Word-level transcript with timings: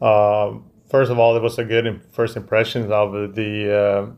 Uh, 0.00 0.54
first 0.88 1.10
of 1.10 1.18
all, 1.18 1.36
it 1.36 1.42
was 1.42 1.58
a 1.58 1.64
good 1.64 2.02
first 2.12 2.36
impressions 2.36 2.90
of 2.90 3.12
the 3.34 3.52
uh, 3.74 4.10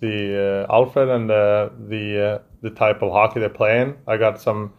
the 0.00 0.66
uh, 0.68 0.72
Alfred 0.72 1.08
and 1.08 1.28
the 1.28 1.72
the 1.88 2.26
uh, 2.26 2.38
the 2.62 2.70
type 2.70 3.02
of 3.02 3.12
hockey 3.12 3.40
they're 3.40 3.48
playing. 3.48 3.96
I 4.06 4.16
got 4.16 4.40
some 4.40 4.72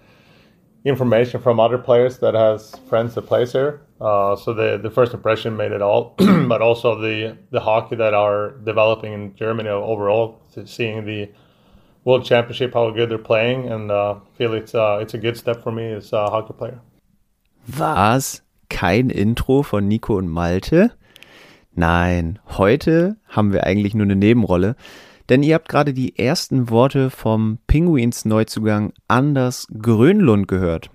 information 0.86 1.42
from 1.42 1.60
other 1.60 1.78
players 1.78 2.20
that 2.20 2.36
has 2.36 2.76
friends 2.88 3.16
that 3.16 3.24
plays 3.24 3.52
here. 3.52 3.82
Uh, 4.00 4.36
so 4.36 4.54
the 4.54 4.78
the 4.78 4.90
first 4.90 5.14
impression 5.14 5.58
made 5.58 5.72
it 5.72 5.82
all, 5.82 6.16
but 6.18 6.62
also 6.62 7.00
the 7.00 7.38
the 7.52 7.60
hockey 7.60 7.96
that 7.96 8.14
are 8.14 8.52
developing 8.64 9.14
in 9.14 9.36
Germany 9.36 9.70
overall. 9.70 10.42
Seeing 10.66 11.06
the 11.06 11.30
World 12.06 12.24
Championship, 12.24 12.74
how 12.74 12.90
good 12.92 13.10
they're 13.10 13.18
playing, 13.18 13.68
and 13.68 13.92
uh, 13.92 14.20
feel 14.38 14.54
it's 14.54 14.76
uh, 14.76 15.00
it's 15.02 15.14
a 15.14 15.18
good 15.18 15.38
step 15.38 15.64
for 15.64 15.72
me 15.72 15.92
as 15.92 16.14
a 16.14 16.30
hockey 16.30 16.54
player. 16.54 16.80
Was? 17.78 18.42
Kein 18.70 19.10
Intro 19.10 19.64
von 19.64 19.88
Nico 19.88 20.18
und 20.18 20.28
Malte? 20.28 20.92
Nein, 21.74 22.40
heute 22.48 23.18
haben 23.28 23.52
wir 23.52 23.66
eigentlich 23.66 23.94
nur 23.94 24.06
eine 24.06 24.16
Nebenrolle, 24.16 24.76
denn 25.30 25.44
ihr 25.44 25.56
habt 25.56 25.70
gerade 25.70 25.94
die 25.94 26.18
ersten 26.18 26.70
Worte 26.70 27.10
vom 27.10 27.58
Pinguins 27.68 28.26
Neuzugang 28.26 28.94
Anders 29.08 29.68
Grönlund 29.78 30.48
gehört. 30.48 30.90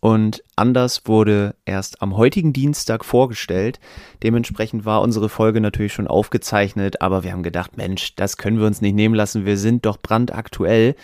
Und 0.00 0.44
Anders 0.54 1.02
wurde 1.06 1.56
erst 1.64 2.02
am 2.02 2.16
heutigen 2.16 2.52
Dienstag 2.52 3.04
vorgestellt. 3.04 3.80
Dementsprechend 4.22 4.84
war 4.84 5.02
unsere 5.02 5.28
Folge 5.28 5.60
natürlich 5.60 5.92
schon 5.92 6.06
aufgezeichnet, 6.06 7.02
aber 7.02 7.24
wir 7.24 7.32
haben 7.32 7.42
gedacht, 7.42 7.76
Mensch, 7.76 8.14
das 8.14 8.36
können 8.36 8.58
wir 8.58 8.66
uns 8.66 8.80
nicht 8.80 8.94
nehmen 8.94 9.14
lassen. 9.14 9.44
Wir 9.44 9.56
sind 9.56 9.86
doch 9.86 9.98
brandaktuell. 10.00 10.94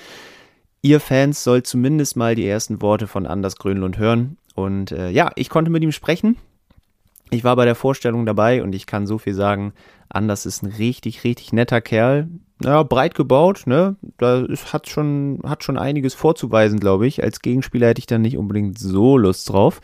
Ihr 0.83 1.01
Fans 1.01 1.43
sollt 1.43 1.67
zumindest 1.67 2.17
mal 2.17 2.35
die 2.35 2.47
ersten 2.47 2.83
Worte 2.83 3.07
von 3.07 3.27
Anders 3.27 3.57
Grönlund 3.57 3.99
hören. 3.99 4.37
Und 4.55 4.93
äh, 4.93 5.11
ja, 5.11 5.31
ich 5.37 5.51
konnte 5.51 5.71
mit 5.71 5.83
ihm 5.83 5.93
sprechen. 5.93 6.37
Ich 7.31 7.45
war 7.45 7.57
bei 7.57 7.65
der 7.65 7.75
Vorstellung 7.75 8.27
dabei 8.27 8.63
und 8.63 8.75
ich 8.75 8.87
kann 8.87 9.07
so 9.07 9.19
viel 9.19 9.35
sagen. 9.35 9.73
Anders 10.09 10.47
ist 10.47 10.63
ein 10.63 10.71
richtig, 10.71 11.25
richtig 11.25 11.53
netter 11.53 11.81
Kerl. 11.81 12.29
Ja, 12.63 12.83
breit 12.85 13.15
gebaut, 13.15 13.63
ne? 13.67 13.97
Da 14.19 14.47
hat 14.73 14.89
schon, 14.89 15.41
hat 15.45 15.65
schon 15.65 15.77
einiges 15.77 16.15
vorzuweisen, 16.15 16.79
glaube 16.79 17.07
ich. 17.07 17.23
Als 17.23 17.41
Gegenspieler 17.41 17.89
hätte 17.89 17.99
ich 17.99 18.07
dann 18.07 18.23
nicht 18.23 18.39
unbedingt 18.39 18.79
so 18.79 19.19
Lust 19.19 19.51
drauf. 19.51 19.81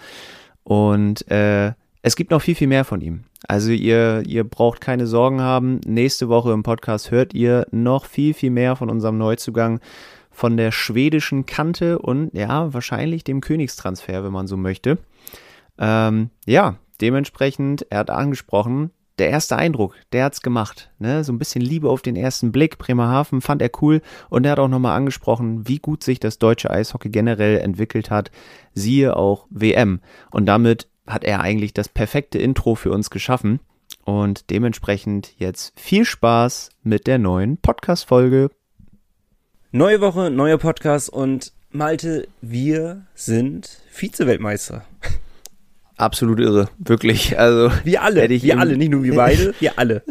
Und 0.62 1.28
äh, 1.30 1.72
es 2.02 2.16
gibt 2.16 2.30
noch 2.30 2.40
viel, 2.40 2.54
viel 2.54 2.68
mehr 2.68 2.84
von 2.84 3.00
ihm. 3.00 3.24
Also 3.48 3.72
ihr, 3.72 4.22
ihr 4.26 4.44
braucht 4.44 4.80
keine 4.80 5.06
Sorgen 5.06 5.40
haben. 5.40 5.80
Nächste 5.84 6.28
Woche 6.28 6.52
im 6.52 6.62
Podcast 6.62 7.10
hört 7.10 7.34
ihr 7.34 7.66
noch 7.72 8.04
viel, 8.04 8.34
viel 8.34 8.50
mehr 8.50 8.76
von 8.76 8.90
unserem 8.90 9.18
Neuzugang, 9.18 9.80
von 10.30 10.56
der 10.56 10.72
schwedischen 10.72 11.46
Kante 11.46 11.98
und 11.98 12.30
ja, 12.34 12.72
wahrscheinlich 12.72 13.24
dem 13.24 13.40
Königstransfer, 13.40 14.24
wenn 14.24 14.32
man 14.32 14.46
so 14.46 14.56
möchte. 14.56 14.98
Ähm, 15.78 16.30
ja, 16.46 16.76
dementsprechend, 17.00 17.86
er 17.90 18.00
hat 18.00 18.10
angesprochen, 18.10 18.90
der 19.20 19.28
erste 19.28 19.56
Eindruck, 19.56 19.96
der 20.12 20.24
hat's 20.24 20.40
gemacht. 20.40 20.90
Ne? 20.98 21.24
So 21.24 21.32
ein 21.32 21.38
bisschen 21.38 21.60
Liebe 21.60 21.90
auf 21.90 22.00
den 22.00 22.16
ersten 22.16 22.52
Blick. 22.52 22.78
Bremerhaven 22.78 23.42
fand 23.42 23.60
er 23.60 23.70
cool 23.82 24.00
und 24.30 24.46
er 24.46 24.52
hat 24.52 24.58
auch 24.58 24.68
nochmal 24.68 24.96
angesprochen, 24.96 25.68
wie 25.68 25.78
gut 25.78 26.02
sich 26.02 26.20
das 26.20 26.38
deutsche 26.38 26.70
Eishockey 26.70 27.10
generell 27.10 27.58
entwickelt 27.58 28.10
hat. 28.10 28.30
Siehe 28.72 29.14
auch 29.16 29.46
WM. 29.50 30.00
Und 30.30 30.46
damit 30.46 30.88
hat 31.06 31.24
er 31.24 31.40
eigentlich 31.40 31.74
das 31.74 31.90
perfekte 31.90 32.38
Intro 32.38 32.74
für 32.76 32.92
uns 32.92 33.10
geschaffen. 33.10 33.60
Und 34.04 34.48
dementsprechend 34.48 35.34
jetzt 35.36 35.78
viel 35.78 36.06
Spaß 36.06 36.70
mit 36.82 37.06
der 37.06 37.18
neuen 37.18 37.58
Podcast-Folge. 37.58 38.50
Neue 39.72 40.00
Woche, 40.00 40.30
neuer 40.30 40.58
Podcast 40.58 41.10
und 41.10 41.52
Malte, 41.70 42.26
wir 42.40 43.02
sind 43.14 43.78
Vize-Weltmeister. 43.92 44.84
Absolut 45.96 46.40
irre, 46.40 46.68
wirklich. 46.80 47.38
Also 47.38 47.70
wir 47.84 48.02
alle, 48.02 48.28
wir 48.28 48.58
alle, 48.58 48.76
nicht 48.76 48.90
nur 48.90 49.04
wir 49.04 49.14
beide, 49.14 49.54
wir 49.60 49.78
alle. 49.78 50.02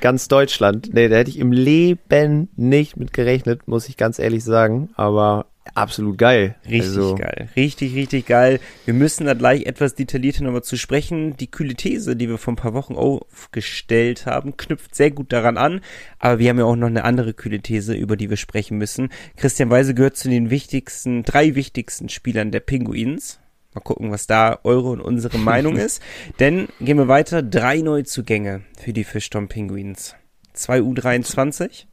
ganz 0.00 0.28
Deutschland. 0.28 0.90
Nee, 0.94 1.08
da 1.08 1.16
hätte 1.16 1.30
ich 1.30 1.40
im 1.40 1.50
Leben 1.50 2.48
nicht 2.54 2.96
mit 2.96 3.12
gerechnet, 3.12 3.66
muss 3.66 3.88
ich 3.88 3.96
ganz 3.96 4.20
ehrlich 4.20 4.44
sagen. 4.44 4.90
Aber 4.94 5.46
absolut 5.74 6.18
geil. 6.18 6.56
Richtig 6.64 6.82
also. 6.82 7.14
geil. 7.16 7.48
Richtig, 7.56 7.94
richtig 7.94 8.26
geil. 8.26 8.60
Wir 8.84 8.94
müssen 8.94 9.26
da 9.26 9.34
gleich 9.34 9.66
etwas 9.66 9.94
detaillierter 9.94 10.44
nochmal 10.44 10.62
zu 10.62 10.76
sprechen. 10.76 11.36
Die 11.36 11.50
kühle 11.50 11.74
These, 11.74 12.16
die 12.16 12.28
wir 12.28 12.38
vor 12.38 12.52
ein 12.52 12.56
paar 12.56 12.74
Wochen 12.74 12.94
aufgestellt 12.94 14.26
haben, 14.26 14.56
knüpft 14.56 14.94
sehr 14.94 15.10
gut 15.10 15.32
daran 15.32 15.56
an. 15.56 15.80
Aber 16.18 16.38
wir 16.38 16.50
haben 16.50 16.58
ja 16.58 16.64
auch 16.64 16.76
noch 16.76 16.86
eine 16.86 17.04
andere 17.04 17.34
kühle 17.34 17.60
These, 17.60 17.94
über 17.94 18.16
die 18.16 18.30
wir 18.30 18.36
sprechen 18.36 18.78
müssen. 18.78 19.10
Christian 19.36 19.70
Weise 19.70 19.94
gehört 19.94 20.16
zu 20.16 20.28
den 20.28 20.50
wichtigsten, 20.50 21.22
drei 21.22 21.54
wichtigsten 21.54 22.08
Spielern 22.08 22.50
der 22.50 22.60
Pinguins. 22.60 23.40
Mal 23.74 23.80
gucken, 23.82 24.10
was 24.10 24.26
da 24.26 24.58
eure 24.64 24.88
und 24.88 25.00
unsere 25.00 25.38
Meinung 25.38 25.76
ist. 25.78 26.00
Denn 26.40 26.68
gehen 26.80 26.98
wir 26.98 27.08
weiter. 27.08 27.42
Drei 27.42 27.82
Neuzugänge 27.82 28.62
für 28.78 28.92
die 28.92 29.04
Fischton 29.04 29.48
Penguins. 29.48 30.14
Zwei 30.54 30.78
U23 30.78 31.84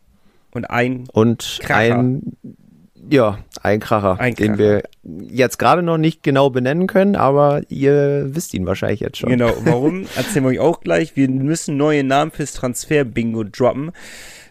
und 0.51 0.69
ein 0.69 1.06
und 1.12 1.59
Kracher. 1.62 2.00
ein 2.00 2.38
ja, 3.09 3.40
ein 3.62 3.80
Kracher, 3.80 4.19
ein 4.19 4.36
Kracher, 4.36 4.47
den 4.47 4.58
wir 4.58 4.84
jetzt 5.03 5.59
gerade 5.59 5.84
noch 5.84 5.97
nicht 5.97 6.24
genau 6.24 6.50
benennen 6.50 6.88
können, 6.88 7.16
aber 7.16 7.62
ihr 7.69 8.30
wisst 8.36 8.53
ihn 8.53 8.66
wahrscheinlich 8.66 9.02
jetzt 9.02 9.18
schon. 9.18 9.30
Genau, 9.30 9.52
warum? 9.66 10.06
Erzählen 10.16 10.46
wir 10.46 10.52
euch 10.52 10.59
auch 10.59 10.81
gleich. 10.81 11.16
Wir 11.16 11.30
müssen 11.30 11.78
neue 11.78 12.03
Namen 12.03 12.31
fürs 12.31 12.53
Transfer-Bingo 12.53 13.44
droppen. 13.44 13.92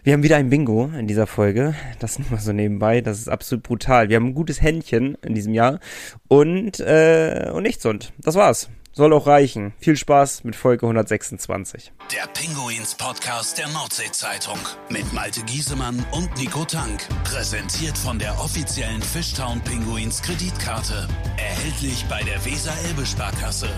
Wir 0.03 0.13
haben 0.13 0.23
wieder 0.23 0.35
ein 0.35 0.49
Bingo 0.49 0.91
in 0.97 1.07
dieser 1.07 1.27
Folge. 1.27 1.75
Das 1.99 2.19
nur 2.19 2.29
mal 2.29 2.39
so 2.39 2.51
nebenbei. 2.51 3.01
Das 3.01 3.19
ist 3.19 3.29
absolut 3.29 3.63
brutal. 3.63 4.09
Wir 4.09 4.17
haben 4.17 4.27
ein 4.27 4.33
gutes 4.33 4.61
Händchen 4.61 5.17
in 5.21 5.33
diesem 5.33 5.53
Jahr. 5.53 5.79
Und, 6.27 6.79
äh, 6.81 7.49
und 7.53 7.63
nichts 7.63 7.85
und. 7.85 8.11
Das 8.19 8.35
war's. 8.35 8.69
Soll 8.95 9.11
auch 9.11 9.25
reichen. 9.25 9.73
Viel 9.79 9.97
Spaß 9.97 10.43
mit 10.43 10.55
Folge 10.55 10.85
126. 10.85 11.91
Der 12.11 12.27
Pinguins 12.27 12.93
Podcast 12.93 13.57
der 13.57 13.67
Nordsee-Zeitung 13.69 14.59
mit 14.91 15.11
Malte 15.11 15.41
Giesemann 15.45 16.05
und 16.11 16.29
Nico 16.37 16.63
Tank. 16.63 17.01
Präsentiert 17.23 17.97
von 17.97 18.19
der 18.19 18.33
offiziellen 18.39 19.01
Fishtown 19.01 19.61
Pinguins 19.61 20.21
Kreditkarte. 20.21 21.07
Erhältlich 21.37 22.05
bei 22.07 22.21
der 22.21 22.45
Weser-Elbe-Sparkasse 22.45 23.69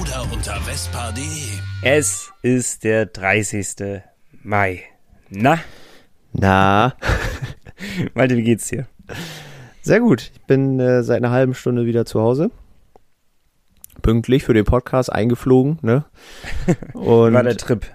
oder 0.00 0.26
unter 0.32 0.58
vespa.de. 0.62 1.22
Es 1.82 2.32
ist 2.40 2.82
der 2.84 3.04
30. 3.04 4.00
Mai. 4.42 4.84
Na? 5.28 5.58
Na? 6.32 6.96
Malte, 8.14 8.38
wie 8.38 8.42
geht's 8.42 8.68
dir? 8.68 8.86
Sehr 9.82 10.00
gut. 10.00 10.30
Ich 10.32 10.46
bin 10.46 10.80
äh, 10.80 11.02
seit 11.02 11.18
einer 11.18 11.30
halben 11.30 11.52
Stunde 11.52 11.84
wieder 11.84 12.06
zu 12.06 12.22
Hause. 12.22 12.50
Pünktlich 14.00 14.44
für 14.44 14.54
den 14.54 14.64
Podcast 14.64 15.12
eingeflogen, 15.12 15.78
ne? 15.82 16.04
Und 16.94 17.30
wie 17.30 17.34
war 17.34 17.42
der 17.42 17.56
Trip? 17.56 17.86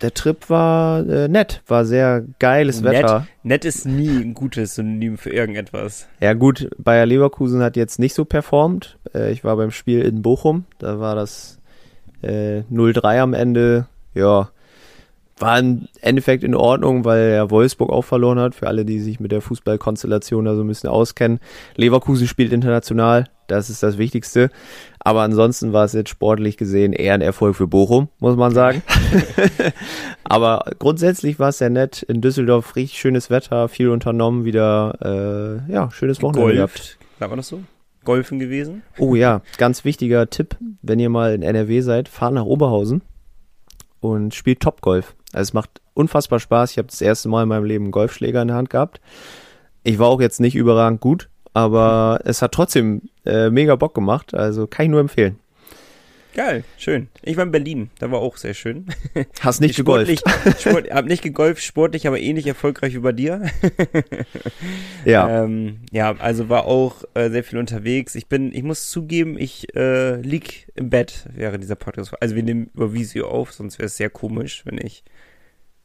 Der 0.00 0.12
Trip 0.12 0.50
war 0.50 1.06
äh, 1.08 1.28
nett, 1.28 1.62
war 1.66 1.84
sehr 1.84 2.24
geiles 2.38 2.80
nett, 2.80 2.92
Wetter. 2.92 3.26
Nett 3.42 3.64
ist 3.64 3.86
nie 3.86 4.20
ein 4.22 4.34
gutes 4.34 4.74
Synonym 4.74 5.18
für 5.18 5.30
irgendetwas. 5.30 6.08
Ja 6.20 6.34
gut, 6.34 6.68
Bayer 6.78 7.06
Leverkusen 7.06 7.62
hat 7.62 7.76
jetzt 7.76 7.98
nicht 7.98 8.14
so 8.14 8.24
performt. 8.24 8.98
Äh, 9.14 9.32
ich 9.32 9.44
war 9.44 9.56
beim 9.56 9.70
Spiel 9.70 10.02
in 10.02 10.22
Bochum, 10.22 10.64
da 10.78 11.00
war 11.00 11.14
das 11.14 11.58
äh, 12.22 12.60
0-3 12.70 13.20
am 13.20 13.34
Ende. 13.34 13.86
Ja, 14.14 14.50
war 15.38 15.58
im 15.58 15.88
Endeffekt 16.00 16.44
in 16.44 16.54
Ordnung, 16.54 17.04
weil 17.04 17.30
er 17.30 17.50
Wolfsburg 17.50 17.90
auch 17.90 18.04
verloren 18.04 18.38
hat, 18.38 18.54
für 18.54 18.68
alle, 18.68 18.84
die 18.84 19.00
sich 19.00 19.18
mit 19.20 19.32
der 19.32 19.40
Fußballkonstellation 19.40 20.44
da 20.44 20.54
so 20.54 20.62
ein 20.62 20.68
bisschen 20.68 20.90
auskennen. 20.90 21.40
Leverkusen 21.76 22.28
spielt 22.28 22.52
international, 22.52 23.28
das 23.46 23.68
ist 23.68 23.82
das 23.82 23.98
Wichtigste. 23.98 24.50
Aber 25.00 25.22
ansonsten 25.22 25.72
war 25.72 25.84
es 25.84 25.92
jetzt 25.92 26.10
sportlich 26.10 26.56
gesehen 26.56 26.92
eher 26.92 27.14
ein 27.14 27.20
Erfolg 27.20 27.56
für 27.56 27.66
Bochum, 27.66 28.08
muss 28.18 28.36
man 28.36 28.54
sagen. 28.54 28.82
Aber 30.24 30.64
grundsätzlich 30.78 31.38
war 31.38 31.50
es 31.50 31.58
sehr 31.58 31.70
nett. 31.70 32.02
In 32.02 32.20
Düsseldorf 32.20 32.76
richtig 32.76 32.98
schönes 32.98 33.28
Wetter, 33.28 33.68
viel 33.68 33.90
unternommen, 33.90 34.44
wieder, 34.44 35.62
äh, 35.68 35.72
ja, 35.72 35.90
schönes 35.90 36.22
Wochenende 36.22 36.54
gehabt. 36.54 36.98
War 37.18 37.28
man 37.28 37.38
das 37.38 37.48
so? 37.48 37.60
Golfen 38.04 38.38
gewesen? 38.38 38.82
Oh 38.98 39.14
ja, 39.14 39.42
ganz 39.56 39.84
wichtiger 39.84 40.28
Tipp, 40.28 40.56
wenn 40.82 41.00
ihr 41.00 41.08
mal 41.08 41.34
in 41.34 41.42
NRW 41.42 41.80
seid, 41.80 42.08
fahrt 42.08 42.34
nach 42.34 42.44
Oberhausen 42.44 43.02
und 44.00 44.34
spielt 44.34 44.60
Topgolf. 44.60 45.14
Also 45.34 45.50
es 45.50 45.52
macht 45.52 45.80
unfassbar 45.94 46.40
Spaß. 46.40 46.72
Ich 46.72 46.78
habe 46.78 46.88
das 46.88 47.00
erste 47.00 47.28
Mal 47.28 47.44
in 47.44 47.48
meinem 47.48 47.64
Leben 47.64 47.86
einen 47.86 47.92
Golfschläger 47.92 48.42
in 48.42 48.48
der 48.48 48.56
Hand 48.56 48.70
gehabt. 48.70 49.00
Ich 49.82 49.98
war 49.98 50.08
auch 50.08 50.20
jetzt 50.20 50.40
nicht 50.40 50.54
überragend 50.54 51.00
gut, 51.00 51.28
aber 51.52 52.20
es 52.24 52.42
hat 52.42 52.52
trotzdem 52.52 53.02
äh, 53.26 53.50
mega 53.50 53.76
Bock 53.76 53.94
gemacht. 53.94 54.34
Also 54.34 54.66
kann 54.66 54.86
ich 54.86 54.90
nur 54.90 55.00
empfehlen. 55.00 55.38
Geil, 56.34 56.64
schön. 56.78 57.06
Ich 57.22 57.36
war 57.36 57.44
in 57.44 57.52
Berlin, 57.52 57.90
da 58.00 58.10
war 58.10 58.18
auch 58.18 58.36
sehr 58.36 58.54
schön. 58.54 58.86
Hast 59.40 59.60
nicht 59.60 59.76
gegolft? 59.76 60.20
Sport, 60.58 60.90
hab 60.90 61.04
nicht 61.04 61.22
gegolft, 61.22 61.62
sportlich, 61.62 62.08
aber 62.08 62.18
ähnlich 62.18 62.48
erfolgreich 62.48 62.92
wie 62.92 62.98
bei 62.98 63.12
dir. 63.12 63.42
ja. 65.04 65.44
Ähm, 65.44 65.78
ja, 65.92 66.16
also 66.18 66.48
war 66.48 66.66
auch 66.66 67.04
äh, 67.14 67.30
sehr 67.30 67.44
viel 67.44 67.60
unterwegs. 67.60 68.16
Ich 68.16 68.26
bin, 68.26 68.52
ich 68.52 68.64
muss 68.64 68.90
zugeben, 68.90 69.38
ich 69.38 69.76
äh, 69.76 70.16
lieg 70.22 70.66
im 70.74 70.90
Bett 70.90 71.28
während 71.32 71.62
dieser 71.62 71.76
Podcast. 71.76 72.20
Also 72.20 72.34
wir 72.34 72.42
nehmen 72.42 72.68
über 72.74 72.92
Visio 72.92 73.28
auf, 73.28 73.52
sonst 73.52 73.78
wäre 73.78 73.86
es 73.86 73.96
sehr 73.96 74.10
komisch, 74.10 74.62
wenn 74.66 74.78
ich 74.78 75.04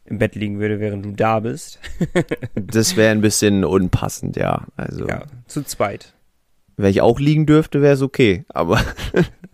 im 0.09 0.17
Bett 0.17 0.35
liegen 0.35 0.59
würde, 0.59 0.79
während 0.79 1.05
du 1.05 1.11
da 1.11 1.39
bist. 1.39 1.79
das 2.55 2.97
wäre 2.97 3.11
ein 3.11 3.21
bisschen 3.21 3.63
unpassend, 3.63 4.35
ja. 4.35 4.65
Also. 4.75 5.07
Ja, 5.07 5.25
zu 5.47 5.63
zweit. 5.63 6.13
Wenn 6.77 6.91
ich 6.91 7.01
auch 7.01 7.19
liegen 7.19 7.45
dürfte, 7.45 7.81
wäre 7.81 7.93
es 7.93 8.01
okay, 8.01 8.45
aber 8.49 8.81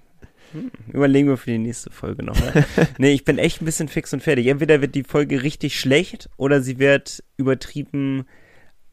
Hm, 0.55 0.71
überlegen 0.93 1.27
wir 1.27 1.37
für 1.37 1.51
die 1.51 1.57
nächste 1.57 1.91
Folge 1.91 2.23
noch. 2.23 2.39
Ne? 2.39 2.65
nee, 2.97 3.11
ich 3.11 3.25
bin 3.25 3.37
echt 3.37 3.61
ein 3.61 3.65
bisschen 3.65 3.89
fix 3.89 4.13
und 4.13 4.23
fertig. 4.23 4.47
Entweder 4.47 4.81
wird 4.81 4.95
die 4.95 5.03
Folge 5.03 5.43
richtig 5.43 5.77
schlecht 5.79 6.29
oder 6.37 6.61
sie 6.61 6.79
wird 6.79 7.23
übertrieben, 7.35 8.25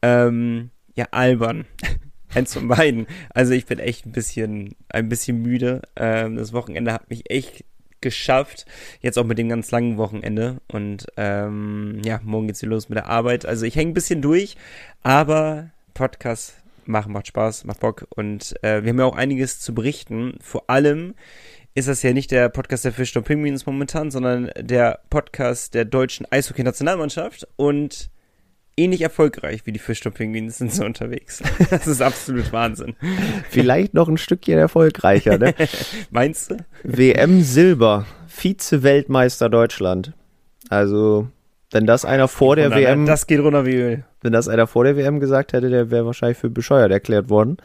ähm, 0.01 0.71
ja, 0.95 1.07
albern. 1.11 1.65
Eins 2.33 2.53
von 2.53 2.67
beiden. 2.67 3.07
Also 3.29 3.53
ich 3.53 3.65
bin 3.65 3.79
echt 3.79 4.05
ein 4.05 4.11
bisschen, 4.11 4.75
ein 4.89 5.07
bisschen 5.07 5.41
müde. 5.41 5.83
Ähm, 5.95 6.35
das 6.35 6.51
Wochenende 6.51 6.91
hat 6.91 7.09
mich 7.09 7.29
echt 7.29 7.63
geschafft. 8.03 8.65
Jetzt 9.01 9.17
auch 9.17 9.25
mit 9.25 9.39
dem 9.39 9.49
ganz 9.49 9.71
langen 9.71 9.97
Wochenende. 9.97 10.57
Und 10.71 11.07
ähm, 11.17 11.99
ja, 12.05 12.19
morgen 12.23 12.47
geht's 12.47 12.61
wieder 12.61 12.71
los 12.71 12.89
mit 12.89 12.97
der 12.97 13.07
Arbeit. 13.07 13.45
Also 13.47 13.65
ich 13.65 13.75
hänge 13.75 13.91
ein 13.91 13.95
bisschen 13.95 14.21
durch, 14.21 14.55
aber 15.01 15.71
Podcast 15.95 16.55
machen 16.85 17.13
macht 17.13 17.27
Spaß, 17.27 17.65
macht 17.65 17.79
Bock. 17.79 18.05
Und 18.09 18.55
äh, 18.63 18.83
wir 18.83 18.89
haben 18.89 18.99
ja 18.99 19.05
auch 19.05 19.15
einiges 19.15 19.59
zu 19.59 19.73
berichten. 19.73 20.37
Vor 20.41 20.69
allem 20.69 21.15
ist 21.73 21.87
das 21.87 22.03
ja 22.03 22.13
nicht 22.13 22.29
der 22.29 22.49
Podcast 22.49 22.85
der 22.85 22.93
Fischdom 22.93 23.23
Penguins 23.23 23.65
momentan, 23.65 24.11
sondern 24.11 24.51
der 24.59 24.99
Podcast 25.09 25.73
der 25.73 25.85
deutschen 25.85 26.27
Eishockey-Nationalmannschaft. 26.31 27.47
Und 27.55 28.11
ähnlich 28.77 29.01
erfolgreich 29.01 29.65
wie 29.65 29.71
die 29.71 29.79
Fischdom 29.79 30.13
Penguins 30.13 30.57
sind 30.57 30.71
sie 30.73 30.83
unterwegs. 30.85 31.41
Das 31.69 31.87
ist 31.87 32.01
absolut 32.01 32.51
Wahnsinn. 32.53 32.95
Vielleicht 33.49 33.93
noch 33.93 34.07
ein 34.07 34.17
Stückchen 34.17 34.57
erfolgreicher, 34.57 35.37
ne? 35.37 35.53
Meinst 36.11 36.51
du? 36.51 36.57
WM 36.83 37.41
Silber, 37.41 38.05
Vize-Weltmeister 38.27 39.49
Deutschland. 39.49 40.13
Also, 40.69 41.27
wenn 41.71 41.85
das 41.85 42.05
einer 42.05 42.27
vor 42.27 42.55
der 42.55 42.65
Runter, 42.71 42.79
WM, 42.79 43.05
Das 43.05 43.27
geht 43.27 43.39
runter 43.39 43.65
wie 43.65 43.75
Öl. 43.75 44.05
wenn 44.21 44.33
das 44.33 44.47
einer 44.47 44.67
vor 44.67 44.83
der 44.83 44.95
WM 44.97 45.19
gesagt 45.19 45.53
hätte, 45.53 45.69
der 45.69 45.91
wäre 45.91 46.05
wahrscheinlich 46.05 46.37
für 46.37 46.49
bescheuert 46.49 46.91
erklärt 46.91 47.29
worden. 47.29 47.57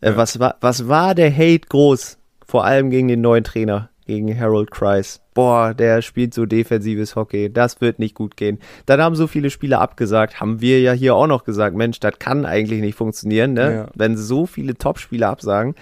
Äh, 0.00 0.12
was 0.16 0.38
war, 0.38 0.56
was 0.60 0.88
war 0.88 1.14
der 1.14 1.32
Hate 1.32 1.68
groß? 1.68 2.18
Vor 2.46 2.64
allem 2.64 2.90
gegen 2.90 3.08
den 3.08 3.20
neuen 3.20 3.44
Trainer, 3.44 3.88
gegen 4.06 4.38
Harold 4.38 4.70
Kreis. 4.70 5.20
Boah, 5.34 5.74
der 5.74 6.02
spielt 6.02 6.34
so 6.34 6.46
defensives 6.46 7.16
Hockey. 7.16 7.52
Das 7.52 7.80
wird 7.80 7.98
nicht 7.98 8.14
gut 8.14 8.36
gehen. 8.36 8.58
Dann 8.86 9.00
haben 9.00 9.16
so 9.16 9.26
viele 9.26 9.50
Spieler 9.50 9.80
abgesagt. 9.80 10.40
Haben 10.40 10.60
wir 10.60 10.80
ja 10.80 10.92
hier 10.92 11.14
auch 11.14 11.26
noch 11.26 11.44
gesagt, 11.44 11.76
Mensch, 11.76 12.00
das 12.00 12.18
kann 12.18 12.44
eigentlich 12.44 12.80
nicht 12.80 12.96
funktionieren, 12.96 13.54
ne? 13.54 13.72
Ja. 13.72 13.88
Wenn 13.94 14.16
so 14.16 14.46
viele 14.46 14.74
Top-Spieler 14.74 15.28
absagen. 15.28 15.74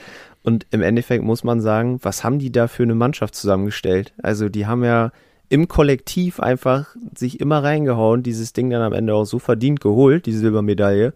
Und 0.43 0.67
im 0.71 0.83
Endeffekt 0.83 1.23
muss 1.23 1.45
man 1.45 1.61
sagen, 1.61 1.99
was 2.03 2.25
haben 2.25 2.39
die 2.39 2.53
da 2.53 2.69
für 2.69 2.85
eine 2.85 2.95
Mannschaft 2.95 3.35
zusammengestellt? 3.35 4.13
Also 4.23 4.49
die 4.49 4.67
haben 4.67 4.85
ja 4.85 5.13
im 5.49 5.69
Kollektiv 5.69 6.41
einfach 6.41 6.95
sich 7.15 7.41
immer 7.41 7.63
reingehauen, 7.63 8.23
dieses 8.23 8.53
Ding 8.53 8.71
dann 8.71 8.83
am 8.83 8.93
Ende 8.93 9.15
auch 9.15 9.25
so 9.25 9.39
verdient 9.39 9.81
geholt, 9.81 10.27
die 10.27 10.33
Silbermedaille. 10.33 11.13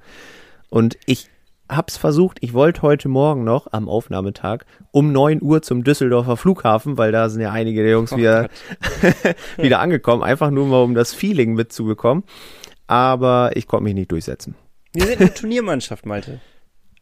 Und 0.69 0.99
ich 1.07 1.31
hab's 1.69 1.97
versucht, 1.97 2.39
ich 2.41 2.53
wollte 2.53 2.83
heute 2.83 3.09
Morgen 3.09 3.45
noch 3.45 3.73
am 3.73 3.89
Aufnahmetag 3.89 4.65
um 4.91 5.13
9 5.13 5.43
Uhr 5.43 5.63
zum 5.63 5.85
Düsseldorfer 5.85 6.37
Flughafen, 6.37 6.99
weil 6.99 7.13
da 7.13 7.29
sind 7.29 7.41
ja 7.41 7.53
einige 7.53 7.83
der 7.83 7.93
Jungs 7.93 8.13
Oh 8.13 8.17
wieder, 8.17 8.49
wieder 9.57 9.81
angekommen, 9.81 10.23
einfach 10.23 10.51
nur 10.51 10.67
mal 10.67 10.83
um 10.83 10.95
das 10.95 11.15
Feeling 11.15 11.55
mitzubekommen. 11.55 12.25
Aber 12.87 13.53
ich 13.55 13.67
konnte 13.67 13.85
mich 13.85 13.95
nicht 13.95 14.13
durchsetzen. 14.13 14.55
Wir 14.93 15.07
sind 15.07 15.21
eine 15.21 15.35
Turniermannschaft, 15.35 16.05
Malte. 16.07 16.41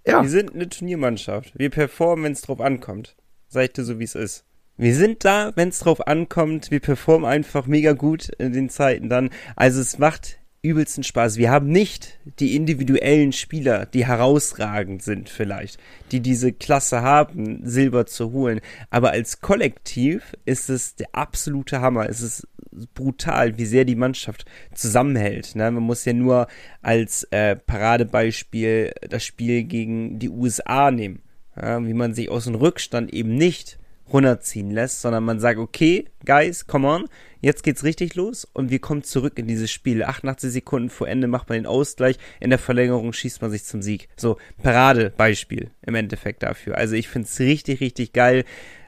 Ja, 0.07 0.23
Wir 0.23 0.29
sind 0.29 0.55
eine 0.55 0.69
Turniermannschaft. 0.69 1.53
Wir 1.59 1.71
performen, 1.71 2.25
wenn 2.25 2.33
es 2.33 2.43
drauf 2.43 2.61
ankommt. 2.61 3.17
Sag 3.49 3.65
ich 3.65 3.73
dir 3.73 3.85
so, 3.85 3.99
wie 3.99 4.05
es 4.05 4.15
ist. 4.15 4.45
Wir 4.77 4.95
sind 4.95 5.25
da, 5.25 5.53
wenn 5.55 5.69
es 5.69 5.81
drauf 5.81 6.07
ankommt. 6.07 6.71
Wir 6.71 6.81
performen 6.81 7.29
einfach 7.29 7.67
mega 7.67 7.93
gut 7.93 8.29
in 8.39 8.53
den 8.53 8.71
Zeiten 8.71 9.09
dann. 9.09 9.31
Also 9.55 9.81
es 9.81 9.99
macht 9.99 10.39
übelsten 10.63 11.03
Spaß. 11.03 11.37
Wir 11.37 11.51
haben 11.51 11.69
nicht 11.69 12.21
die 12.39 12.55
individuellen 12.55 13.33
Spieler, 13.33 13.85
die 13.85 14.07
herausragend 14.07 15.03
sind 15.03 15.29
vielleicht, 15.29 15.79
die 16.13 16.21
diese 16.21 16.53
Klasse 16.53 17.03
haben, 17.03 17.61
Silber 17.65 18.07
zu 18.07 18.33
holen. 18.33 18.61
Aber 18.89 19.11
als 19.11 19.41
Kollektiv 19.41 20.37
ist 20.45 20.71
es 20.71 20.95
der 20.95 21.09
absolute 21.13 21.81
Hammer. 21.81 22.09
Es 22.09 22.21
ist 22.21 22.47
brutal, 22.95 23.59
wie 23.59 23.67
sehr 23.67 23.85
die 23.85 23.97
Mannschaft 23.97 24.45
zusammenhält. 24.73 25.57
Ne? 25.57 25.71
Man 25.71 25.83
muss 25.83 26.05
ja 26.05 26.13
nur 26.13 26.47
als 26.81 27.25
äh, 27.25 27.57
Paradebeispiel 27.57 28.93
das 29.09 29.25
Spiel 29.25 29.65
gegen 29.65 30.21
die 30.21 30.31
USA 30.31 30.91
nehmen. 30.93 31.23
Ja, 31.61 31.85
wie 31.85 31.93
man 31.93 32.15
sich 32.15 32.31
aus 32.31 32.45
dem 32.45 32.55
Rückstand 32.55 33.13
eben 33.13 33.35
nicht 33.35 33.79
runterziehen 34.11 34.71
lässt, 34.71 35.01
sondern 35.01 35.25
man 35.25 35.41
sagt, 35.41 35.59
okay, 35.59 36.07
Guys, 36.25 36.67
come 36.67 36.89
on, 36.89 37.09
jetzt 37.41 37.63
geht's 37.63 37.85
richtig 37.85 38.15
los 38.15 38.45
und 38.53 38.71
wir 38.71 38.79
kommen 38.79 39.03
zurück 39.03 39.39
in 39.39 39.47
dieses 39.47 39.71
Spiel. 39.71 40.05
88 40.05 40.51
Sekunden 40.53 40.91
vor 40.91 41.09
Ende 41.09 41.27
macht 41.27 41.49
man 41.49 41.59
den 41.59 41.67
Ausgleich, 41.67 42.17
in 42.41 42.51
der 42.51 42.59
Verlängerung 42.59 43.13
schießt 43.13 43.43
man 43.43 43.51
sich 43.51 43.65
zum 43.65 43.83
Sieg. 43.83 44.09
So, 44.17 44.39
Paradebeispiel 44.63 45.71
im 45.83 45.95
Endeffekt 45.95 46.43
dafür. 46.43 46.77
Also 46.77 46.95
ich 46.95 47.09
find's 47.09 47.39
richtig, 47.41 47.81
richtig 47.81 48.13
geil. 48.13 48.45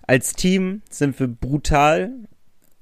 Als 0.07 0.35
Team 0.35 0.83
sind 0.91 1.19
wir 1.19 1.29
brutal 1.29 2.13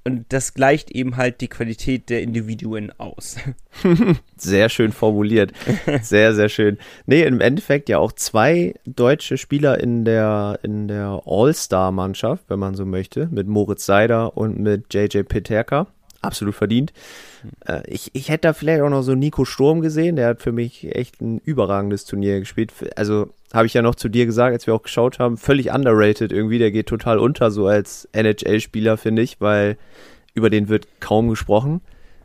und 0.04 0.26
das 0.30 0.54
gleicht 0.54 0.90
eben 0.90 1.16
halt 1.16 1.40
die 1.40 1.48
Qualität 1.48 2.10
der 2.10 2.22
Individuen 2.22 2.92
aus. 2.98 3.36
sehr 4.36 4.68
schön 4.68 4.92
formuliert. 4.92 5.52
Sehr, 6.02 6.34
sehr 6.34 6.48
schön. 6.48 6.78
Nee, 7.06 7.22
im 7.22 7.40
Endeffekt 7.40 7.88
ja 7.88 7.98
auch 7.98 8.12
zwei 8.12 8.74
deutsche 8.84 9.38
Spieler 9.38 9.80
in 9.80 10.04
der, 10.04 10.58
in 10.62 10.88
der 10.88 11.22
All-Star-Mannschaft, 11.24 12.44
wenn 12.48 12.58
man 12.58 12.74
so 12.74 12.84
möchte, 12.84 13.28
mit 13.30 13.46
Moritz 13.46 13.86
Seider 13.86 14.36
und 14.36 14.58
mit 14.58 14.92
JJ 14.92 15.22
Peterka. 15.22 15.86
Absolut 16.22 16.54
verdient. 16.54 16.92
Äh, 17.66 17.82
ich, 17.86 18.10
ich 18.14 18.28
hätte 18.28 18.42
da 18.42 18.52
vielleicht 18.52 18.80
auch 18.82 18.88
noch 18.88 19.02
so 19.02 19.14
Nico 19.14 19.44
Sturm 19.44 19.80
gesehen, 19.80 20.14
der 20.14 20.28
hat 20.28 20.40
für 20.40 20.52
mich 20.52 20.94
echt 20.94 21.20
ein 21.20 21.38
überragendes 21.38 22.04
Turnier 22.04 22.38
gespielt. 22.38 22.72
Also 22.94 23.30
habe 23.52 23.66
ich 23.66 23.74
ja 23.74 23.82
noch 23.82 23.96
zu 23.96 24.08
dir 24.08 24.24
gesagt, 24.24 24.52
als 24.52 24.66
wir 24.68 24.74
auch 24.74 24.82
geschaut 24.82 25.18
haben, 25.18 25.36
völlig 25.36 25.72
underrated 25.72 26.30
irgendwie, 26.30 26.58
der 26.58 26.70
geht 26.70 26.86
total 26.86 27.18
unter 27.18 27.50
so 27.50 27.66
als 27.66 28.08
NHL-Spieler, 28.12 28.96
finde 28.96 29.22
ich, 29.22 29.40
weil 29.40 29.76
über 30.34 30.48
den 30.48 30.68
wird 30.68 30.86
kaum 31.00 31.28
gesprochen. 31.28 31.80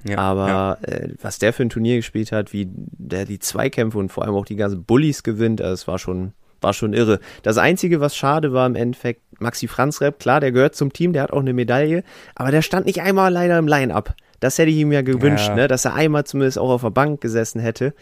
Ja, 0.08 0.20
Aber 0.20 0.48
Äh, 0.84 1.10
was 1.22 1.40
der 1.40 1.52
für 1.52 1.64
ein 1.64 1.70
Turnier 1.70 1.96
gespielt 1.96 2.32
hat, 2.32 2.54
wie 2.54 2.68
der 2.70 3.26
die 3.26 3.40
Zweikämpfe 3.40 3.98
und 3.98 4.10
vor 4.12 4.24
allem 4.26 4.36
auch 4.36 4.46
die 4.46 4.56
ganzen 4.56 4.84
Bullies 4.84 5.24
gewinnt, 5.24 5.60
also 5.60 5.74
es 5.74 5.88
war 5.88 5.98
schon, 5.98 6.34
war 6.62 6.74
schon 6.74 6.94
irre. 6.94 7.20
Das 7.42 7.58
Einzige, 7.58 8.00
was 8.00 8.16
schade 8.16 8.54
war 8.54 8.68
im 8.68 8.76
Endeffekt, 8.76 9.22
Maxi 9.40 9.68
Franzrep, 9.68 10.20
klar, 10.20 10.40
der 10.40 10.52
gehört 10.52 10.76
zum 10.76 10.92
Team, 10.94 11.14
der 11.14 11.24
hat 11.24 11.32
auch 11.32 11.40
eine 11.42 11.54
Medaille, 11.54 12.04
aber 12.36 12.52
der 12.52 12.62
stand 12.62 12.86
nicht 12.86 13.02
einmal 13.02 13.32
leider 13.32 13.58
im 13.58 13.68
Line-Up. 13.68 14.16
Das 14.40 14.58
hätte 14.58 14.70
ich 14.72 14.78
ihm 14.78 14.92
ja 14.92 15.02
gewünscht, 15.02 15.48
Ja. 15.50 15.56
ne, 15.56 15.68
dass 15.68 15.86
er 15.86 15.94
einmal 15.96 16.24
zumindest 16.26 16.60
auch 16.60 16.70
auf 16.70 16.82
der 16.82 16.92
Bank 16.92 17.22
gesessen 17.22 17.60
hätte. 17.60 17.94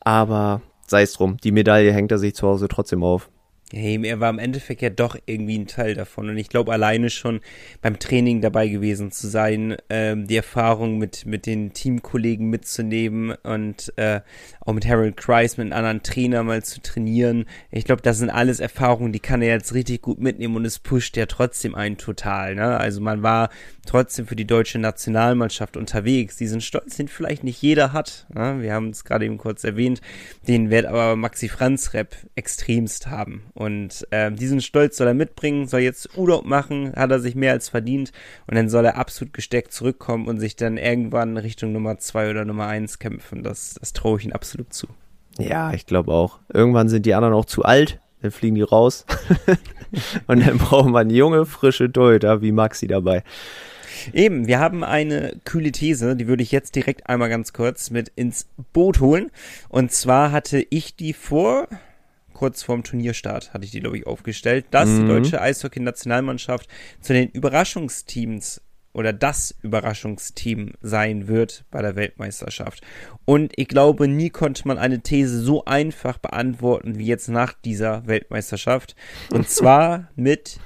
Aber 0.00 0.60
sei 0.86 1.02
es 1.02 1.12
drum, 1.14 1.36
die 1.42 1.52
Medaille 1.52 1.92
hängt 1.92 2.12
er 2.12 2.18
sich 2.18 2.34
zu 2.34 2.46
Hause 2.46 2.68
trotzdem 2.68 3.02
auf. 3.02 3.30
Hey, 3.72 3.98
er 4.04 4.20
war 4.20 4.28
im 4.28 4.38
Endeffekt 4.38 4.82
ja 4.82 4.90
doch 4.90 5.16
irgendwie 5.24 5.58
ein 5.58 5.66
Teil 5.66 5.94
davon. 5.94 6.28
Und 6.28 6.36
ich 6.36 6.50
glaube, 6.50 6.70
alleine 6.70 7.08
schon 7.08 7.40
beim 7.80 7.98
Training 7.98 8.42
dabei 8.42 8.68
gewesen 8.68 9.10
zu 9.10 9.26
sein, 9.26 9.76
ähm, 9.88 10.26
die 10.26 10.36
Erfahrung 10.36 10.98
mit, 10.98 11.24
mit 11.24 11.46
den 11.46 11.72
Teamkollegen 11.72 12.50
mitzunehmen 12.50 13.34
und 13.42 13.90
äh, 13.96 14.20
auch 14.60 14.74
mit 14.74 14.86
Harold 14.86 15.16
Kreis, 15.16 15.56
mit 15.56 15.64
einem 15.64 15.72
anderen 15.72 16.02
Trainer 16.02 16.42
mal 16.42 16.62
zu 16.62 16.82
trainieren. 16.82 17.46
Ich 17.70 17.86
glaube, 17.86 18.02
das 18.02 18.18
sind 18.18 18.28
alles 18.28 18.60
Erfahrungen, 18.60 19.12
die 19.12 19.20
kann 19.20 19.40
er 19.40 19.54
jetzt 19.54 19.72
richtig 19.72 20.02
gut 20.02 20.20
mitnehmen 20.20 20.56
und 20.56 20.66
es 20.66 20.78
pusht 20.78 21.16
ja 21.16 21.24
trotzdem 21.24 21.74
einen 21.74 21.96
total. 21.96 22.54
Ne? 22.54 22.76
Also 22.78 23.00
man 23.00 23.22
war 23.22 23.48
trotzdem 23.86 24.26
für 24.26 24.36
die 24.36 24.46
deutsche 24.46 24.78
Nationalmannschaft 24.78 25.78
unterwegs. 25.78 26.36
Diesen 26.36 26.60
Stolz, 26.60 26.96
den 26.96 27.08
vielleicht 27.08 27.44
nicht 27.44 27.62
jeder 27.62 27.94
hat. 27.94 28.26
Ne? 28.32 28.60
Wir 28.60 28.74
haben 28.74 28.90
es 28.90 29.04
gerade 29.04 29.24
eben 29.24 29.38
kurz 29.38 29.64
erwähnt. 29.64 30.02
Den 30.46 30.68
wird 30.68 30.84
aber 30.84 31.16
Maxi 31.16 31.48
Franz 31.48 31.94
Rep 31.94 32.14
extremst 32.34 33.06
haben. 33.06 33.42
Und 33.54 34.06
äh, 34.10 34.32
diesen 34.32 34.60
Stolz 34.60 34.96
soll 34.96 35.06
er 35.06 35.14
mitbringen, 35.14 35.68
soll 35.68 35.80
jetzt 35.80 36.18
Urlaub 36.18 36.44
machen, 36.44 36.92
hat 36.96 37.12
er 37.12 37.20
sich 37.20 37.36
mehr 37.36 37.52
als 37.52 37.68
verdient. 37.68 38.10
Und 38.48 38.56
dann 38.56 38.68
soll 38.68 38.84
er 38.84 38.96
absolut 38.96 39.32
gesteckt 39.32 39.72
zurückkommen 39.72 40.26
und 40.26 40.40
sich 40.40 40.56
dann 40.56 40.76
irgendwann 40.76 41.36
Richtung 41.36 41.72
Nummer 41.72 41.98
zwei 41.98 42.30
oder 42.30 42.44
Nummer 42.44 42.66
eins 42.66 42.98
kämpfen. 42.98 43.44
Das, 43.44 43.74
das 43.78 43.92
traue 43.92 44.18
ich 44.18 44.26
ihm 44.26 44.32
absolut 44.32 44.72
zu. 44.72 44.88
Ja, 45.38 45.72
ich 45.72 45.86
glaube 45.86 46.12
auch. 46.12 46.40
Irgendwann 46.52 46.88
sind 46.88 47.06
die 47.06 47.14
anderen 47.14 47.34
auch 47.34 47.44
zu 47.44 47.62
alt, 47.62 48.00
dann 48.22 48.32
fliegen 48.32 48.56
die 48.56 48.62
raus. 48.62 49.06
und 50.26 50.44
dann 50.44 50.58
braucht 50.58 50.88
man 50.88 51.10
junge, 51.10 51.46
frische 51.46 51.90
Torhüter 51.90 52.42
wie 52.42 52.52
Maxi 52.52 52.88
dabei. 52.88 53.22
Eben, 54.12 54.46
wir 54.46 54.58
haben 54.58 54.84
eine 54.84 55.36
kühle 55.44 55.72
These, 55.72 56.16
die 56.16 56.26
würde 56.26 56.42
ich 56.42 56.52
jetzt 56.52 56.74
direkt 56.74 57.08
einmal 57.08 57.28
ganz 57.28 57.52
kurz 57.52 57.90
mit 57.90 58.10
ins 58.16 58.48
Boot 58.72 59.00
holen. 59.00 59.30
Und 59.68 59.92
zwar 59.92 60.32
hatte 60.32 60.64
ich 60.70 60.96
die 60.96 61.12
vor, 61.12 61.68
kurz 62.34 62.62
vorm 62.62 62.82
Turnierstart, 62.82 63.54
hatte 63.54 63.64
ich 63.64 63.70
die, 63.70 63.80
glaube 63.80 63.96
ich, 63.96 64.06
aufgestellt, 64.06 64.66
dass 64.70 64.88
die 64.88 65.06
deutsche 65.06 65.40
Eishockey-Nationalmannschaft 65.40 66.68
zu 67.00 67.12
den 67.14 67.30
Überraschungsteams 67.30 68.60
oder 68.92 69.12
das 69.12 69.54
Überraschungsteam 69.62 70.72
sein 70.80 71.26
wird 71.26 71.64
bei 71.70 71.82
der 71.82 71.96
Weltmeisterschaft. 71.96 72.82
Und 73.24 73.52
ich 73.56 73.68
glaube, 73.68 74.06
nie 74.06 74.30
konnte 74.30 74.66
man 74.68 74.78
eine 74.78 75.00
These 75.00 75.40
so 75.40 75.64
einfach 75.64 76.18
beantworten 76.18 76.98
wie 76.98 77.06
jetzt 77.06 77.28
nach 77.28 77.52
dieser 77.52 78.06
Weltmeisterschaft. 78.06 78.94
Und 79.32 79.48
zwar 79.50 80.08
mit 80.14 80.58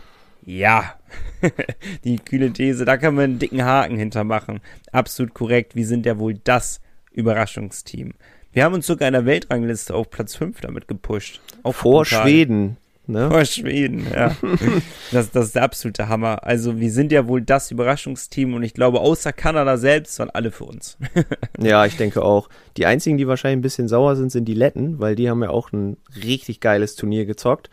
ja. 0.45 0.95
Die 2.05 2.19
kühle 2.19 2.53
These, 2.53 2.85
da 2.85 2.97
kann 2.97 3.15
man 3.15 3.25
einen 3.25 3.39
dicken 3.39 3.65
Haken 3.65 3.97
hintermachen. 3.97 4.61
Absolut 4.93 5.35
korrekt. 5.35 5.75
Wir 5.75 5.87
sind 5.87 6.07
ja 6.07 6.19
wohl 6.19 6.35
das 6.35 6.81
Überraschungsteam. 7.13 8.15
Wir 8.53 8.65
haben 8.65 8.75
uns 8.75 8.87
sogar 8.87 9.09
in 9.09 9.15
der 9.15 9.27
Weltrangliste 9.27 9.95
auf 9.95 10.11
Platz 10.11 10.35
5 10.37 10.61
damit 10.61 10.89
gepusht. 10.89 11.41
Auch 11.63 11.75
Vor 11.75 12.03
brutal. 12.03 12.23
Schweden. 12.23 12.77
Ne? 13.07 13.31
Vor 13.31 13.45
Schweden, 13.47 14.07
ja. 14.13 14.37
das, 15.13 15.31
das 15.31 15.47
ist 15.47 15.55
der 15.55 15.63
absolute 15.63 16.09
Hammer. 16.09 16.45
Also 16.45 16.79
wir 16.79 16.91
sind 16.91 17.11
ja 17.11 17.27
wohl 17.27 17.41
das 17.41 17.71
Überraschungsteam 17.71 18.53
und 18.53 18.63
ich 18.63 18.75
glaube, 18.75 19.01
außer 19.01 19.33
Kanada 19.33 19.79
selbst 19.79 20.19
waren 20.19 20.29
alle 20.29 20.51
für 20.51 20.65
uns. 20.65 20.99
ja, 21.59 21.87
ich 21.87 21.97
denke 21.97 22.23
auch. 22.23 22.51
Die 22.77 22.85
einzigen, 22.85 23.17
die 23.17 23.27
wahrscheinlich 23.27 23.59
ein 23.59 23.63
bisschen 23.63 23.89
sauer 23.89 24.15
sind, 24.17 24.31
sind 24.31 24.45
die 24.45 24.55
Letten, 24.55 24.99
weil 24.99 25.17
die 25.17 25.31
haben 25.31 25.43
ja 25.43 25.49
auch 25.49 25.73
ein 25.73 25.97
richtig 26.23 26.61
geiles 26.61 26.97
Turnier 26.97 27.25
gezockt 27.25 27.71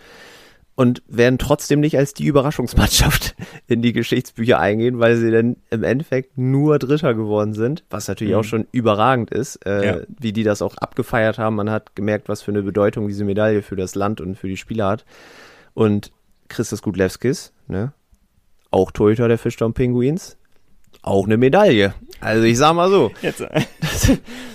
und 0.76 1.02
werden 1.08 1.40
trotzdem 1.40 1.80
nicht 1.80 1.98
als 1.98 2.14
die 2.14 2.26
Überraschungsmannschaft 2.26 3.36
in 3.68 3.82
die 3.82 3.94
Geschichtsbücher 3.94 4.60
eingehen, 4.60 5.00
weil 5.00 5.16
sie 5.16 5.32
dann 5.32 5.56
im 5.70 5.84
Endeffekt 5.84 6.38
nur 6.38 6.80
Dritter 6.80 7.14
geworden 7.14 7.54
sind, 7.54 7.86
was 7.90 8.08
natürlich 8.08 8.34
mhm. 8.34 8.40
auch 8.40 8.44
schon 8.44 8.68
überragend 8.72 9.32
ist, 9.32 9.66
äh, 9.66 9.86
ja. 9.86 9.98
wie 10.20 10.34
die 10.34 10.44
das 10.44 10.62
auch 10.62 10.76
abgefeiert 10.78 11.38
haben. 11.38 11.56
Man 11.56 11.70
hat 11.70 11.96
gemerkt, 11.96 12.28
was 12.28 12.42
für 12.42 12.52
eine 12.52 12.62
Bedeutung 12.62 13.08
diese 13.08 13.24
Medaille 13.24 13.62
für 13.62 13.78
das 13.78 13.96
Land 13.96 14.20
und 14.20 14.38
für 14.38 14.48
die 14.48 14.58
Spieler 14.58 14.88
hat. 14.88 15.06
Und 15.74 16.12
Christus 16.50 16.82
Gudlewskis, 16.82 17.54
ne? 17.68 17.94
auch 18.70 18.92
Torhüter 18.92 19.28
der 19.30 19.38
Fischtown 19.38 19.74
Penguins, 19.74 20.38
auch 21.02 21.26
eine 21.26 21.38
Medaille. 21.38 21.94
Also 22.26 22.44
ich 22.44 22.58
sag 22.58 22.74
mal 22.74 22.90
so. 22.90 23.12
Jetzt, 23.22 23.40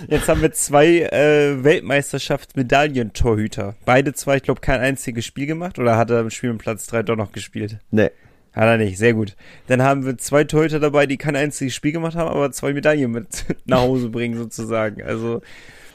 jetzt 0.08 0.28
haben 0.28 0.42
wir 0.42 0.50
zwei 0.50 1.02
äh, 1.02 1.62
Weltmeisterschaftsmedaillentorhüter. 1.62 3.76
Beide 3.84 4.12
zwei, 4.12 4.38
ich 4.38 4.42
glaube, 4.42 4.60
kein 4.60 4.80
einziges 4.80 5.24
Spiel 5.24 5.46
gemacht 5.46 5.78
oder 5.78 5.96
hat 5.96 6.10
er 6.10 6.18
im 6.18 6.30
Spiel 6.30 6.50
im 6.50 6.58
Platz 6.58 6.88
3 6.88 7.04
doch 7.04 7.14
noch 7.14 7.30
gespielt? 7.30 7.78
Nee. 7.92 8.10
Hat 8.52 8.64
er 8.64 8.76
nicht, 8.76 8.98
sehr 8.98 9.14
gut. 9.14 9.36
Dann 9.68 9.82
haben 9.82 10.04
wir 10.04 10.18
zwei 10.18 10.42
Torhüter 10.42 10.80
dabei, 10.80 11.06
die 11.06 11.16
kein 11.16 11.36
einziges 11.36 11.72
Spiel 11.72 11.92
gemacht 11.92 12.16
haben, 12.16 12.28
aber 12.28 12.50
zwei 12.50 12.72
Medaillen 12.72 13.12
mit 13.12 13.44
nach 13.66 13.82
Hause 13.82 14.08
bringen 14.08 14.36
sozusagen. 14.36 15.04
Also 15.04 15.40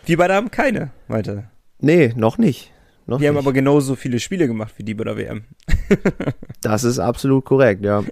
die 0.07 0.15
beide 0.15 0.33
haben 0.33 0.51
keine, 0.51 0.91
weiter. 1.09 1.51
Nee, 1.81 2.13
noch 2.15 2.37
nicht. 2.37 2.71
Noch 3.07 3.17
die 3.17 3.21
nicht. 3.21 3.29
haben 3.29 3.37
aber 3.37 3.53
genauso 3.53 3.95
viele 3.95 4.19
Spiele 4.19 4.47
gemacht 4.47 4.73
wie 4.77 4.83
die 4.83 4.95
bei 4.95 5.03
der 5.03 5.17
WM. 5.17 5.43
das 6.61 6.83
ist 6.83 6.97
absolut 6.97 7.45
korrekt, 7.45 7.83
ja. 7.83 8.03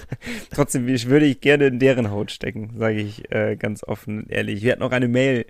Trotzdem 0.50 0.88
ich 0.88 1.08
würde 1.08 1.26
ich 1.26 1.40
gerne 1.40 1.66
in 1.66 1.78
deren 1.78 2.10
Haut 2.10 2.30
stecken, 2.30 2.70
sage 2.76 3.00
ich 3.00 3.30
äh, 3.30 3.56
ganz 3.56 3.84
offen 3.84 4.20
und 4.20 4.30
ehrlich. 4.30 4.62
Wir 4.62 4.72
hatten 4.72 4.82
auch 4.82 4.92
eine 4.92 5.08
Mail 5.08 5.44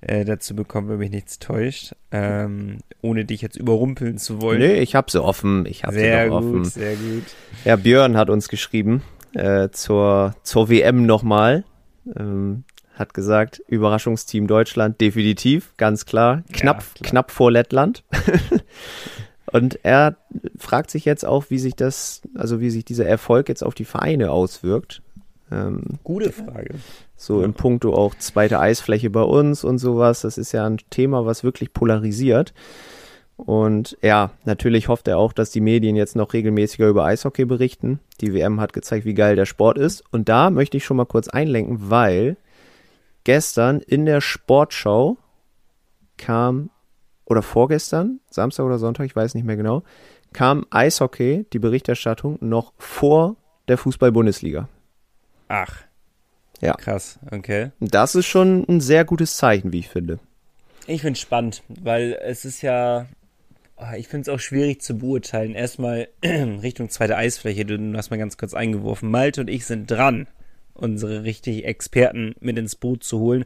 äh, 0.00 0.24
dazu 0.24 0.54
bekommen, 0.54 0.88
wenn 0.88 0.98
mich 0.98 1.10
nichts 1.10 1.40
täuscht, 1.40 1.94
ähm, 2.12 2.78
ohne 3.02 3.24
dich 3.24 3.42
jetzt 3.42 3.56
überrumpeln 3.56 4.18
zu 4.18 4.40
wollen. 4.40 4.60
Nee, 4.60 4.80
ich 4.80 4.94
habe 4.94 5.10
sie 5.10 5.22
offen. 5.22 5.66
Ich 5.66 5.82
habe 5.82 5.94
sie 5.94 6.28
doch 6.28 6.36
offen. 6.36 6.64
Sehr 6.64 6.94
gut. 6.94 7.24
Ja, 7.64 7.76
Björn 7.76 8.16
hat 8.16 8.30
uns 8.30 8.48
geschrieben 8.48 9.02
äh, 9.34 9.70
zur, 9.70 10.36
zur 10.42 10.68
WM 10.68 11.06
nochmal. 11.06 11.64
Ähm, 12.16 12.64
hat 12.96 13.14
gesagt, 13.14 13.62
Überraschungsteam 13.68 14.46
Deutschland, 14.46 15.00
definitiv, 15.00 15.72
ganz 15.76 16.06
klar. 16.06 16.42
Knapp, 16.52 16.80
ja, 16.80 16.86
klar. 16.94 17.10
knapp 17.10 17.30
vor 17.30 17.52
Lettland. 17.52 18.04
Und 19.52 19.78
er 19.84 20.16
fragt 20.58 20.90
sich 20.90 21.04
jetzt 21.04 21.24
auch, 21.24 21.46
wie 21.50 21.58
sich 21.58 21.76
das, 21.76 22.22
also 22.34 22.60
wie 22.60 22.70
sich 22.70 22.84
dieser 22.84 23.06
Erfolg 23.06 23.48
jetzt 23.48 23.62
auf 23.62 23.74
die 23.74 23.84
Vereine 23.84 24.32
auswirkt. 24.32 25.02
Ähm, 25.52 25.82
Gute 26.02 26.32
Frage. 26.32 26.74
So 27.16 27.40
ja. 27.40 27.46
in 27.46 27.54
puncto 27.54 27.94
auch 27.94 28.14
zweite 28.16 28.58
Eisfläche 28.58 29.10
bei 29.10 29.22
uns 29.22 29.62
und 29.62 29.78
sowas. 29.78 30.22
Das 30.22 30.36
ist 30.36 30.52
ja 30.52 30.66
ein 30.66 30.78
Thema, 30.90 31.24
was 31.24 31.44
wirklich 31.44 31.72
polarisiert. 31.72 32.52
Und 33.36 33.98
ja, 34.02 34.30
natürlich 34.44 34.88
hofft 34.88 35.08
er 35.08 35.18
auch, 35.18 35.32
dass 35.32 35.50
die 35.50 35.60
Medien 35.60 35.94
jetzt 35.94 36.16
noch 36.16 36.32
regelmäßiger 36.32 36.88
über 36.88 37.04
Eishockey 37.04 37.44
berichten. 37.44 38.00
Die 38.20 38.32
WM 38.32 38.60
hat 38.60 38.72
gezeigt, 38.72 39.04
wie 39.04 39.14
geil 39.14 39.36
der 39.36 39.46
Sport 39.46 39.78
ist. 39.78 40.02
Und 40.10 40.28
da 40.28 40.50
möchte 40.50 40.78
ich 40.78 40.84
schon 40.84 40.96
mal 40.96 41.04
kurz 41.04 41.28
einlenken, 41.28 41.90
weil 41.90 42.36
gestern 43.26 43.80
in 43.80 44.06
der 44.06 44.20
Sportschau 44.20 45.18
kam, 46.16 46.70
oder 47.24 47.42
vorgestern, 47.42 48.20
Samstag 48.30 48.64
oder 48.64 48.78
Sonntag, 48.78 49.04
ich 49.04 49.16
weiß 49.16 49.34
nicht 49.34 49.42
mehr 49.42 49.56
genau, 49.56 49.82
kam 50.32 50.64
Eishockey, 50.70 51.44
die 51.52 51.58
Berichterstattung, 51.58 52.38
noch 52.40 52.72
vor 52.78 53.34
der 53.66 53.78
Fußball-Bundesliga. 53.78 54.68
Ach. 55.48 55.82
Ja. 56.60 56.74
Krass, 56.74 57.18
okay. 57.32 57.72
Das 57.80 58.14
ist 58.14 58.26
schon 58.26 58.64
ein 58.68 58.80
sehr 58.80 59.04
gutes 59.04 59.36
Zeichen, 59.36 59.72
wie 59.72 59.80
ich 59.80 59.88
finde. 59.88 60.20
Ich 60.86 61.00
finde 61.00 61.14
es 61.14 61.20
spannend, 61.20 61.64
weil 61.68 62.16
es 62.22 62.44
ist 62.44 62.62
ja, 62.62 63.06
ah, 63.76 63.96
ich 63.96 64.06
finde 64.06 64.30
es 64.30 64.34
auch 64.34 64.40
schwierig 64.40 64.82
zu 64.82 64.98
beurteilen. 64.98 65.56
Erstmal 65.56 66.06
Richtung 66.22 66.90
zweite 66.90 67.16
Eisfläche, 67.16 67.64
du 67.64 67.96
hast 67.96 68.10
mal 68.10 68.18
ganz 68.18 68.38
kurz 68.38 68.54
eingeworfen. 68.54 69.10
Malte 69.10 69.40
und 69.40 69.50
ich 69.50 69.66
sind 69.66 69.90
dran 69.90 70.28
unsere 70.76 71.24
richtig 71.24 71.64
Experten 71.64 72.34
mit 72.40 72.58
ins 72.58 72.76
Boot 72.76 73.04
zu 73.04 73.18
holen 73.18 73.44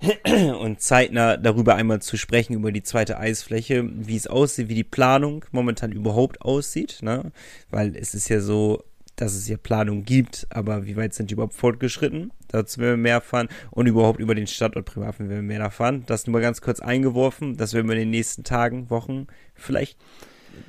und 0.60 0.80
zeitnah 0.80 1.36
darüber 1.36 1.74
einmal 1.74 2.00
zu 2.00 2.16
sprechen, 2.16 2.54
über 2.54 2.70
die 2.70 2.82
zweite 2.82 3.18
Eisfläche, 3.18 3.88
wie 3.92 4.16
es 4.16 4.26
aussieht, 4.26 4.68
wie 4.68 4.74
die 4.74 4.84
Planung 4.84 5.44
momentan 5.50 5.92
überhaupt 5.92 6.42
aussieht, 6.42 7.00
ne? 7.02 7.32
Weil 7.70 7.96
es 7.96 8.14
ist 8.14 8.28
ja 8.28 8.40
so, 8.40 8.84
dass 9.16 9.34
es 9.34 9.48
ja 9.48 9.56
Planung 9.56 10.04
gibt, 10.04 10.46
aber 10.50 10.86
wie 10.86 10.96
weit 10.96 11.14
sind 11.14 11.30
die 11.30 11.34
überhaupt 11.34 11.54
fortgeschritten? 11.54 12.30
Dazu 12.46 12.80
werden 12.80 12.92
wir 12.92 13.02
mehr 13.02 13.14
erfahren 13.14 13.48
und 13.72 13.86
überhaupt 13.88 14.20
über 14.20 14.36
den 14.36 14.46
Standort 14.46 14.86
Privatfilm 14.86 15.28
werden 15.28 15.48
wir 15.48 15.54
mehr 15.56 15.60
erfahren. 15.60 16.04
Das 16.06 16.26
nur 16.26 16.34
mal 16.34 16.42
ganz 16.42 16.60
kurz 16.60 16.78
eingeworfen, 16.78 17.56
das 17.56 17.74
werden 17.74 17.88
wir 17.88 17.94
in 17.94 18.02
den 18.02 18.10
nächsten 18.10 18.44
Tagen, 18.44 18.90
Wochen 18.90 19.26
vielleicht 19.54 19.98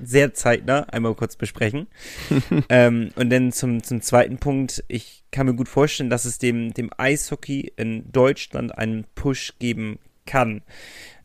sehr 0.03 0.33
zeitnah 0.33 0.83
einmal 0.89 1.15
kurz 1.15 1.35
besprechen. 1.35 1.87
ähm, 2.69 3.09
und 3.15 3.29
dann 3.29 3.51
zum, 3.51 3.83
zum 3.83 4.01
zweiten 4.01 4.37
Punkt, 4.37 4.83
ich 4.87 5.23
kann 5.31 5.45
mir 5.45 5.53
gut 5.53 5.69
vorstellen, 5.69 6.09
dass 6.09 6.25
es 6.25 6.37
dem, 6.37 6.73
dem 6.73 6.89
Eishockey 6.97 7.73
in 7.77 8.11
Deutschland 8.11 8.77
einen 8.77 9.05
Push 9.15 9.53
geben 9.59 9.99
kann. 10.25 10.61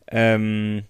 Ähm, 0.09 0.83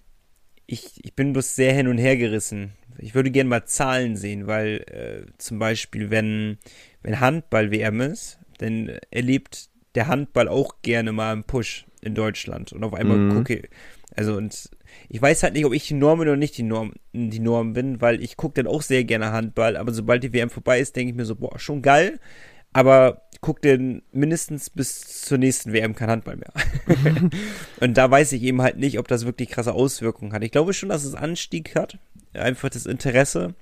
ich, 0.66 1.04
ich 1.04 1.14
bin 1.14 1.32
bloß 1.32 1.54
sehr 1.54 1.72
hin 1.72 1.88
und 1.88 1.98
her 1.98 2.16
gerissen. 2.16 2.72
Ich 2.98 3.14
würde 3.14 3.30
gerne 3.30 3.50
mal 3.50 3.64
Zahlen 3.66 4.16
sehen, 4.16 4.46
weil 4.46 4.84
äh, 4.90 5.30
zum 5.38 5.58
Beispiel, 5.58 6.10
wenn, 6.10 6.58
wenn 7.02 7.20
Handball 7.20 7.70
WM 7.70 8.00
ist, 8.00 8.38
dann 8.58 8.98
erlebt 9.10 9.68
der 9.94 10.08
Handball 10.08 10.48
auch 10.48 10.76
gerne 10.82 11.12
mal 11.12 11.32
einen 11.32 11.44
Push 11.44 11.86
in 12.00 12.14
Deutschland. 12.14 12.72
Und 12.72 12.84
auf 12.84 12.94
einmal 12.94 13.18
mhm. 13.18 13.34
gucke, 13.34 13.68
also 14.14 14.36
und 14.36 14.70
ich 15.08 15.20
weiß 15.20 15.42
halt 15.42 15.54
nicht, 15.54 15.64
ob 15.64 15.72
ich 15.72 15.86
die 15.86 15.94
Norm 15.94 16.18
bin 16.18 16.28
oder 16.28 16.36
nicht 16.36 16.56
die 16.58 16.62
Norm, 16.62 16.92
die 17.12 17.40
Norm 17.40 17.72
bin, 17.72 18.00
weil 18.00 18.22
ich 18.22 18.36
gucke 18.36 18.62
dann 18.62 18.72
auch 18.72 18.82
sehr 18.82 19.04
gerne 19.04 19.32
Handball, 19.32 19.76
aber 19.76 19.92
sobald 19.92 20.22
die 20.22 20.32
WM 20.32 20.50
vorbei 20.50 20.80
ist, 20.80 20.96
denke 20.96 21.10
ich 21.10 21.16
mir 21.16 21.24
so, 21.24 21.36
boah, 21.36 21.58
schon 21.58 21.82
geil, 21.82 22.18
aber 22.72 23.22
guck 23.40 23.62
denn 23.62 24.02
mindestens 24.12 24.70
bis 24.70 25.22
zur 25.22 25.38
nächsten 25.38 25.72
WM 25.72 25.94
kein 25.94 26.10
Handball 26.10 26.36
mehr. 26.36 26.52
und 27.80 27.96
da 27.96 28.10
weiß 28.10 28.32
ich 28.32 28.42
eben 28.42 28.62
halt 28.62 28.78
nicht, 28.78 28.98
ob 28.98 29.08
das 29.08 29.26
wirklich 29.26 29.48
krasse 29.48 29.72
Auswirkungen 29.72 30.32
hat. 30.32 30.42
Ich 30.42 30.50
glaube 30.50 30.74
schon, 30.74 30.88
dass 30.88 31.04
es 31.04 31.14
Anstieg 31.14 31.74
hat, 31.74 31.98
einfach 32.34 32.68
das 32.68 32.86
Interesse. 32.86 33.54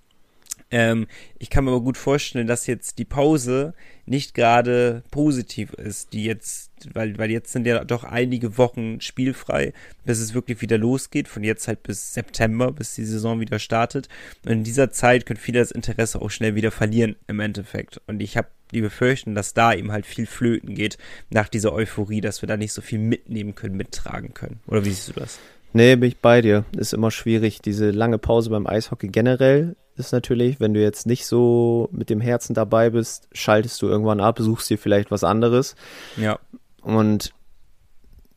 Ähm, 0.74 1.06
ich 1.38 1.50
kann 1.50 1.64
mir 1.64 1.70
aber 1.70 1.82
gut 1.82 1.96
vorstellen, 1.96 2.48
dass 2.48 2.66
jetzt 2.66 2.98
die 2.98 3.04
Pause 3.04 3.74
nicht 4.06 4.34
gerade 4.34 5.04
positiv 5.12 5.72
ist, 5.74 6.12
die 6.12 6.24
jetzt, 6.24 6.72
weil, 6.92 7.16
weil 7.16 7.30
jetzt 7.30 7.52
sind 7.52 7.64
ja 7.64 7.84
doch 7.84 8.02
einige 8.02 8.58
Wochen 8.58 9.00
spielfrei, 9.00 9.72
bis 10.04 10.18
es 10.18 10.34
wirklich 10.34 10.62
wieder 10.62 10.76
losgeht, 10.76 11.28
von 11.28 11.44
jetzt 11.44 11.68
halt 11.68 11.84
bis 11.84 12.12
September, 12.12 12.72
bis 12.72 12.96
die 12.96 13.04
Saison 13.04 13.38
wieder 13.38 13.60
startet. 13.60 14.08
Und 14.44 14.50
in 14.50 14.64
dieser 14.64 14.90
Zeit 14.90 15.26
können 15.26 15.38
viele 15.38 15.60
das 15.60 15.70
Interesse 15.70 16.20
auch 16.20 16.30
schnell 16.32 16.56
wieder 16.56 16.72
verlieren 16.72 17.14
im 17.28 17.38
Endeffekt. 17.38 18.00
Und 18.08 18.20
ich 18.20 18.36
habe 18.36 18.48
die 18.72 18.80
Befürchtung, 18.80 19.36
dass 19.36 19.54
da 19.54 19.74
eben 19.74 19.92
halt 19.92 20.06
viel 20.06 20.26
flöten 20.26 20.74
geht 20.74 20.98
nach 21.30 21.48
dieser 21.48 21.72
Euphorie, 21.72 22.20
dass 22.20 22.42
wir 22.42 22.48
da 22.48 22.56
nicht 22.56 22.72
so 22.72 22.82
viel 22.82 22.98
mitnehmen 22.98 23.54
können, 23.54 23.76
mittragen 23.76 24.34
können. 24.34 24.58
Oder 24.66 24.84
wie 24.84 24.90
siehst 24.90 25.10
du 25.10 25.12
das? 25.12 25.38
Nee, 25.72 25.94
bin 25.94 26.08
ich 26.08 26.18
bei 26.18 26.40
dir. 26.40 26.64
Ist 26.76 26.94
immer 26.94 27.12
schwierig. 27.12 27.60
Diese 27.62 27.92
lange 27.92 28.18
Pause 28.18 28.50
beim 28.50 28.66
Eishockey 28.66 29.06
generell 29.06 29.76
ist 29.96 30.12
natürlich, 30.12 30.60
wenn 30.60 30.74
du 30.74 30.80
jetzt 30.80 31.06
nicht 31.06 31.26
so 31.26 31.88
mit 31.92 32.10
dem 32.10 32.20
Herzen 32.20 32.54
dabei 32.54 32.90
bist, 32.90 33.28
schaltest 33.32 33.80
du 33.82 33.86
irgendwann 33.86 34.20
ab, 34.20 34.38
suchst 34.40 34.68
dir 34.70 34.78
vielleicht 34.78 35.10
was 35.10 35.24
anderes. 35.24 35.76
Ja. 36.16 36.38
Und 36.82 37.32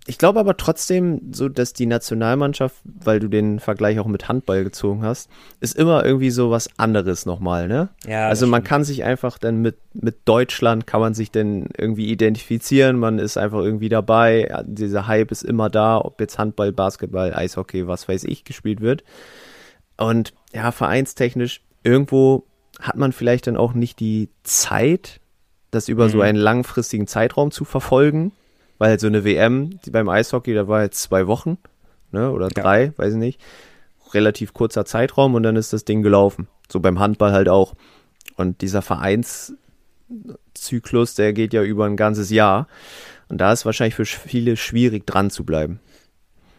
ich 0.10 0.18
glaube 0.18 0.40
aber 0.40 0.56
trotzdem 0.56 1.34
so, 1.34 1.50
dass 1.50 1.74
die 1.74 1.86
Nationalmannschaft, 1.86 2.78
weil 2.86 3.20
du 3.20 3.28
den 3.28 3.60
Vergleich 3.60 4.00
auch 4.00 4.08
mit 4.08 4.30
Handball 4.30 4.64
gezogen 4.64 5.04
hast, 5.04 5.30
ist 5.60 5.76
immer 5.76 6.06
irgendwie 6.06 6.30
so 6.30 6.50
was 6.50 6.70
anderes 6.80 7.26
nochmal, 7.26 7.68
ne? 7.68 7.90
Ja. 8.08 8.30
Also 8.30 8.48
man 8.48 8.64
kann 8.64 8.86
sich 8.86 9.04
einfach 9.04 9.38
dann 9.38 9.62
mit, 9.62 9.76
mit 9.94 10.20
Deutschland 10.24 10.88
kann 10.88 11.02
man 11.02 11.14
sich 11.14 11.30
dann 11.32 11.68
irgendwie 11.78 12.08
identifizieren, 12.08 12.98
man 13.00 13.20
ist 13.20 13.38
einfach 13.38 13.60
irgendwie 13.60 13.90
dabei, 13.90 14.64
dieser 14.66 15.08
Hype 15.08 15.30
ist 15.32 15.44
immer 15.44 15.70
da, 15.70 15.98
ob 15.98 16.22
jetzt 16.22 16.40
Handball, 16.40 16.72
Basketball, 16.72 17.34
Eishockey, 17.34 17.88
was 17.88 18.08
weiß 18.08 18.24
ich, 18.24 18.46
gespielt 18.46 18.80
wird. 18.80 19.04
Und 19.98 20.34
ja, 20.54 20.72
vereinstechnisch, 20.72 21.62
irgendwo 21.84 22.46
hat 22.80 22.96
man 22.96 23.12
vielleicht 23.12 23.48
dann 23.48 23.58
auch 23.58 23.74
nicht 23.74 24.00
die 24.00 24.30
Zeit, 24.44 25.20
das 25.72 25.90
über 25.90 26.06
mhm. 26.06 26.10
so 26.10 26.22
einen 26.22 26.38
langfristigen 26.38 27.08
Zeitraum 27.08 27.52
zu 27.52 27.66
verfolgen 27.66 28.32
weil 28.78 28.92
halt 28.92 29.00
so 29.00 29.08
eine 29.08 29.24
WM, 29.24 29.80
die 29.86 29.92
beim 29.92 30.10
Eishockey, 30.10 30.54
da 30.54 30.68
war 30.68 30.84
jetzt 30.84 31.02
zwei 31.02 31.26
Wochen, 31.28 31.58
ne, 32.12 32.30
oder 32.32 32.50
drei, 32.50 32.86
ja. 32.86 32.92
weiß 32.98 33.14
ich 33.14 33.20
nicht. 33.20 33.40
Relativ 34.14 34.54
kurzer 34.54 34.86
Zeitraum 34.86 35.36
und 35.36 35.44
dann 35.44 35.58
ist 35.58 35.74
das 35.74 35.86
Ding 35.86 36.02
gelaufen. 36.02 36.48
So 36.70 36.80
beim 36.80 37.00
Handball 37.00 37.34
halt 37.34 37.50
auch. 37.50 37.74
Und 38.36 38.62
dieser 38.62 38.82
Vereinszyklus, 38.82 41.16
der 41.16 41.34
geht 41.34 41.54
ja 41.54 41.62
über 41.64 41.86
ein 41.86 41.98
ganzes 41.98 42.30
Jahr. 42.30 42.70
Und 43.28 43.40
da 43.40 43.52
ist 43.52 43.66
wahrscheinlich 43.66 43.96
für 43.96 44.06
viele 44.06 44.56
schwierig 44.56 45.06
dran 45.06 45.30
zu 45.30 45.44
bleiben. 45.44 45.82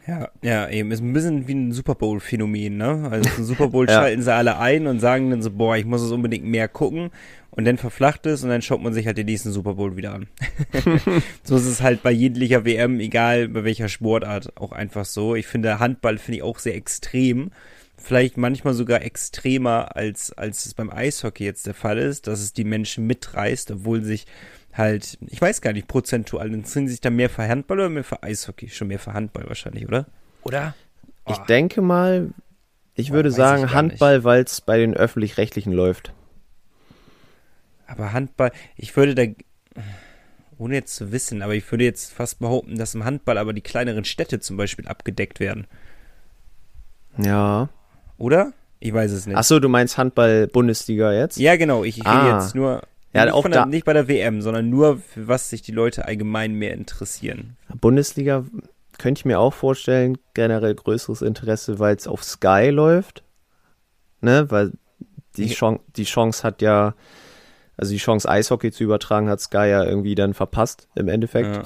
Ja, 0.09 0.31
ja, 0.41 0.69
eben. 0.71 0.91
Ist 0.91 1.03
ein 1.03 1.13
bisschen 1.13 1.47
wie 1.49 1.55
ein 1.55 1.73
Super 1.73 1.95
Bowl-Phänomen, 1.95 2.79
ne? 2.79 3.09
Also 3.11 3.29
zum 3.29 3.45
Super 3.45 3.69
Bowl 3.69 3.87
Ja. 3.89 3.97
schalten 3.97 4.23
sie 4.23 4.33
alle 4.33 4.59
ein 4.59 4.87
und 4.87 5.01
sagen 5.01 5.31
dann 5.31 5.43
so, 5.43 5.51
boah, 5.51 5.77
ich 5.77 5.85
muss 5.85 6.01
es 6.01 6.11
unbedingt 6.11 6.47
mehr 6.47 6.67
gucken. 6.67 7.11
Und 7.51 7.67
dann 7.67 7.77
verflacht 7.77 8.25
es 8.25 8.43
und 8.43 8.49
dann 8.49 8.63
schaut 8.63 8.83
man 8.83 8.95
sich 8.95 9.07
halt 9.07 9.19
den 9.19 9.27
nächsten 9.27 9.53
Super 9.53 9.75
Bowl 9.75 9.97
wieder 9.97 10.15
an. 10.15 10.29
so 11.43 11.57
ist 11.57 11.67
es 11.67 11.83
halt 11.83 12.03
bei 12.03 12.11
jeglicher 12.11 12.65
WM, 12.65 13.01
egal 13.01 13.49
bei 13.49 13.65
welcher 13.65 13.89
Sportart, 13.89 14.57
auch 14.57 14.73
einfach 14.73 15.05
so. 15.05 15.35
Ich 15.35 15.47
finde, 15.47 15.79
Handball 15.79 16.17
finde 16.17 16.39
ich 16.39 16.43
auch 16.43 16.59
sehr 16.59 16.75
extrem. 16.75 17.51
Vielleicht 17.99 18.39
manchmal 18.39 18.73
sogar 18.75 19.03
extremer, 19.03 19.95
als, 19.97 20.33
als 20.33 20.65
es 20.65 20.73
beim 20.73 20.89
Eishockey 20.89 21.45
jetzt 21.45 21.67
der 21.67 21.75
Fall 21.75 21.99
ist, 21.99 22.29
dass 22.29 22.41
es 22.41 22.55
die 22.55 22.65
Menschen 22.65 23.07
mitreißt, 23.07 23.73
obwohl 23.73 24.03
sich 24.03 24.25
halt, 24.79 25.19
ich 25.27 25.41
weiß 25.41 25.61
gar 25.61 25.73
nicht, 25.73 25.89
prozentual, 25.89 26.53
interessieren 26.53 26.89
sich 26.89 27.01
da 27.01 27.11
mehr 27.11 27.29
für 27.31 27.47
Handball 27.47 27.79
oder 27.81 27.89
mehr 27.89 28.05
für 28.05 28.23
Eishockey? 28.23 28.69
Schon 28.69 28.89
mehr 28.89 28.99
für 28.99 29.13
Handball 29.13 29.47
wahrscheinlich, 29.49 29.87
oder? 29.87 30.07
Oder? 30.43 30.75
Ich 31.29 31.37
Oh. 31.39 31.45
denke 31.49 31.83
mal, 31.83 32.31
ich 32.95 33.11
Oh, 33.11 33.15
würde 33.15 33.29
ich 33.29 33.35
sagen 33.35 33.63
gar 33.63 33.75
Handball, 33.75 34.25
weil 34.25 34.43
es 34.45 34.61
bei 34.61 34.79
den 34.79 34.95
Öffentlich-Rechtlichen 34.95 35.73
läuft. 35.73 36.13
Aber 37.87 38.13
Handball, 38.13 38.53
ich 38.77 38.97
würde 38.97 39.15
da, 39.15 39.25
ohne 40.59 40.75
jetzt 40.75 40.95
zu 40.97 41.13
wissen, 41.13 41.43
aber 41.43 41.55
ich 41.55 41.71
würde 41.71 41.85
jetzt 41.85 42.13
fast 42.13 42.39
behaupten, 42.39 42.77
dass 42.77 42.95
im 42.95 43.05
Handball 43.05 43.39
aber 43.39 43.53
die 43.53 43.61
kleineren 43.63 44.05
Städte 44.05 44.41
zum 44.41 44.57
Beispiel 44.57 44.89
abgedeckt 44.89 45.41
werden. 45.41 45.67
Ja. 47.17 47.69
Oder? 48.17 48.53
Ich 48.81 48.93
weiß 48.93 49.11
es 49.11 49.27
nicht. 49.27 49.37
Ach 49.37 49.45
so, 49.45 49.59
du 49.59 49.69
meinst 49.69 49.99
Handball-Bundesliga 49.99 51.13
jetzt? 51.13 51.39
Ja, 51.39 51.57
genau. 51.57 51.83
Ich, 51.85 51.99
ich 51.99 52.05
rede 52.05 52.35
Ah. 52.35 52.39
jetzt 52.41 52.55
nur, 52.55 52.83
Ja, 53.15 53.25
nicht, 53.25 53.35
auch 53.35 53.43
der, 53.43 53.51
da- 53.51 53.67
nicht 53.67 53.85
bei 53.85 53.93
der 53.95 54.07
WM, 54.09 54.43
sondern 54.43 54.69
nur, 54.69 54.99
für 54.99 55.29
was 55.29 55.49
sich 55.51 55.63
die 55.63 55.73
Leute 55.73 56.05
allgemein 56.07 56.53
mehr 56.55 56.75
interessieren. 56.75 57.57
Bundesliga 57.81 58.45
könnte 58.99 59.21
ich 59.21 59.25
mir 59.25 59.39
auch 59.41 59.55
vorstellen, 59.55 60.19
generell 60.35 60.75
größeres 60.75 61.23
Interesse, 61.23 61.79
weil 61.79 61.97
es 61.97 62.07
auf 62.07 62.23
Sky 62.25 62.71
läuft. 62.71 63.23
Ne, 64.21 64.51
weil 64.51 64.73
die, 65.37 65.47
Ja. 65.47 65.55
Chance, 65.55 65.83
die 65.97 66.05
Chance 66.05 66.43
hat 66.43 66.61
ja, 66.63 66.95
also 67.77 67.93
die 67.93 67.99
Chance 67.99 68.29
Eishockey 68.29 68.73
zu 68.73 68.83
übertragen, 68.83 69.29
hat 69.29 69.41
Sky 69.41 69.69
ja 69.69 69.85
irgendwie 69.85 70.17
dann 70.17 70.35
verpasst 70.35 70.89
im 70.97 71.09
Endeffekt. 71.09 71.57
Ja. 71.57 71.63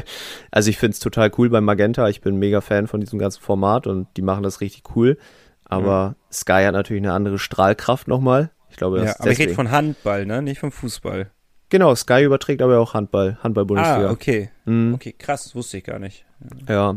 Also 0.50 0.70
ich 0.70 0.78
finde 0.78 0.94
es 0.94 0.98
total 1.00 1.30
cool 1.38 1.50
bei 1.50 1.60
Magenta. 1.60 2.08
Ich 2.08 2.22
bin 2.22 2.36
mega 2.36 2.60
Fan 2.62 2.86
von 2.88 3.00
diesem 3.00 3.18
ganzen 3.18 3.40
Format 3.42 3.86
und 3.86 4.08
die 4.16 4.22
machen 4.22 4.42
das 4.42 4.60
richtig 4.60 4.96
cool. 4.96 5.18
Aber 5.64 6.16
Sky 6.32 6.64
hat 6.64 6.72
natürlich 6.72 7.02
eine 7.02 7.12
andere 7.12 7.38
Strahlkraft 7.38 8.08
nochmal. 8.08 8.50
Ich 8.70 8.76
glaube, 8.76 8.98
Ja, 9.04 9.14
aber 9.18 9.30
ich 9.30 9.38
rede 9.38 9.48
deswegen. 9.48 9.54
von 9.54 9.70
Handball, 9.70 10.26
ne? 10.26 10.42
Nicht 10.42 10.60
vom 10.60 10.72
Fußball. 10.72 11.30
Genau, 11.68 11.94
Sky 11.94 12.24
überträgt 12.24 12.62
aber 12.62 12.78
auch 12.80 12.94
Handball, 12.94 13.38
Handball-Bundesliga. 13.42 14.08
Ah, 14.08 14.12
okay. 14.12 14.50
Mhm. 14.64 14.94
Okay, 14.94 15.14
krass, 15.16 15.54
wusste 15.54 15.78
ich 15.78 15.84
gar 15.84 15.98
nicht. 15.98 16.24
Ja, 16.68 16.96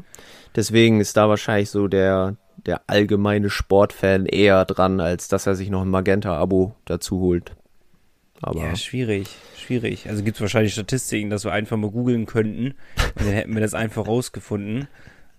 deswegen 0.55 0.99
ist 0.99 1.15
da 1.17 1.29
wahrscheinlich 1.29 1.69
so 1.69 1.87
der, 1.87 2.37
der 2.65 2.81
allgemeine 2.87 3.49
Sportfan 3.49 4.25
eher 4.25 4.65
dran, 4.65 4.99
als 4.99 5.27
dass 5.27 5.45
er 5.45 5.55
sich 5.55 5.69
noch 5.69 5.81
ein 5.81 5.89
Magenta-Abo 5.89 6.75
dazu 6.85 7.19
holt. 7.19 7.51
Aber 8.41 8.59
Ja, 8.59 8.75
schwierig, 8.75 9.27
schwierig. 9.57 10.09
Also 10.09 10.23
gibt 10.23 10.37
es 10.37 10.41
wahrscheinlich 10.41 10.73
Statistiken, 10.73 11.29
dass 11.29 11.43
wir 11.45 11.51
einfach 11.51 11.77
mal 11.77 11.91
googeln 11.91 12.25
könnten 12.25 12.73
und 13.15 13.25
dann 13.25 13.33
hätten 13.33 13.53
wir 13.53 13.61
das 13.61 13.73
einfach 13.73 14.07
rausgefunden. 14.07 14.87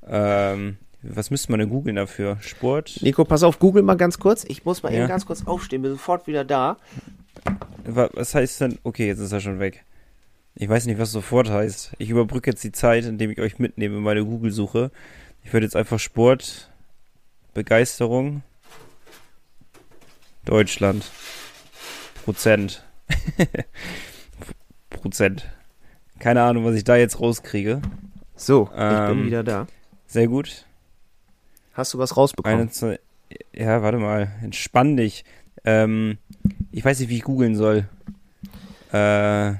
Ähm, 0.07 0.77
was 1.09 1.31
müsste 1.31 1.51
man 1.53 1.61
denn 1.61 1.69
googeln 1.69 1.97
dafür? 1.97 2.39
Sport? 2.41 2.99
Nico, 3.03 3.25
pass 3.25 3.43
auf, 3.43 3.59
google 3.59 3.83
mal 3.83 3.97
ganz 3.97 4.19
kurz. 4.19 4.45
Ich 4.49 4.65
muss 4.65 4.83
mal 4.83 4.93
Ja. 4.93 5.01
eben 5.01 5.09
ganz 5.09 5.27
kurz 5.27 5.47
aufstehen, 5.47 5.83
bin 5.83 5.91
sofort 5.93 6.27
wieder 6.27 6.45
da. 6.45 6.77
Wa- 7.85 8.11
Was 8.15 8.35
heißt 8.35 8.61
denn? 8.61 8.79
Okay, 8.83 9.07
jetzt 9.07 9.19
ist 9.19 9.33
er 9.33 9.41
schon 9.41 9.59
weg. 9.61 9.85
Ich 10.55 10.69
weiß 10.69 10.87
nicht, 10.87 10.99
was 10.99 11.11
sofort 11.13 11.51
heißt. 11.51 11.93
Ich 11.99 12.11
überbrücke 12.11 12.51
jetzt 12.51 12.63
die 12.65 12.73
Zeit, 12.73 13.05
indem 13.05 13.31
ich 13.31 13.41
euch 13.41 13.59
mitnehme 13.59 13.97
in 13.97 14.03
meine 14.03 14.25
Google-Suche. 14.25 14.91
Ich 15.43 15.53
würde 15.53 15.67
jetzt 15.67 15.77
einfach 15.77 15.99
Sport, 15.99 16.71
Begeisterung, 17.55 18.43
Deutschland, 20.45 21.11
Prozent. 22.25 22.85
Prozent. 24.91 25.49
Keine 26.19 26.43
Ahnung, 26.43 26.65
was 26.65 26.75
ich 26.77 26.85
da 26.85 26.97
jetzt 26.97 27.21
rauskriege. 27.21 27.83
So, 28.37 28.69
ich 28.73 28.79
Ähm, 28.79 29.17
bin 29.19 29.27
wieder 29.27 29.43
da. 29.43 29.67
Sehr 30.07 30.29
gut. 30.29 30.65
Hast 31.75 31.93
du 31.93 31.99
was 31.99 32.17
rausbekommen? 32.17 32.61
21, 32.61 33.01
ja, 33.53 33.83
warte 33.83 33.99
mal. 33.99 34.33
Entspann 34.43 34.97
dich. 34.97 35.25
Ähm, 35.65 36.19
ich 36.71 36.85
weiß 36.85 37.01
nicht, 37.01 37.09
wie 37.09 37.17
ich 37.17 37.25
googeln 37.25 37.57
soll. 37.57 37.89
Äh, 38.93 39.55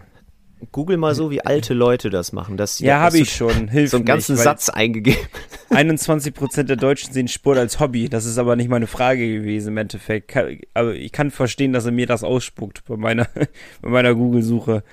Google 0.73 0.97
mal 0.97 1.15
so, 1.15 1.31
wie 1.31 1.45
alte 1.45 1.75
Leute 1.75 2.11
das 2.11 2.33
machen. 2.33 2.57
Dass 2.57 2.79
ja, 2.79 3.01
habe 3.01 3.19
ich 3.19 3.35
schon. 3.35 3.69
Hilft 3.69 3.91
So 3.91 3.97
einen 3.99 4.07
ganzen 4.07 4.35
nicht, 4.35 4.45
Satz 4.45 4.69
eingegeben. 4.69 5.21
21% 5.71 6.63
der 6.63 6.77
Deutschen 6.77 7.13
sehen 7.13 7.29
Sport 7.29 7.59
als 7.59 7.81
Hobby. 7.81 8.09
Das 8.09 8.27
ist 8.27 8.39
aber 8.39 8.55
nicht 8.57 8.69
meine 8.69 8.87
Frage 8.87 9.27
gewesen 9.27 9.69
im 9.69 9.79
Endeffekt. 9.79 10.35
Aber 10.75 10.95
ich 10.95 11.13
kann 11.13 11.31
verstehen, 11.31 11.73
dass 11.73 11.85
er 11.85 11.93
mir 11.93 12.07
das 12.07 12.23
ausspuckt 12.23 12.85
bei 12.87 12.97
meiner, 12.97 13.29
bei 13.83 13.89
meiner 13.89 14.15
Google-Suche. 14.15 14.85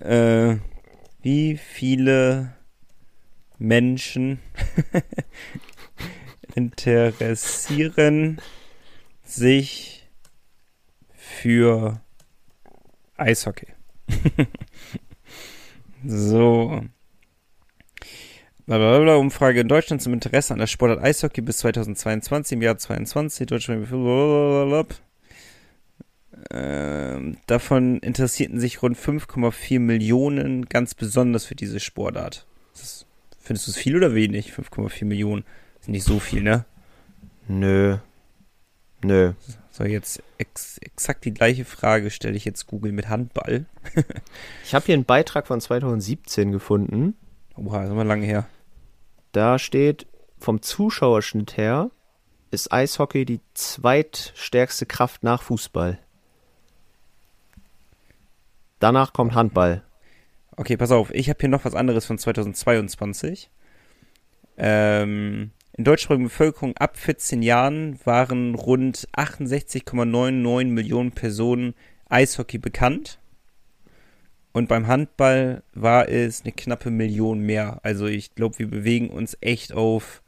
Äh, 0.00 0.56
wie 1.22 1.58
viele 1.58 2.52
Menschen 3.58 4.38
interessieren 6.54 8.40
sich 9.24 10.08
für 11.14 12.00
Eishockey? 13.16 13.68
so. 16.06 16.82
Blablabla, 18.66 19.16
Umfrage 19.16 19.60
in 19.60 19.68
Deutschland 19.68 20.00
zum 20.00 20.14
Interesse 20.14 20.54
an 20.54 20.60
der 20.60 20.66
Sportart 20.66 21.02
Eishockey 21.02 21.42
bis 21.42 21.58
2022, 21.58 22.52
im 22.52 22.62
Jahr 22.62 22.78
22, 22.78 23.46
Deutschland, 23.46 23.88
blablabla. 23.88 24.86
ähm, 26.50 27.36
davon 27.46 27.98
interessierten 27.98 28.60
sich 28.60 28.82
rund 28.82 28.96
5,4 28.96 29.80
Millionen 29.80 30.66
ganz 30.66 30.94
besonders 30.94 31.44
für 31.44 31.54
diese 31.54 31.78
Sportart. 31.78 32.46
Ist 32.74 33.06
findest 33.38 33.66
du 33.66 33.72
es 33.72 33.76
viel 33.76 33.96
oder 33.96 34.14
wenig? 34.14 34.52
5,4 34.52 35.04
Millionen. 35.04 35.44
Ist 35.84 35.88
nicht 35.90 36.04
so 36.04 36.18
viel, 36.18 36.42
ne? 36.42 36.64
Nö. 37.46 37.98
Nö. 39.02 39.34
So, 39.70 39.84
jetzt 39.84 40.22
ex 40.38 40.78
exakt 40.78 41.26
die 41.26 41.34
gleiche 41.34 41.66
Frage 41.66 42.10
stelle 42.10 42.38
ich 42.38 42.46
jetzt 42.46 42.66
Google 42.66 42.92
mit 42.92 43.10
Handball. 43.10 43.66
Ich 44.64 44.74
habe 44.74 44.86
hier 44.86 44.94
einen 44.94 45.04
Beitrag 45.04 45.46
von 45.46 45.60
2017 45.60 46.52
gefunden. 46.52 47.18
Oha, 47.54 47.84
ist 47.84 47.90
immer 47.90 48.02
lange 48.02 48.24
her. 48.24 48.46
Da 49.32 49.58
steht, 49.58 50.06
vom 50.38 50.62
Zuschauerschnitt 50.62 51.58
her 51.58 51.90
ist 52.50 52.72
Eishockey 52.72 53.26
die 53.26 53.42
zweitstärkste 53.52 54.86
Kraft 54.86 55.22
nach 55.22 55.42
Fußball. 55.42 55.98
Danach 58.78 59.12
kommt 59.12 59.34
Handball. 59.34 59.82
Okay, 60.56 60.78
pass 60.78 60.92
auf, 60.92 61.12
ich 61.12 61.28
habe 61.28 61.40
hier 61.40 61.50
noch 61.50 61.66
was 61.66 61.74
anderes 61.74 62.06
von 62.06 62.16
2022. 62.16 63.50
Ähm, 64.56 65.50
in 65.76 65.84
deutschsprachiger 65.84 66.24
Bevölkerung 66.24 66.76
ab 66.76 66.96
14 66.96 67.42
Jahren 67.42 67.98
waren 68.04 68.54
rund 68.54 69.08
68,99 69.16 70.66
Millionen 70.66 71.10
Personen 71.12 71.74
Eishockey 72.08 72.58
bekannt. 72.58 73.18
Und 74.52 74.68
beim 74.68 74.86
Handball 74.86 75.64
war 75.72 76.08
es 76.08 76.42
eine 76.42 76.52
knappe 76.52 76.90
Million 76.90 77.40
mehr. 77.40 77.80
Also 77.82 78.06
ich 78.06 78.36
glaube, 78.36 78.60
wir 78.60 78.68
bewegen 78.68 79.10
uns 79.10 79.36
echt 79.40 79.72
auf 79.72 80.22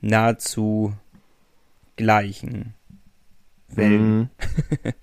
nahezu 0.00 0.94
gleichen 1.94 2.74
Wellen. 3.68 4.18
Mhm. 4.18 4.28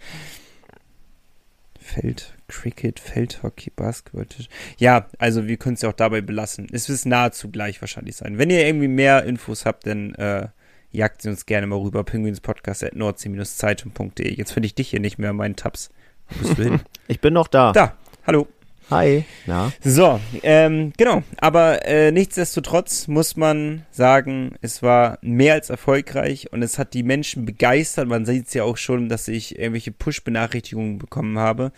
Feld, 1.93 2.33
Cricket, 2.47 2.99
Feldhockey, 2.99 3.71
Basketball. 3.75 4.25
Tisch- 4.25 4.49
Ja, 4.77 5.07
also 5.17 5.47
wir 5.47 5.57
können 5.57 5.75
es 5.75 5.81
ja 5.81 5.89
auch 5.89 5.93
dabei 5.93 6.21
belassen. 6.21 6.67
Es 6.71 6.89
wird 6.89 7.05
nahezu 7.05 7.49
gleich 7.51 7.81
wahrscheinlich 7.81 8.15
sein. 8.15 8.37
Wenn 8.37 8.49
ihr 8.49 8.65
irgendwie 8.65 8.87
mehr 8.87 9.23
Infos 9.25 9.65
habt, 9.65 9.85
dann 9.87 10.13
äh, 10.15 10.47
jagt 10.91 11.21
sie 11.21 11.29
uns 11.29 11.45
gerne 11.45 11.67
mal 11.67 11.77
rüber. 11.79 12.03
Penguinspodcast.nordsee-zeitung.de. 12.03 14.33
Jetzt 14.33 14.51
finde 14.51 14.67
ich 14.67 14.75
dich 14.75 14.89
hier 14.89 14.99
nicht 14.99 15.17
mehr 15.17 15.31
in 15.31 15.35
meinen 15.35 15.55
Tabs. 15.55 15.89
Wo 16.29 16.39
bist 16.45 16.57
du 16.57 16.63
hin? 16.63 16.79
Ich 17.07 17.19
bin 17.21 17.33
noch 17.33 17.47
da. 17.47 17.71
da, 17.71 17.95
hallo. 18.25 18.47
Hi. 18.89 19.23
Na? 19.45 19.71
So, 19.83 20.19
ähm, 20.41 20.93
genau. 20.97 21.21
Aber 21.37 21.85
äh, 21.85 22.11
nichtsdestotrotz 22.11 23.07
muss 23.07 23.35
man 23.35 23.85
sagen, 23.91 24.55
es 24.61 24.81
war 24.81 25.19
mehr 25.21 25.53
als 25.53 25.69
erfolgreich 25.69 26.51
und 26.51 26.63
es 26.63 26.79
hat 26.79 26.95
die 26.95 27.03
Menschen 27.03 27.45
begeistert. 27.45 28.07
Man 28.07 28.25
sieht 28.25 28.47
es 28.47 28.53
ja 28.55 28.63
auch 28.63 28.77
schon, 28.77 29.07
dass 29.07 29.27
ich 29.27 29.59
irgendwelche 29.59 29.91
Push-Benachrichtigungen 29.91 30.97
bekommen 30.97 31.37
habe. 31.37 31.71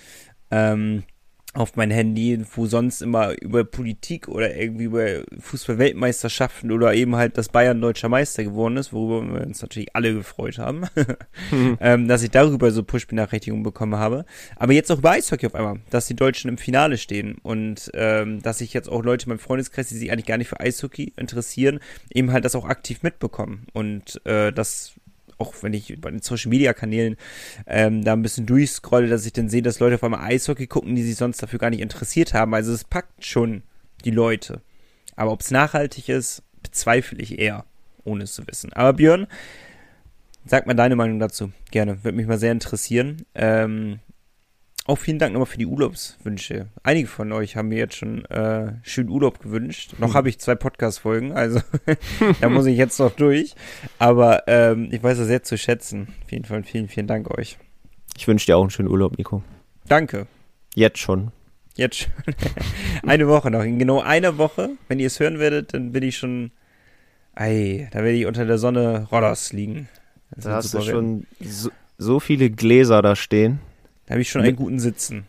Ähm, 0.51 1.03
auf 1.53 1.75
mein 1.75 1.91
Handy, 1.91 2.41
wo 2.55 2.65
sonst 2.65 3.01
immer 3.01 3.33
über 3.41 3.65
Politik 3.65 4.29
oder 4.29 4.55
irgendwie 4.55 4.85
über 4.85 5.23
Fußball-Weltmeisterschaften 5.39 6.71
oder 6.71 6.93
eben 6.93 7.17
halt, 7.17 7.37
dass 7.37 7.49
Bayern 7.49 7.81
deutscher 7.81 8.07
Meister 8.07 8.43
geworden 8.43 8.77
ist, 8.77 8.93
worüber 8.93 9.33
wir 9.33 9.41
uns 9.45 9.61
natürlich 9.61 9.93
alle 9.93 10.13
gefreut 10.13 10.59
haben, 10.59 10.85
mhm. 11.51 11.77
ähm, 11.81 12.07
dass 12.07 12.23
ich 12.23 12.31
darüber 12.31 12.71
so 12.71 12.83
Push-Benachrichtigungen 12.83 13.63
bekommen 13.63 13.95
habe. 13.95 14.25
Aber 14.55 14.71
jetzt 14.71 14.91
auch 14.91 14.99
über 14.99 15.11
Eishockey 15.11 15.47
auf 15.47 15.55
einmal, 15.55 15.81
dass 15.89 16.07
die 16.07 16.15
Deutschen 16.15 16.47
im 16.47 16.57
Finale 16.57 16.97
stehen 16.97 17.37
und 17.43 17.91
ähm, 17.95 18.41
dass 18.41 18.61
ich 18.61 18.73
jetzt 18.73 18.87
auch 18.87 19.03
Leute 19.03 19.25
in 19.25 19.29
meinem 19.29 19.39
Freundeskreis, 19.39 19.89
die 19.89 19.97
sich 19.97 20.11
eigentlich 20.11 20.27
gar 20.27 20.37
nicht 20.37 20.49
für 20.49 20.59
Eishockey 20.59 21.13
interessieren, 21.17 21.79
eben 22.13 22.31
halt 22.31 22.45
das 22.45 22.55
auch 22.55 22.65
aktiv 22.65 23.03
mitbekommen. 23.03 23.67
Und 23.73 24.25
äh, 24.25 24.53
das 24.53 24.93
auch 25.41 25.53
wenn 25.61 25.73
ich 25.73 25.99
bei 25.99 26.11
den 26.11 26.21
Social 26.21 26.49
Media 26.49 26.73
Kanälen 26.73 27.17
ähm, 27.65 28.03
da 28.03 28.13
ein 28.13 28.21
bisschen 28.21 28.45
durchscrolle, 28.45 29.07
dass 29.07 29.25
ich 29.25 29.33
dann 29.33 29.49
sehe, 29.49 29.61
dass 29.61 29.79
Leute 29.79 29.95
auf 29.95 30.03
einmal 30.03 30.21
Eishockey 30.21 30.67
gucken, 30.67 30.95
die 30.95 31.03
sich 31.03 31.15
sonst 31.15 31.41
dafür 31.41 31.59
gar 31.59 31.71
nicht 31.71 31.81
interessiert 31.81 32.33
haben. 32.33 32.53
Also 32.53 32.71
es 32.71 32.83
packt 32.83 33.25
schon 33.25 33.63
die 34.05 34.11
Leute. 34.11 34.61
Aber 35.15 35.31
ob 35.31 35.41
es 35.41 35.51
nachhaltig 35.51 36.09
ist, 36.09 36.43
bezweifle 36.63 37.19
ich 37.19 37.39
eher, 37.39 37.65
ohne 38.03 38.23
es 38.23 38.33
zu 38.33 38.45
wissen. 38.47 38.71
Aber 38.73 38.93
Björn, 38.93 39.27
sag 40.45 40.67
mal 40.67 40.75
deine 40.75 40.95
Meinung 40.95 41.19
dazu. 41.19 41.51
Gerne. 41.71 42.03
Würde 42.03 42.17
mich 42.17 42.27
mal 42.27 42.39
sehr 42.39 42.51
interessieren. 42.51 43.25
Ähm, 43.33 43.99
auch 44.91 44.97
vielen 44.97 45.19
Dank 45.19 45.33
nochmal 45.33 45.47
für 45.47 45.57
die 45.57 45.65
Urlaubswünsche. 45.65 46.67
Einige 46.83 47.07
von 47.07 47.31
euch 47.31 47.55
haben 47.55 47.69
mir 47.69 47.77
jetzt 47.77 47.95
schon 47.95 48.25
äh, 48.25 48.73
schön 48.83 49.09
Urlaub 49.09 49.39
gewünscht. 49.39 49.93
Noch 49.97 50.09
hm. 50.09 50.13
habe 50.15 50.29
ich 50.29 50.39
zwei 50.39 50.55
Podcast-Folgen, 50.55 51.31
also 51.31 51.61
da 52.41 52.49
muss 52.49 52.65
ich 52.65 52.77
jetzt 52.77 52.99
noch 52.99 53.11
durch. 53.11 53.55
Aber 53.99 54.47
ähm, 54.47 54.89
ich 54.91 55.01
weiß 55.01 55.17
das 55.17 55.27
sehr 55.27 55.43
zu 55.43 55.57
schätzen. 55.57 56.09
Auf 56.25 56.31
jeden 56.31 56.45
Fall 56.45 56.63
vielen, 56.63 56.89
vielen 56.89 57.07
Dank 57.07 57.31
euch. 57.37 57.57
Ich 58.17 58.27
wünsche 58.27 58.45
dir 58.45 58.57
auch 58.57 58.61
einen 58.61 58.69
schönen 58.69 58.89
Urlaub, 58.89 59.17
Nico. 59.17 59.43
Danke. 59.87 60.27
Jetzt 60.75 60.99
schon. 60.99 61.31
Jetzt 61.75 61.97
schon. 61.99 62.11
Eine 63.09 63.27
Woche 63.27 63.49
noch. 63.49 63.63
In 63.63 63.79
genau 63.79 64.01
einer 64.01 64.37
Woche, 64.37 64.71
wenn 64.89 64.99
ihr 64.99 65.07
es 65.07 65.19
hören 65.19 65.39
werdet, 65.39 65.73
dann 65.73 65.91
bin 65.93 66.03
ich 66.03 66.17
schon. 66.17 66.51
Ei, 67.33 67.87
da 67.91 67.99
werde 67.99 68.11
ich 68.11 68.25
unter 68.25 68.45
der 68.45 68.57
Sonne 68.57 69.07
Rodders 69.09 69.53
liegen. 69.53 69.87
Das 70.31 70.43
da 70.43 70.51
hast 70.55 70.73
du 70.73 70.81
schon 70.81 71.25
so, 71.39 71.69
so 71.97 72.19
viele 72.19 72.49
Gläser 72.49 73.01
da 73.01 73.15
stehen. 73.15 73.61
Da 74.11 74.15
habe 74.15 74.23
ich 74.23 74.29
schon 74.29 74.41
einen 74.41 74.57
guten 74.57 74.77
Sitzen. 74.77 75.25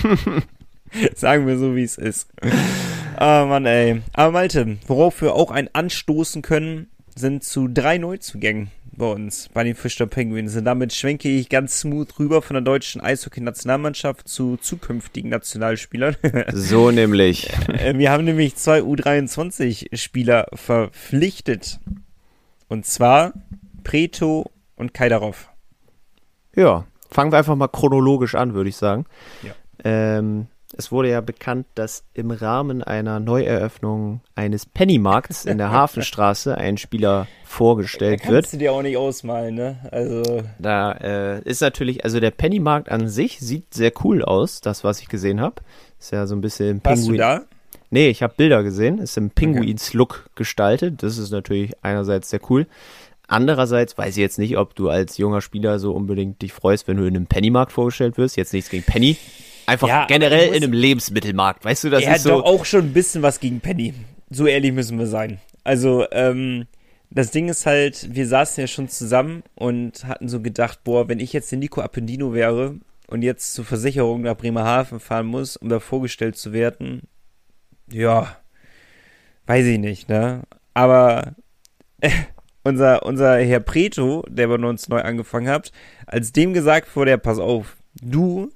Sagen 1.14 1.46
wir 1.46 1.58
so, 1.58 1.76
wie 1.76 1.82
es 1.82 1.98
ist. 1.98 2.30
Ah, 3.16 3.42
oh 3.42 3.46
Mann, 3.48 3.66
ey. 3.66 4.00
Aber 4.14 4.32
Malte, 4.32 4.78
worauf 4.86 5.20
wir 5.20 5.34
auch 5.34 5.50
ein 5.50 5.68
anstoßen 5.70 6.40
können, 6.40 6.88
sind 7.14 7.44
zu 7.44 7.68
drei 7.68 7.98
Neuzugängen 7.98 8.70
bei 8.92 9.04
uns, 9.12 9.50
bei 9.52 9.62
den 9.62 9.74
Fischer 9.74 10.06
Penguins. 10.06 10.56
Und 10.56 10.64
damit 10.64 10.94
schwenke 10.94 11.28
ich 11.28 11.50
ganz 11.50 11.80
smooth 11.80 12.18
rüber 12.18 12.40
von 12.40 12.54
der 12.54 12.62
deutschen 12.62 13.02
Eishockey-Nationalmannschaft 13.02 14.26
zu 14.26 14.56
zukünftigen 14.56 15.28
Nationalspielern. 15.28 16.16
So 16.54 16.90
nämlich. 16.90 17.50
Äh, 17.68 17.98
wir 17.98 18.10
haben 18.10 18.24
nämlich 18.24 18.56
zwei 18.56 18.80
U23-Spieler 18.80 20.46
verpflichtet. 20.54 21.78
Und 22.68 22.86
zwar 22.86 23.34
Preto 23.84 24.50
und 24.76 24.94
Kaidarov. 24.94 25.50
Ja, 26.56 26.86
fangen 27.10 27.32
wir 27.32 27.38
einfach 27.38 27.56
mal 27.56 27.68
chronologisch 27.68 28.34
an, 28.34 28.54
würde 28.54 28.70
ich 28.70 28.76
sagen. 28.76 29.06
Ja. 29.42 29.52
Ähm, 29.84 30.46
es 30.76 30.92
wurde 30.92 31.10
ja 31.10 31.20
bekannt, 31.20 31.66
dass 31.74 32.04
im 32.14 32.30
Rahmen 32.30 32.82
einer 32.82 33.18
Neueröffnung 33.18 34.20
eines 34.36 34.66
Pennymarkts 34.66 35.44
in 35.44 35.58
der 35.58 35.70
Hafenstraße 35.72 36.56
ein 36.56 36.78
Spieler 36.78 37.26
vorgestellt 37.44 38.20
da 38.20 38.22
kannst 38.22 38.30
wird. 38.30 38.44
Kannst 38.44 38.52
du 38.54 38.58
dir 38.58 38.72
auch 38.72 38.82
nicht 38.82 38.96
ausmalen, 38.96 39.56
ne? 39.56 39.78
Also 39.90 40.42
da 40.58 40.92
äh, 40.92 41.42
ist 41.42 41.60
natürlich, 41.60 42.04
also 42.04 42.20
der 42.20 42.30
Pennymarkt 42.30 42.88
an 42.88 43.08
sich 43.08 43.40
sieht 43.40 43.74
sehr 43.74 43.92
cool 44.04 44.22
aus, 44.22 44.60
das 44.60 44.84
was 44.84 45.00
ich 45.00 45.08
gesehen 45.08 45.40
habe. 45.40 45.56
Ist 45.98 46.12
ja 46.12 46.26
so 46.26 46.36
ein 46.36 46.40
bisschen 46.40 46.68
im 46.68 46.80
Pinguin. 46.80 46.98
Warst 46.98 47.08
du 47.08 47.16
da? 47.16 47.40
Nee, 47.90 48.08
ich 48.08 48.22
habe 48.22 48.34
Bilder 48.36 48.62
gesehen. 48.62 48.98
Ist 48.98 49.16
im 49.16 49.30
Pinguins-Look 49.30 50.30
gestaltet. 50.36 51.02
Das 51.02 51.18
ist 51.18 51.32
natürlich 51.32 51.72
einerseits 51.82 52.30
sehr 52.30 52.40
cool. 52.48 52.66
Andererseits 53.30 53.96
weiß 53.96 54.16
ich 54.16 54.20
jetzt 54.20 54.40
nicht, 54.40 54.56
ob 54.58 54.74
du 54.74 54.88
als 54.88 55.16
junger 55.16 55.40
Spieler 55.40 55.78
so 55.78 55.92
unbedingt 55.92 56.42
dich 56.42 56.52
freust, 56.52 56.88
wenn 56.88 56.96
du 56.96 57.04
in 57.04 57.14
einem 57.14 57.26
Pennymarkt 57.26 57.70
vorgestellt 57.70 58.18
wirst. 58.18 58.36
Jetzt 58.36 58.52
nichts 58.52 58.70
gegen 58.70 58.82
Penny. 58.82 59.16
Einfach 59.66 59.86
ja, 59.86 60.06
generell 60.06 60.48
in 60.48 60.64
einem 60.64 60.72
Lebensmittelmarkt. 60.72 61.64
Weißt 61.64 61.84
du, 61.84 61.90
das 61.90 62.02
er 62.02 62.16
ist 62.16 62.24
so. 62.24 62.30
doch 62.30 62.44
auch 62.44 62.64
schon 62.64 62.86
ein 62.86 62.92
bisschen 62.92 63.22
was 63.22 63.38
gegen 63.38 63.60
Penny. 63.60 63.94
So 64.30 64.48
ehrlich 64.48 64.72
müssen 64.72 64.98
wir 64.98 65.06
sein. 65.06 65.38
Also, 65.62 66.06
ähm, 66.10 66.66
das 67.10 67.30
Ding 67.30 67.48
ist 67.48 67.66
halt, 67.66 68.12
wir 68.12 68.26
saßen 68.26 68.62
ja 68.62 68.66
schon 68.66 68.88
zusammen 68.88 69.44
und 69.54 70.04
hatten 70.06 70.28
so 70.28 70.40
gedacht, 70.40 70.82
boah, 70.82 71.08
wenn 71.08 71.20
ich 71.20 71.32
jetzt 71.32 71.52
der 71.52 71.60
Nico 71.60 71.80
Appendino 71.82 72.34
wäre 72.34 72.80
und 73.06 73.22
jetzt 73.22 73.54
zur 73.54 73.64
Versicherung 73.64 74.22
nach 74.22 74.36
Bremerhaven 74.36 74.98
fahren 74.98 75.26
muss, 75.26 75.56
um 75.56 75.68
da 75.68 75.78
vorgestellt 75.78 76.36
zu 76.36 76.52
werden, 76.52 77.02
ja, 77.88 78.36
weiß 79.46 79.66
ich 79.66 79.78
nicht, 79.78 80.08
ne? 80.08 80.42
Aber 80.74 81.36
unser, 82.62 83.04
unser 83.04 83.38
Herr 83.38 83.60
Preto, 83.60 84.24
der 84.28 84.48
bei 84.48 84.54
uns 84.54 84.88
neu 84.88 85.00
angefangen 85.00 85.48
hat, 85.48 85.72
als 86.06 86.32
dem 86.32 86.52
gesagt 86.52 86.94
wurde, 86.96 87.16
pass 87.18 87.38
auf, 87.38 87.76
du 88.00 88.50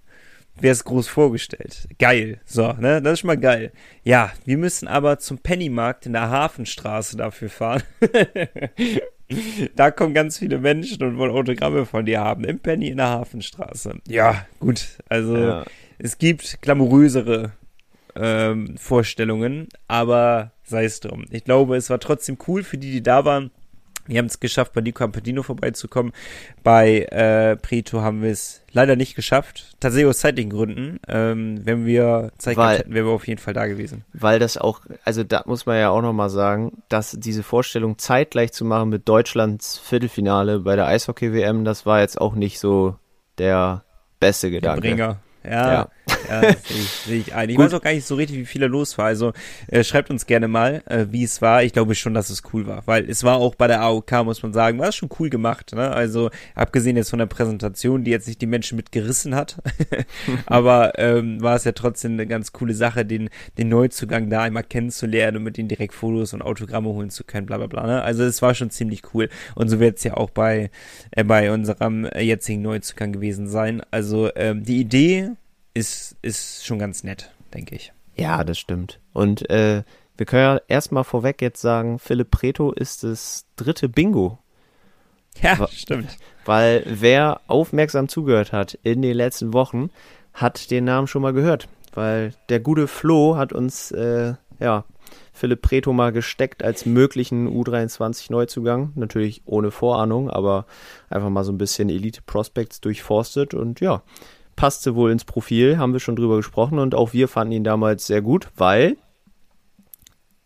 wärst 0.57 0.85
groß 0.85 1.09
vorgestellt. 1.09 1.89
Geil. 1.99 2.41
So, 2.45 2.73
ne? 2.73 3.03
Das 3.03 3.15
ist 3.15 3.21
schon 3.21 3.29
mal 3.29 3.39
geil. 3.39 3.73
Ja, 4.03 4.33
wir 4.45 4.57
müssen 4.57 4.87
aber 4.87 5.19
zum 5.19 5.39
Pennymarkt 5.39 6.07
in 6.07 6.13
der 6.13 6.31
Hafenstraße 6.31 7.17
dafür 7.17 7.51
fahren. 7.51 7.83
da 9.75 9.91
kommen 9.91 10.15
ganz 10.15 10.39
viele 10.39 10.59
Menschen 10.59 11.03
und 11.03 11.19
wollen 11.19 11.33
Autogramme 11.33 11.87
von 11.87 12.05
dir 12.05 12.21
haben. 12.21 12.45
Im 12.45 12.61
Penny 12.61 12.89
in 12.89 12.99
der 12.99 13.09
Hafenstraße. 13.09 13.99
Ja, 14.07 14.47
gut. 14.61 14.87
Also, 15.09 15.37
ja. 15.37 15.65
es 15.99 16.19
gibt 16.19 16.63
glamourösere 16.63 17.53
ähm, 18.15 18.77
Vorstellungen, 18.79 19.69
aber 19.89 20.53
sei 20.63 20.85
es 20.85 21.01
drum. 21.01 21.25
Ich 21.31 21.45
glaube, 21.45 21.77
es 21.77 21.91
war 21.91 21.99
trotzdem 21.99 22.39
cool 22.47 22.63
für 22.63 22.79
die, 22.79 22.93
die 22.93 23.03
da 23.03 23.25
waren. 23.25 23.51
Wir 24.07 24.19
haben 24.19 24.27
es 24.27 24.39
geschafft, 24.39 24.73
bei 24.75 24.81
Nico 24.81 24.99
Campadino 24.99 25.43
vorbeizukommen. 25.43 26.13
Bei 26.63 27.01
äh, 27.11 27.57
Preto 27.57 28.03
haben 28.03 28.23
wir 28.23 28.31
es 28.31 28.63
leider 28.73 28.97
nicht 28.97 29.15
geschafft. 29.15 29.77
Tatsächlich 29.81 30.09
aus 30.09 30.19
zeitlichen 30.19 30.51
Gründen. 30.51 31.01
Ähm, 31.09 31.61
wenn 31.65 31.87
wir 31.87 32.33
Zeit 32.39 32.57
weil, 32.57 32.67
gehabt 32.67 32.79
hätten, 32.81 32.95
wären 32.95 33.07
wir 33.07 33.13
auf 33.13 33.27
jeden 33.27 33.41
Fall 33.41 33.55
da 33.55 33.67
gewesen. 33.67 34.05
Weil 34.13 34.39
das 34.39 34.59
auch, 34.59 34.83
also 35.05 35.25
da 35.25 35.45
muss 35.47 35.65
man 35.65 35.79
ja 35.79 35.91
auch 35.91 36.03
nochmal 36.03 36.31
sagen, 36.31 36.83
dass 36.89 37.13
diese 37.19 37.43
Vorstellung 37.43 37.99
zeitgleich 37.99 38.53
zu 38.53 38.65
machen 38.65 38.91
mit 38.91 39.09
Deutschlands 39.09 39.79
Viertelfinale 39.79 40.61
bei 40.61 40.77
der 40.77 40.87
Eishockey-WM, 40.87 41.65
das 41.65 41.87
war 41.87 42.01
jetzt 42.01 42.21
auch 42.21 42.35
nicht 42.35 42.59
so 42.59 42.97
der 43.39 43.85
beste 44.21 44.51
Gedanke. 44.51 44.83
Der 44.83 44.89
Bringer. 44.91 45.21
Ja, 45.45 45.73
ja. 45.73 45.89
Ja 46.29 46.55
sehe 47.07 47.21
ich, 47.21 47.35
ein. 47.35 47.51
Ich 47.51 47.57
Gut. 47.57 47.67
weiß 47.67 47.75
auch 47.75 47.83
gar 47.83 47.93
nicht 47.93 48.07
so 48.07 48.15
richtig, 48.15 48.39
wie 48.39 48.45
viel 48.45 48.61
da 48.61 48.67
los 48.67 48.97
war. 48.99 49.07
Also 49.07 49.33
äh, 49.69 49.85
schreibt 49.85 50.11
uns 50.11 50.27
gerne 50.27 50.49
mal, 50.49 50.83
äh, 50.87 51.07
wie 51.11 51.25
es 51.25 51.43
war. 51.43 51.63
Ich 51.63 51.73
glaube 51.73 51.95
schon, 51.95 52.15
dass 52.15 52.31
es 52.31 52.43
cool 52.53 52.67
war, 52.67 52.83
weil 52.87 53.09
es 53.09 53.25
war 53.25 53.37
auch 53.37 53.55
bei 53.55 53.67
der 53.67 53.81
AOK, 53.83 54.25
muss 54.25 54.43
man 54.43 54.53
sagen, 54.53 54.79
war 54.79 54.89
es 54.89 54.97
schon 54.97 55.09
cool 55.19 55.31
gemacht. 55.31 55.75
Ne? 55.75 55.91
Also 55.91 56.31
abgesehen 56.55 56.97
jetzt 56.97 57.11
von 57.11 57.19
der 57.19 57.27
Präsentation, 57.27 58.05
die 58.05 58.11
jetzt 58.11 58.27
nicht 58.27 58.41
die 58.41 58.47
Menschen 58.47 58.77
mitgerissen 58.77 59.35
hat, 59.35 59.63
aber 60.47 60.99
ähm, 60.99 61.41
war 61.43 61.57
es 61.57 61.65
ja 61.65 61.73
trotzdem 61.73 62.13
eine 62.13 62.27
ganz 62.27 62.53
coole 62.53 62.75
Sache, 62.75 63.05
den, 63.05 63.31
den 63.59 63.69
Neuzugang 63.69 64.31
da 64.31 64.43
einmal 64.43 64.65
kennenzulernen 64.65 65.39
und 65.39 65.43
mit 65.45 65.57
denen 65.57 65.69
direkt 65.69 65.95
Fotos 65.95 66.33
und 66.33 66.43
Autogramme 66.43 66.89
holen 66.89 67.11
zu 67.11 67.25
können, 67.25 67.47
bla 67.47 67.59
bla 67.59 67.67
bla. 67.67 67.87
Ne? 67.87 68.03
Also 68.03 68.25
es 68.25 68.43
war 68.43 68.55
schon 68.55 68.71
ziemlich 68.71 69.03
cool. 69.15 69.29
Und 69.55 69.69
so 69.69 69.81
wird 69.81 69.99
es 69.99 70.05
ja 70.05 70.17
auch 70.17 70.31
bei, 70.31 70.71
äh, 71.13 71.25
bei 71.25 71.53
unserem 71.53 72.09
jetzigen 72.19 72.63
Neuzugang 72.63 73.13
gewesen 73.13 73.49
sein. 73.49 73.83
Also 73.91 74.31
ähm, 74.37 74.65
die 74.65 74.81
Idee 74.81 75.31
ist, 75.75 76.17
ist 76.23 76.65
schon 76.65 76.79
ganz 76.79 77.05
nett, 77.05 77.33
denke 77.53 77.75
ich. 77.75 77.93
Ja, 78.17 78.45
das 78.45 78.59
stimmt. 78.59 79.01
Und 79.13 79.49
äh, 79.51 79.83
wir 80.17 80.27
können 80.27 80.43
ja 80.43 80.61
erstmal 80.69 81.05
vorweg 81.05 81.43
jetzt 81.43 81.61
sagen, 81.61 81.99
Philipp 81.99 82.31
Preto 82.31 82.73
ist 82.73 83.03
das 83.03 83.47
dritte 83.57 83.89
Bingo. 83.89 84.39
Ja, 85.43 85.59
Wa 85.59 85.69
stimmt. 85.69 86.17
Weil 86.45 86.85
wer 86.87 87.41
aufmerksam 87.49 88.09
zugehört 88.09 88.53
hat 88.53 88.79
in 88.85 89.03
den 89.03 89.17
letzten 89.17 89.53
Wochen, 89.53 89.91
hat 90.33 90.71
den 90.71 90.85
Namen 90.85 91.09
schon 91.09 91.23
mal 91.23 91.33
gehört. 91.33 91.69
Weil 91.93 92.35
der 92.49 92.61
gute 92.61 92.87
Flo 92.87 93.37
hat 93.37 93.53
uns, 93.53 93.91
äh, 93.91 94.35
ja, 94.61 94.85
Philipp 95.33 95.63
Preto 95.63 95.93
mal 95.93 96.13
gesteckt 96.13 96.63
als 96.63 96.87
möglichen 96.87 97.49
U23-Neuzugang. 97.49 98.93
Natürlich 98.95 99.43
ohne 99.47 99.73
Vorahnung, 99.73 100.31
aber 100.31 100.67
einfach 101.11 101.31
mal 101.31 101.45
so 101.45 101.53
ein 101.53 101.59
bisschen 101.59 101.89
Elite 101.89 102.23
Prospects 102.25 102.81
durchforstet 102.81 103.53
und 103.55 103.81
ja, 103.81 104.03
passte 104.57 104.95
wohl 104.95 105.11
ins 105.11 105.25
Profil, 105.25 105.79
haben 105.79 105.93
wir 105.93 106.01
schon 106.01 106.17
drüber 106.17 106.37
gesprochen 106.37 106.79
und 106.79 106.95
auch 106.95 107.13
wir 107.13 107.29
fanden 107.29 107.53
ihn 107.53 107.65
damals 107.65 108.07
sehr 108.07 108.23
gut, 108.23 108.49
weil 108.57 108.97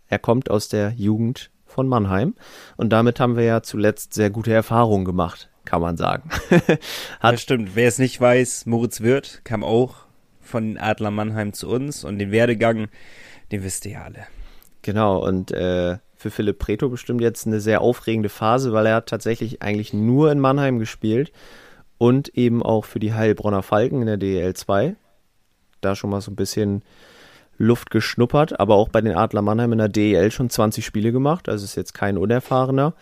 er 0.09 0.18
kommt 0.18 0.51
aus 0.51 0.68
der 0.68 0.92
Jugend 0.97 1.51
von 1.66 1.88
Mannheim 1.88 2.35
und 2.77 2.90
damit 2.90 3.21
haben 3.21 3.37
wir 3.37 3.44
ja 3.44 3.62
zuletzt 3.62 4.14
sehr 4.14 4.31
gute 4.31 4.53
Erfahrungen 4.53 5.05
gemacht, 5.05 5.51
kann 5.64 5.81
man 5.81 5.97
sagen. 5.97 6.31
Hat 7.21 7.35
das 7.35 7.42
stimmt. 7.42 7.75
Wer 7.75 7.88
es 7.88 7.99
nicht 7.99 8.21
weiß, 8.21 8.66
Moritz 8.66 9.01
Wirth 9.01 9.42
kam 9.44 9.62
auch 9.62 10.07
von 10.40 10.79
Adler 10.79 11.11
Mannheim 11.11 11.53
zu 11.53 11.68
uns 11.68 12.05
und 12.05 12.18
den 12.18 12.33
Werdegang, 12.33 12.88
den 13.53 13.62
wisst 13.62 13.85
ihr 13.85 13.92
ja 13.92 14.03
alle. 14.05 14.27
Genau, 14.83 15.25
und 15.25 15.53
äh, 15.53 15.99
für 16.16 16.31
Philipp 16.31 16.59
Preto 16.59 16.88
bestimmt 16.88 17.21
jetzt 17.21 17.47
eine 17.47 17.61
sehr 17.61 17.81
aufregende 17.81 18.29
Phase, 18.29 18.73
weil 18.73 18.87
er 18.87 18.97
hat 18.97 19.09
tatsächlich 19.09 19.62
eigentlich 19.62 19.92
nur 19.92 20.33
in 20.33 20.40
Mannheim 20.40 20.79
gespielt 20.79 21.33
und 21.99 22.29
eben 22.29 22.63
auch 22.63 22.85
für 22.85 23.01
die 23.01 23.13
Heilbronner 23.13 23.63
Falken 23.63 24.01
in 24.01 24.07
der 24.07 24.19
DL2. 24.19 24.95
da 25.81 25.95
schon 25.95 26.11
mal 26.11 26.21
so 26.21 26.31
ein 26.31 26.37
bisschen 26.37 26.83
Luft 27.59 27.91
geschnuppert, 27.91 28.59
aber 28.59 28.77
auch 28.77 28.89
bei 28.89 29.01
den 29.01 29.17
Adler 29.17 29.43
Mannheim 29.43 29.73
in 29.73 29.79
der 29.79 29.89
DEL 29.89 30.31
schon 30.31 30.49
20 30.49 30.87
Spiele 30.87 31.13
gemacht, 31.13 31.49
also 31.49 31.65
ist 31.65 31.75
jetzt 31.75 31.93
kein 31.93 32.17
Unerfahrener. 32.17 32.95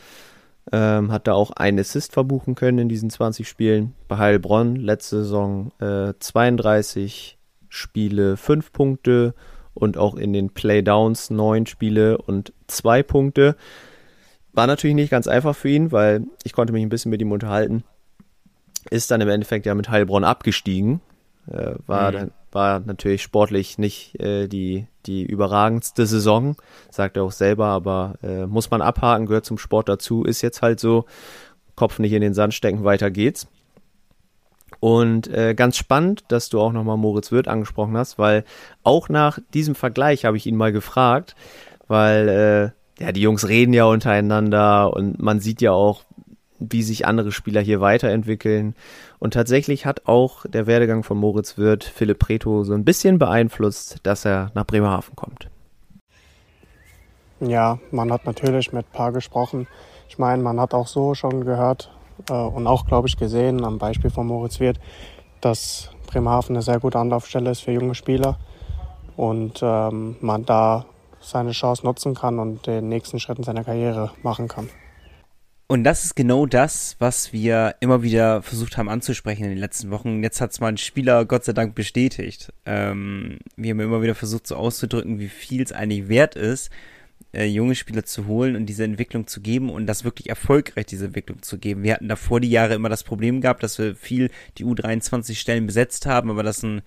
Ähm, 0.72 1.12
hat 1.12 1.28
da 1.28 1.34
auch 1.34 1.52
einen 1.52 1.78
Assist 1.78 2.12
verbuchen 2.12 2.56
können 2.56 2.78
in 2.78 2.88
diesen 2.88 3.08
20 3.08 3.48
Spielen. 3.48 3.94
Bei 4.08 4.18
Heilbronn 4.18 4.74
letzte 4.74 5.18
Saison 5.18 5.70
äh, 5.78 6.12
32 6.18 7.38
Spiele, 7.68 8.36
5 8.36 8.72
Punkte 8.72 9.34
und 9.74 9.96
auch 9.96 10.16
in 10.16 10.32
den 10.32 10.50
Playdowns 10.50 11.30
9 11.30 11.66
Spiele 11.66 12.18
und 12.18 12.52
2 12.66 13.04
Punkte. 13.04 13.54
War 14.54 14.66
natürlich 14.66 14.96
nicht 14.96 15.10
ganz 15.10 15.28
einfach 15.28 15.54
für 15.54 15.68
ihn, 15.68 15.92
weil 15.92 16.24
ich 16.42 16.52
konnte 16.52 16.72
mich 16.72 16.82
ein 16.82 16.88
bisschen 16.88 17.10
mit 17.10 17.20
ihm 17.20 17.30
unterhalten. 17.30 17.84
Ist 18.90 19.10
dann 19.10 19.20
im 19.20 19.28
Endeffekt 19.28 19.66
ja 19.66 19.74
mit 19.74 19.88
Heilbronn 19.88 20.24
abgestiegen. 20.24 21.00
Äh, 21.50 21.74
war, 21.86 22.12
mhm. 22.12 22.30
war 22.50 22.80
natürlich 22.80 23.22
sportlich 23.22 23.78
nicht 23.78 24.18
äh, 24.20 24.48
die, 24.48 24.86
die 25.06 25.24
überragendste 25.24 26.06
Saison, 26.06 26.56
sagt 26.90 27.16
er 27.16 27.22
auch 27.22 27.32
selber, 27.32 27.66
aber 27.66 28.14
äh, 28.22 28.46
muss 28.46 28.70
man 28.70 28.82
abhaken, 28.82 29.26
gehört 29.26 29.44
zum 29.44 29.58
Sport 29.58 29.88
dazu, 29.88 30.24
ist 30.24 30.42
jetzt 30.42 30.62
halt 30.62 30.80
so. 30.80 31.04
Kopf 31.76 31.98
nicht 31.98 32.12
in 32.12 32.22
den 32.22 32.32
Sand 32.34 32.54
stecken, 32.54 32.84
weiter 32.84 33.10
geht's. 33.10 33.46
Und 34.80 35.28
äh, 35.28 35.54
ganz 35.54 35.76
spannend, 35.76 36.24
dass 36.28 36.48
du 36.48 36.60
auch 36.60 36.72
nochmal 36.72 36.96
Moritz 36.96 37.30
Wirth 37.32 37.48
angesprochen 37.48 37.96
hast, 37.96 38.18
weil 38.18 38.44
auch 38.82 39.08
nach 39.08 39.38
diesem 39.54 39.74
Vergleich 39.74 40.24
habe 40.24 40.36
ich 40.36 40.46
ihn 40.46 40.56
mal 40.56 40.72
gefragt, 40.72 41.36
weil 41.86 42.28
äh, 42.98 43.04
ja, 43.04 43.12
die 43.12 43.20
Jungs 43.20 43.46
reden 43.48 43.74
ja 43.74 43.84
untereinander 43.84 44.92
und 44.92 45.20
man 45.20 45.40
sieht 45.40 45.60
ja 45.60 45.72
auch, 45.72 46.04
wie 46.58 46.82
sich 46.82 47.06
andere 47.06 47.32
Spieler 47.32 47.60
hier 47.60 47.80
weiterentwickeln. 47.80 48.74
Und 49.18 49.34
tatsächlich 49.34 49.86
hat 49.86 50.06
auch 50.06 50.46
der 50.46 50.66
Werdegang 50.66 51.02
von 51.02 51.18
Moritz 51.18 51.58
Wirth 51.58 51.84
Philipp 51.84 52.18
Preto 52.18 52.64
so 52.64 52.74
ein 52.74 52.84
bisschen 52.84 53.18
beeinflusst, 53.18 53.98
dass 54.02 54.24
er 54.24 54.50
nach 54.54 54.66
Bremerhaven 54.66 55.14
kommt. 55.16 55.48
Ja, 57.40 57.78
man 57.90 58.12
hat 58.12 58.24
natürlich 58.24 58.72
mit 58.72 58.90
Paar 58.92 59.12
gesprochen. 59.12 59.66
Ich 60.08 60.18
meine, 60.18 60.42
man 60.42 60.58
hat 60.58 60.72
auch 60.72 60.86
so 60.86 61.14
schon 61.14 61.44
gehört 61.44 61.90
äh, 62.30 62.32
und 62.32 62.66
auch, 62.66 62.86
glaube 62.86 63.08
ich, 63.08 63.16
gesehen 63.16 63.64
am 63.64 63.78
Beispiel 63.78 64.10
von 64.10 64.26
Moritz 64.26 64.58
Wirth, 64.60 64.80
dass 65.40 65.90
Bremerhaven 66.06 66.56
eine 66.56 66.62
sehr 66.62 66.80
gute 66.80 66.98
Anlaufstelle 66.98 67.50
ist 67.50 67.60
für 67.60 67.72
junge 67.72 67.94
Spieler 67.94 68.38
und 69.16 69.60
ähm, 69.62 70.16
man 70.20 70.46
da 70.46 70.86
seine 71.20 71.50
Chance 71.50 71.84
nutzen 71.84 72.14
kann 72.14 72.38
und 72.38 72.66
den 72.66 72.88
nächsten 72.88 73.18
Schritt 73.18 73.38
in 73.38 73.44
seiner 73.44 73.64
Karriere 73.64 74.12
machen 74.22 74.48
kann. 74.48 74.70
Und 75.68 75.82
das 75.82 76.04
ist 76.04 76.14
genau 76.14 76.46
das, 76.46 76.94
was 77.00 77.32
wir 77.32 77.74
immer 77.80 78.04
wieder 78.04 78.40
versucht 78.42 78.76
haben 78.76 78.88
anzusprechen 78.88 79.44
in 79.44 79.50
den 79.50 79.58
letzten 79.58 79.90
Wochen. 79.90 80.22
Jetzt 80.22 80.40
hat 80.40 80.52
es 80.52 80.60
mal 80.60 80.68
ein 80.68 80.76
Spieler 80.76 81.24
Gott 81.24 81.44
sei 81.44 81.52
Dank 81.54 81.74
bestätigt. 81.74 82.52
Ähm, 82.66 83.38
wir 83.56 83.70
haben 83.70 83.80
immer 83.80 84.00
wieder 84.00 84.14
versucht 84.14 84.46
so 84.46 84.54
auszudrücken, 84.54 85.18
wie 85.18 85.28
viel 85.28 85.62
es 85.62 85.72
eigentlich 85.72 86.08
wert 86.08 86.36
ist, 86.36 86.70
äh, 87.32 87.46
junge 87.46 87.74
Spieler 87.74 88.04
zu 88.04 88.28
holen 88.28 88.54
und 88.54 88.66
diese 88.66 88.84
Entwicklung 88.84 89.26
zu 89.26 89.40
geben 89.40 89.68
und 89.70 89.86
das 89.86 90.04
wirklich 90.04 90.28
erfolgreich, 90.28 90.86
diese 90.86 91.06
Entwicklung 91.06 91.42
zu 91.42 91.58
geben. 91.58 91.82
Wir 91.82 91.94
hatten 91.94 92.08
davor 92.08 92.38
die 92.38 92.50
Jahre 92.50 92.74
immer 92.74 92.88
das 92.88 93.02
Problem 93.02 93.40
gehabt, 93.40 93.64
dass 93.64 93.78
wir 93.78 93.96
viel 93.96 94.30
die 94.58 94.64
U23 94.64 95.34
Stellen 95.34 95.66
besetzt 95.66 96.06
haben, 96.06 96.30
aber 96.30 96.44
das 96.44 96.62
ein 96.62 96.82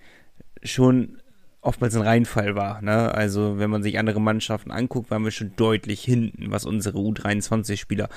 schon 0.62 1.19
oftmals 1.62 1.94
ein 1.94 2.02
Reinfall 2.02 2.54
war. 2.54 2.80
Ne? 2.82 3.14
Also 3.14 3.58
wenn 3.58 3.70
man 3.70 3.82
sich 3.82 3.98
andere 3.98 4.20
Mannschaften 4.20 4.70
anguckt, 4.70 5.10
waren 5.10 5.24
wir 5.24 5.30
schon 5.30 5.52
deutlich 5.56 6.02
hinten, 6.02 6.50
was 6.50 6.64
unsere 6.64 6.98
U23-Spieler 6.98 8.08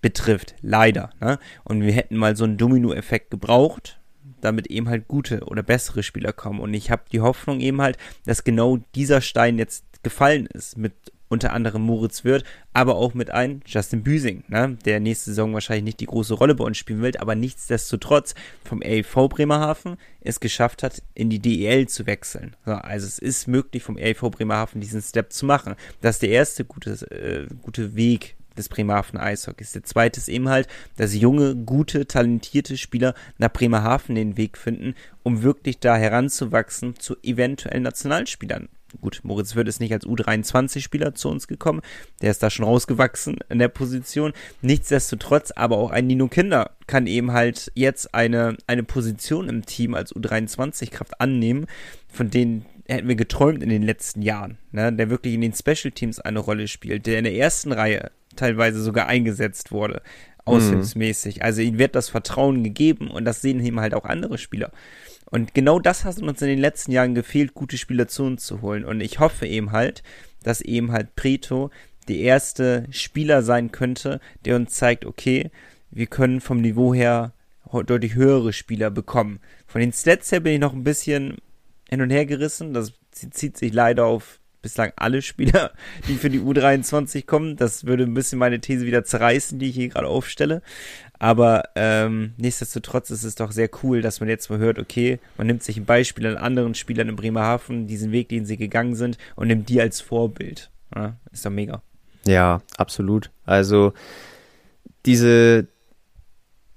betrifft. 0.00 0.54
Leider. 0.62 1.10
Ne? 1.20 1.38
Und 1.64 1.82
wir 1.82 1.92
hätten 1.92 2.16
mal 2.16 2.36
so 2.36 2.44
einen 2.44 2.56
Domino-Effekt 2.56 3.30
gebraucht, 3.30 4.00
damit 4.40 4.68
eben 4.68 4.88
halt 4.88 5.08
gute 5.08 5.44
oder 5.44 5.62
bessere 5.62 6.02
Spieler 6.02 6.32
kommen. 6.32 6.60
Und 6.60 6.74
ich 6.74 6.90
habe 6.90 7.04
die 7.12 7.20
Hoffnung 7.20 7.60
eben 7.60 7.80
halt, 7.82 7.98
dass 8.24 8.44
genau 8.44 8.78
dieser 8.94 9.20
Stein 9.20 9.58
jetzt 9.58 9.84
gefallen 10.02 10.46
ist 10.46 10.78
mit 10.78 10.94
unter 11.28 11.52
anderem 11.52 11.82
Moritz 11.82 12.24
Wirth, 12.24 12.44
aber 12.72 12.96
auch 12.96 13.14
mit 13.14 13.30
einem 13.30 13.60
Justin 13.66 14.02
Büsing, 14.02 14.44
ne, 14.48 14.78
der 14.84 15.00
nächste 15.00 15.30
Saison 15.30 15.52
wahrscheinlich 15.54 15.84
nicht 15.84 16.00
die 16.00 16.06
große 16.06 16.34
Rolle 16.34 16.54
bei 16.54 16.64
uns 16.64 16.78
spielen 16.78 17.02
wird, 17.02 17.20
aber 17.20 17.34
nichtsdestotrotz 17.34 18.34
vom 18.64 18.82
AV 18.84 19.28
Bremerhaven 19.28 19.96
es 20.20 20.40
geschafft 20.40 20.82
hat, 20.82 21.02
in 21.14 21.30
die 21.30 21.38
DEL 21.38 21.88
zu 21.88 22.06
wechseln. 22.06 22.56
So, 22.64 22.72
also 22.72 23.06
es 23.06 23.18
ist 23.18 23.48
möglich 23.48 23.82
vom 23.82 23.96
AV 23.96 24.30
Bremerhaven 24.30 24.80
diesen 24.80 25.02
Step 25.02 25.32
zu 25.32 25.46
machen. 25.46 25.74
Das 26.00 26.16
ist 26.16 26.22
der 26.22 26.30
erste 26.30 26.64
gute, 26.64 26.92
äh, 27.10 27.46
gute 27.62 27.94
Weg 27.96 28.36
des 28.56 28.68
Bremerhaven 28.68 29.18
Eishockeys. 29.18 29.72
Der 29.72 29.84
zweite 29.84 30.18
ist 30.18 30.28
eben 30.28 30.48
halt, 30.48 30.66
dass 30.96 31.14
junge, 31.14 31.54
gute, 31.54 32.06
talentierte 32.06 32.76
Spieler 32.76 33.14
nach 33.38 33.52
Bremerhaven 33.52 34.14
den 34.14 34.36
Weg 34.36 34.56
finden, 34.56 34.94
um 35.22 35.42
wirklich 35.42 35.78
da 35.78 35.96
heranzuwachsen 35.96 36.98
zu 36.98 37.16
eventuellen 37.22 37.82
Nationalspielern 37.82 38.68
gut, 39.00 39.20
Moritz 39.22 39.54
Wirth 39.54 39.68
ist 39.68 39.80
nicht 39.80 39.92
als 39.92 40.06
U23-Spieler 40.06 41.14
zu 41.14 41.28
uns 41.28 41.48
gekommen, 41.48 41.80
der 42.22 42.30
ist 42.30 42.42
da 42.42 42.50
schon 42.50 42.64
rausgewachsen 42.64 43.38
in 43.48 43.58
der 43.58 43.68
Position. 43.68 44.32
Nichtsdestotrotz, 44.62 45.52
aber 45.52 45.78
auch 45.78 45.90
ein 45.90 46.06
Nino 46.06 46.28
Kinder 46.28 46.72
kann 46.86 47.06
eben 47.06 47.32
halt 47.32 47.70
jetzt 47.74 48.14
eine, 48.14 48.56
eine 48.66 48.82
Position 48.82 49.48
im 49.48 49.64
Team 49.64 49.94
als 49.94 50.14
U23-Kraft 50.14 51.20
annehmen, 51.20 51.66
von 52.08 52.30
denen 52.30 52.66
hätten 52.88 53.08
wir 53.08 53.16
geträumt 53.16 53.62
in 53.62 53.68
den 53.68 53.82
letzten 53.82 54.22
Jahren, 54.22 54.58
ne? 54.72 54.92
der 54.92 55.10
wirklich 55.10 55.34
in 55.34 55.40
den 55.40 55.52
Special 55.52 55.90
Teams 55.90 56.20
eine 56.20 56.38
Rolle 56.38 56.68
spielt, 56.68 57.06
der 57.06 57.18
in 57.18 57.24
der 57.24 57.34
ersten 57.34 57.72
Reihe 57.72 58.10
teilweise 58.36 58.82
sogar 58.82 59.06
eingesetzt 59.08 59.72
wurde, 59.72 60.02
aushilfsmäßig. 60.44 61.36
Mhm. 61.36 61.42
Also 61.42 61.62
ihm 61.62 61.78
wird 61.78 61.94
das 61.94 62.08
Vertrauen 62.08 62.62
gegeben 62.62 63.10
und 63.10 63.24
das 63.24 63.42
sehen 63.42 63.64
ihm 63.64 63.80
halt 63.80 63.94
auch 63.94 64.04
andere 64.04 64.38
Spieler. 64.38 64.70
Und 65.30 65.54
genau 65.54 65.78
das 65.80 66.04
hat 66.04 66.18
uns 66.18 66.40
in 66.40 66.48
den 66.48 66.58
letzten 66.58 66.92
Jahren 66.92 67.14
gefehlt, 67.14 67.54
gute 67.54 67.78
Spieler 67.78 68.08
zu 68.08 68.24
uns 68.24 68.46
zu 68.46 68.62
holen. 68.62 68.84
Und 68.84 69.00
ich 69.00 69.18
hoffe 69.18 69.46
eben 69.46 69.72
halt, 69.72 70.02
dass 70.42 70.60
eben 70.60 70.92
halt 70.92 71.16
Preto 71.16 71.70
der 72.08 72.18
erste 72.18 72.86
Spieler 72.90 73.42
sein 73.42 73.72
könnte, 73.72 74.20
der 74.44 74.56
uns 74.56 74.74
zeigt, 74.74 75.04
okay, 75.04 75.50
wir 75.90 76.06
können 76.06 76.40
vom 76.40 76.60
Niveau 76.60 76.94
her 76.94 77.32
deutlich 77.86 78.14
höhere 78.14 78.52
Spieler 78.52 78.90
bekommen. 78.90 79.40
Von 79.66 79.80
den 79.80 79.92
Stats 79.92 80.30
her 80.30 80.40
bin 80.40 80.54
ich 80.54 80.60
noch 80.60 80.72
ein 80.72 80.84
bisschen 80.84 81.38
hin 81.90 82.00
und 82.00 82.10
her 82.10 82.24
gerissen. 82.24 82.72
Das 82.72 82.92
zieht 83.10 83.56
sich 83.56 83.72
leider 83.72 84.06
auf 84.06 84.40
bislang 84.62 84.92
alle 84.96 85.22
Spieler, 85.22 85.72
die 86.08 86.14
für 86.14 86.30
die 86.30 86.40
U23 86.40 87.26
kommen. 87.26 87.56
Das 87.56 87.84
würde 87.84 88.04
ein 88.04 88.14
bisschen 88.14 88.38
meine 88.38 88.60
These 88.60 88.86
wieder 88.86 89.04
zerreißen, 89.04 89.58
die 89.58 89.70
ich 89.70 89.74
hier 89.74 89.88
gerade 89.88 90.08
aufstelle. 90.08 90.62
Aber 91.18 91.64
ähm, 91.76 92.34
nichtsdestotrotz 92.36 93.10
ist 93.10 93.24
es 93.24 93.36
doch 93.36 93.52
sehr 93.52 93.70
cool, 93.82 94.02
dass 94.02 94.20
man 94.20 94.28
jetzt 94.28 94.50
mal 94.50 94.58
hört, 94.58 94.78
okay, 94.78 95.18
man 95.38 95.46
nimmt 95.46 95.62
sich 95.62 95.76
ein 95.76 95.86
Beispiel 95.86 96.26
an 96.26 96.36
anderen 96.36 96.74
Spielern 96.74 97.08
in 97.08 97.16
Bremerhaven, 97.16 97.86
diesen 97.86 98.12
Weg, 98.12 98.28
den 98.28 98.44
sie 98.44 98.56
gegangen 98.56 98.94
sind, 98.94 99.16
und 99.34 99.48
nimmt 99.48 99.68
die 99.68 99.80
als 99.80 100.00
Vorbild. 100.00 100.70
Ja, 100.94 101.16
ist 101.32 101.46
doch 101.46 101.50
mega. 101.50 101.82
Ja, 102.26 102.60
absolut. 102.76 103.30
Also 103.44 103.92
diese, 105.06 105.68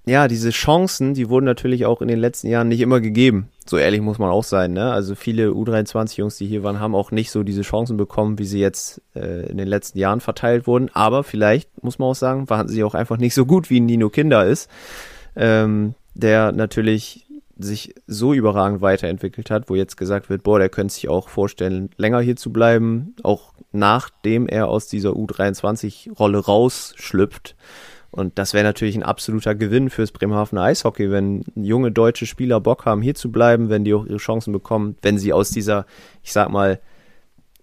ja, 0.06 0.28
diese 0.28 0.52
Chancen, 0.52 1.14
die 1.14 1.30
wurden 1.30 1.46
natürlich 1.46 1.86
auch 1.86 2.02
in 2.02 2.08
den 2.08 2.20
letzten 2.20 2.48
Jahren 2.48 2.70
nicht 2.70 2.82
immer 2.82 3.02
gegeben. 3.02 3.50
So 3.70 3.78
ehrlich 3.78 4.02
muss 4.02 4.18
man 4.18 4.32
auch 4.32 4.44
sein, 4.44 4.74
ne? 4.74 4.92
Also 4.92 5.14
viele 5.14 5.50
U23-Jungs, 5.50 6.38
die 6.38 6.48
hier 6.48 6.64
waren, 6.64 6.80
haben 6.80 6.96
auch 6.96 7.12
nicht 7.12 7.30
so 7.30 7.44
diese 7.44 7.62
Chancen 7.62 7.98
bekommen, 7.98 8.40
wie 8.40 8.46
sie 8.46 8.60
jetzt 8.60 9.00
äh, 9.16 9.48
in 9.48 9.58
den 9.58 9.68
letzten 9.68 10.00
Jahren 10.00 10.22
verteilt 10.22 10.66
wurden. 10.66 10.90
Aber 10.94 11.24
vielleicht, 11.24 11.84
muss 11.84 12.00
man 12.00 12.10
auch 12.10 12.16
sagen, 12.16 12.50
waren 12.50 12.68
sie 12.68 12.84
auch 12.84 12.96
einfach 12.96 13.18
nicht 13.18 13.36
so 13.36 13.46
gut, 13.46 13.70
wie 13.70 13.80
Nino 13.80 14.10
Kinder 14.10 14.44
ist, 14.48 14.72
ähm, 15.36 15.94
der 16.16 16.52
natürlich 16.52 17.28
sich 17.60 17.94
so 18.08 18.34
überragend 18.34 18.82
weiterentwickelt 18.82 19.52
hat, 19.52 19.70
wo 19.70 19.76
jetzt 19.76 19.98
gesagt 19.98 20.32
wird, 20.32 20.42
boah, 20.42 20.58
der 20.58 20.70
könnte 20.70 20.96
sich 20.96 21.08
auch 21.08 21.30
vorstellen, 21.30 21.92
länger 21.96 22.22
hier 22.22 22.38
zu 22.38 22.52
bleiben, 22.52 23.14
auch 23.22 23.54
nachdem 23.72 24.48
er 24.48 24.68
aus 24.68 24.88
dieser 24.88 25.12
U23-Rolle 25.12 26.40
rausschlüpft. 26.40 27.56
Und 28.12 28.40
das 28.40 28.54
wäre 28.54 28.64
natürlich 28.64 28.96
ein 28.96 29.04
absoluter 29.04 29.54
Gewinn 29.54 29.90
fürs 29.90 30.12
Bremerhavener 30.12 30.64
Eishockey, 30.64 31.12
wenn 31.12 31.44
junge 31.56 31.92
deutsche 31.92 32.26
Spieler 32.26 32.60
Bock 32.60 32.86
haben, 32.86 33.02
hier 33.02 33.16
zu 33.16 33.32
bleiben, 33.32 33.70
wenn 33.70 33.84
die 33.84 33.94
auch 33.94 34.06
ihre 34.06 34.18
Chancen 34.18 34.52
bekommen, 34.52 34.96
wenn 35.02 35.18
sie 35.18 35.32
aus 35.32 35.52
dieser, 35.52 35.86
ich 36.24 36.32
sag 36.32 36.50
mal, 36.50 36.80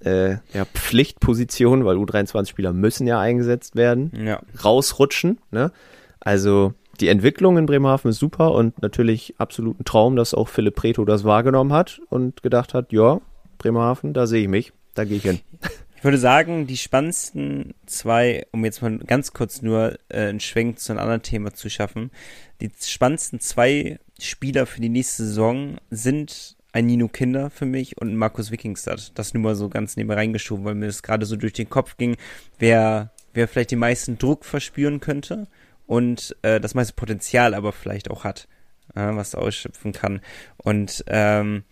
äh, 0.04 0.36
ja, 0.52 0.64
Pflichtposition, 0.74 1.84
weil 1.84 1.96
U23-Spieler 1.96 2.72
müssen 2.72 3.06
ja 3.06 3.18
eingesetzt 3.18 3.76
werden, 3.76 4.12
ja. 4.14 4.40
rausrutschen. 4.62 5.38
Ne? 5.50 5.72
Also 6.20 6.74
die 7.00 7.08
Entwicklung 7.08 7.58
in 7.58 7.66
Bremerhaven 7.66 8.10
ist 8.10 8.18
super 8.18 8.52
und 8.52 8.80
natürlich 8.82 9.34
absolut 9.38 9.80
ein 9.80 9.84
Traum, 9.84 10.16
dass 10.16 10.34
auch 10.34 10.48
Philipp 10.48 10.76
Preto 10.76 11.04
das 11.04 11.24
wahrgenommen 11.24 11.72
hat 11.72 12.00
und 12.08 12.42
gedacht 12.42 12.74
hat, 12.74 12.92
ja, 12.92 13.20
Bremerhaven, 13.58 14.12
da 14.12 14.26
sehe 14.26 14.42
ich 14.42 14.48
mich, 14.48 14.72
da 14.94 15.04
gehe 15.04 15.16
ich 15.16 15.22
hin. 15.22 15.40
Ich 16.06 16.08
würde 16.08 16.18
sagen, 16.18 16.68
die 16.68 16.76
spannendsten 16.76 17.74
zwei, 17.84 18.46
um 18.52 18.64
jetzt 18.64 18.80
mal 18.80 18.96
ganz 18.98 19.32
kurz 19.32 19.60
nur 19.60 19.98
äh, 20.08 20.28
einen 20.28 20.38
Schwenk 20.38 20.78
zu 20.78 20.92
einem 20.92 21.00
anderen 21.00 21.22
Thema 21.22 21.52
zu 21.52 21.68
schaffen, 21.68 22.12
die 22.60 22.70
spannendsten 22.80 23.40
zwei 23.40 23.98
Spieler 24.20 24.66
für 24.66 24.80
die 24.80 24.88
nächste 24.88 25.24
Saison 25.24 25.78
sind 25.90 26.54
ein 26.70 26.86
Nino 26.86 27.08
Kinder 27.08 27.50
für 27.50 27.66
mich 27.66 28.00
und 28.00 28.10
ein 28.10 28.16
Markus 28.16 28.52
Wikingstad. 28.52 29.18
Das 29.18 29.34
nur 29.34 29.42
mal 29.42 29.56
so 29.56 29.68
ganz 29.68 29.96
nebenbei 29.96 30.14
reingeschoben, 30.14 30.64
weil 30.64 30.76
mir 30.76 30.86
das 30.86 31.02
gerade 31.02 31.26
so 31.26 31.34
durch 31.34 31.54
den 31.54 31.68
Kopf 31.68 31.96
ging, 31.96 32.16
wer, 32.60 33.10
wer 33.34 33.48
vielleicht 33.48 33.72
den 33.72 33.80
meisten 33.80 34.16
Druck 34.16 34.44
verspüren 34.44 35.00
könnte 35.00 35.48
und 35.88 36.36
äh, 36.42 36.60
das 36.60 36.74
meiste 36.74 36.94
Potenzial 36.94 37.52
aber 37.52 37.72
vielleicht 37.72 38.12
auch 38.12 38.22
hat, 38.22 38.46
äh, 38.94 39.00
was 39.00 39.34
ausschöpfen 39.34 39.90
kann. 39.90 40.20
Und 40.56 41.02
ähm, 41.08 41.64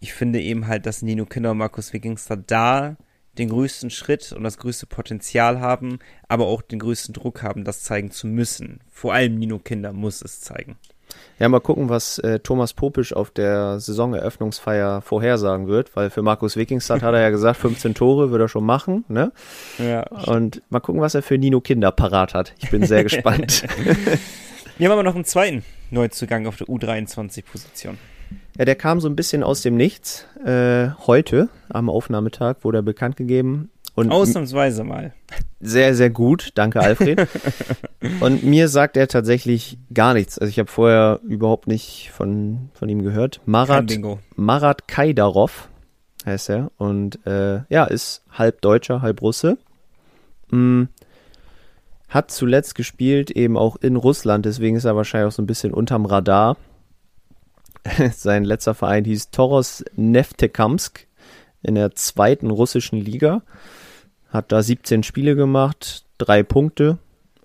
ich 0.00 0.12
finde 0.12 0.40
eben 0.40 0.66
halt, 0.66 0.86
dass 0.86 1.02
Nino 1.02 1.24
Kinder 1.24 1.52
und 1.52 1.58
Markus 1.58 1.92
Wigingster 1.92 2.36
da 2.36 2.96
den 3.38 3.48
größten 3.48 3.90
Schritt 3.90 4.32
und 4.32 4.44
das 4.44 4.58
größte 4.58 4.86
Potenzial 4.86 5.60
haben, 5.60 5.98
aber 6.28 6.46
auch 6.46 6.62
den 6.62 6.78
größten 6.78 7.14
Druck 7.14 7.42
haben, 7.42 7.64
das 7.64 7.82
zeigen 7.82 8.10
zu 8.10 8.26
müssen. 8.26 8.80
Vor 8.90 9.12
allem 9.12 9.36
Nino 9.38 9.58
Kinder 9.58 9.92
muss 9.92 10.22
es 10.22 10.40
zeigen. 10.40 10.76
Ja, 11.38 11.48
mal 11.48 11.60
gucken, 11.60 11.88
was 11.88 12.18
äh, 12.18 12.40
Thomas 12.40 12.72
Popisch 12.72 13.12
auf 13.12 13.30
der 13.30 13.78
Saisoneröffnungsfeier 13.78 15.02
vorhersagen 15.02 15.68
wird, 15.68 15.94
weil 15.94 16.10
für 16.10 16.22
Markus 16.22 16.56
Wikingstad 16.56 17.02
hat 17.02 17.14
er 17.14 17.20
ja 17.20 17.30
gesagt, 17.30 17.56
15 17.60 17.94
Tore 17.94 18.30
würde 18.30 18.44
er 18.44 18.48
schon 18.48 18.64
machen, 18.64 19.04
ne? 19.08 19.32
Ja. 19.78 20.02
Und 20.26 20.62
mal 20.70 20.80
gucken, 20.80 21.00
was 21.00 21.14
er 21.14 21.22
für 21.22 21.38
Nino 21.38 21.60
Kinder 21.60 21.92
parat 21.92 22.34
hat. 22.34 22.54
Ich 22.58 22.70
bin 22.70 22.84
sehr 22.86 23.02
gespannt. 23.04 23.64
Wir 24.78 24.88
haben 24.88 24.92
aber 24.92 25.02
noch 25.02 25.14
einen 25.14 25.24
zweiten 25.24 25.64
Neuzugang 25.90 26.46
auf 26.46 26.56
der 26.56 26.66
U23-Position. 26.66 27.98
Ja, 28.58 28.64
der 28.64 28.74
kam 28.74 29.00
so 29.00 29.08
ein 29.08 29.16
bisschen 29.16 29.42
aus 29.42 29.62
dem 29.62 29.76
Nichts. 29.76 30.26
Äh, 30.44 30.90
heute 31.06 31.48
am 31.68 31.90
Aufnahmetag 31.90 32.56
wurde 32.62 32.78
er 32.78 32.82
bekannt 32.82 33.16
gegeben. 33.16 33.70
Und 33.94 34.12
Ausnahmsweise 34.12 34.84
mal. 34.84 35.14
Sehr, 35.60 35.94
sehr 35.94 36.10
gut. 36.10 36.50
Danke, 36.54 36.80
Alfred. 36.80 37.26
und 38.20 38.44
mir 38.44 38.68
sagt 38.68 38.96
er 38.96 39.08
tatsächlich 39.08 39.78
gar 39.92 40.12
nichts. 40.12 40.38
Also 40.38 40.50
ich 40.50 40.58
habe 40.58 40.70
vorher 40.70 41.20
überhaupt 41.26 41.66
nicht 41.66 42.10
von, 42.12 42.68
von 42.74 42.88
ihm 42.90 43.02
gehört. 43.02 43.40
Marat, 43.46 43.90
Marat 44.36 44.86
Kaidarov 44.86 45.68
heißt 46.26 46.50
er. 46.50 46.70
Und 46.76 47.24
äh, 47.26 47.60
ja, 47.70 47.84
ist 47.84 48.22
halb 48.30 48.60
Deutscher, 48.60 49.00
halb 49.00 49.22
Russe. 49.22 49.56
Hm, 50.50 50.88
hat 52.08 52.30
zuletzt 52.30 52.74
gespielt 52.74 53.30
eben 53.30 53.56
auch 53.56 53.76
in 53.76 53.96
Russland. 53.96 54.44
Deswegen 54.44 54.76
ist 54.76 54.84
er 54.84 54.96
wahrscheinlich 54.96 55.28
auch 55.28 55.36
so 55.36 55.42
ein 55.42 55.46
bisschen 55.46 55.72
unterm 55.72 56.04
Radar. 56.04 56.56
Sein 58.12 58.44
letzter 58.44 58.74
Verein 58.74 59.04
hieß 59.04 59.30
Toros 59.30 59.84
Neftekamsk 59.94 61.06
in 61.62 61.74
der 61.74 61.94
zweiten 61.94 62.50
russischen 62.50 62.98
Liga. 62.98 63.42
Hat 64.28 64.52
da 64.52 64.62
17 64.62 65.02
Spiele 65.02 65.36
gemacht, 65.36 66.04
drei 66.18 66.42
Punkte. 66.42 66.98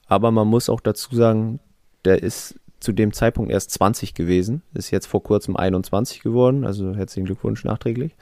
Aber 0.08 0.32
man 0.32 0.48
muss 0.48 0.70
auch 0.70 0.82
dazu 0.82 1.16
sagen, 1.16 1.60
der 2.06 2.22
ist 2.22 2.56
zu 2.80 2.92
dem 2.92 3.14
Zeitpunkt 3.14 3.52
erst 3.52 3.72
20 3.72 4.14
gewesen, 4.14 4.64
ist 4.74 4.92
jetzt 4.92 5.06
vor 5.06 5.22
kurzem 5.22 5.56
21 5.56 6.22
geworden, 6.22 6.66
also 6.66 6.96
herzlichen 6.96 7.26
Glückwunsch 7.26 7.64
nachträglich. 7.64 8.16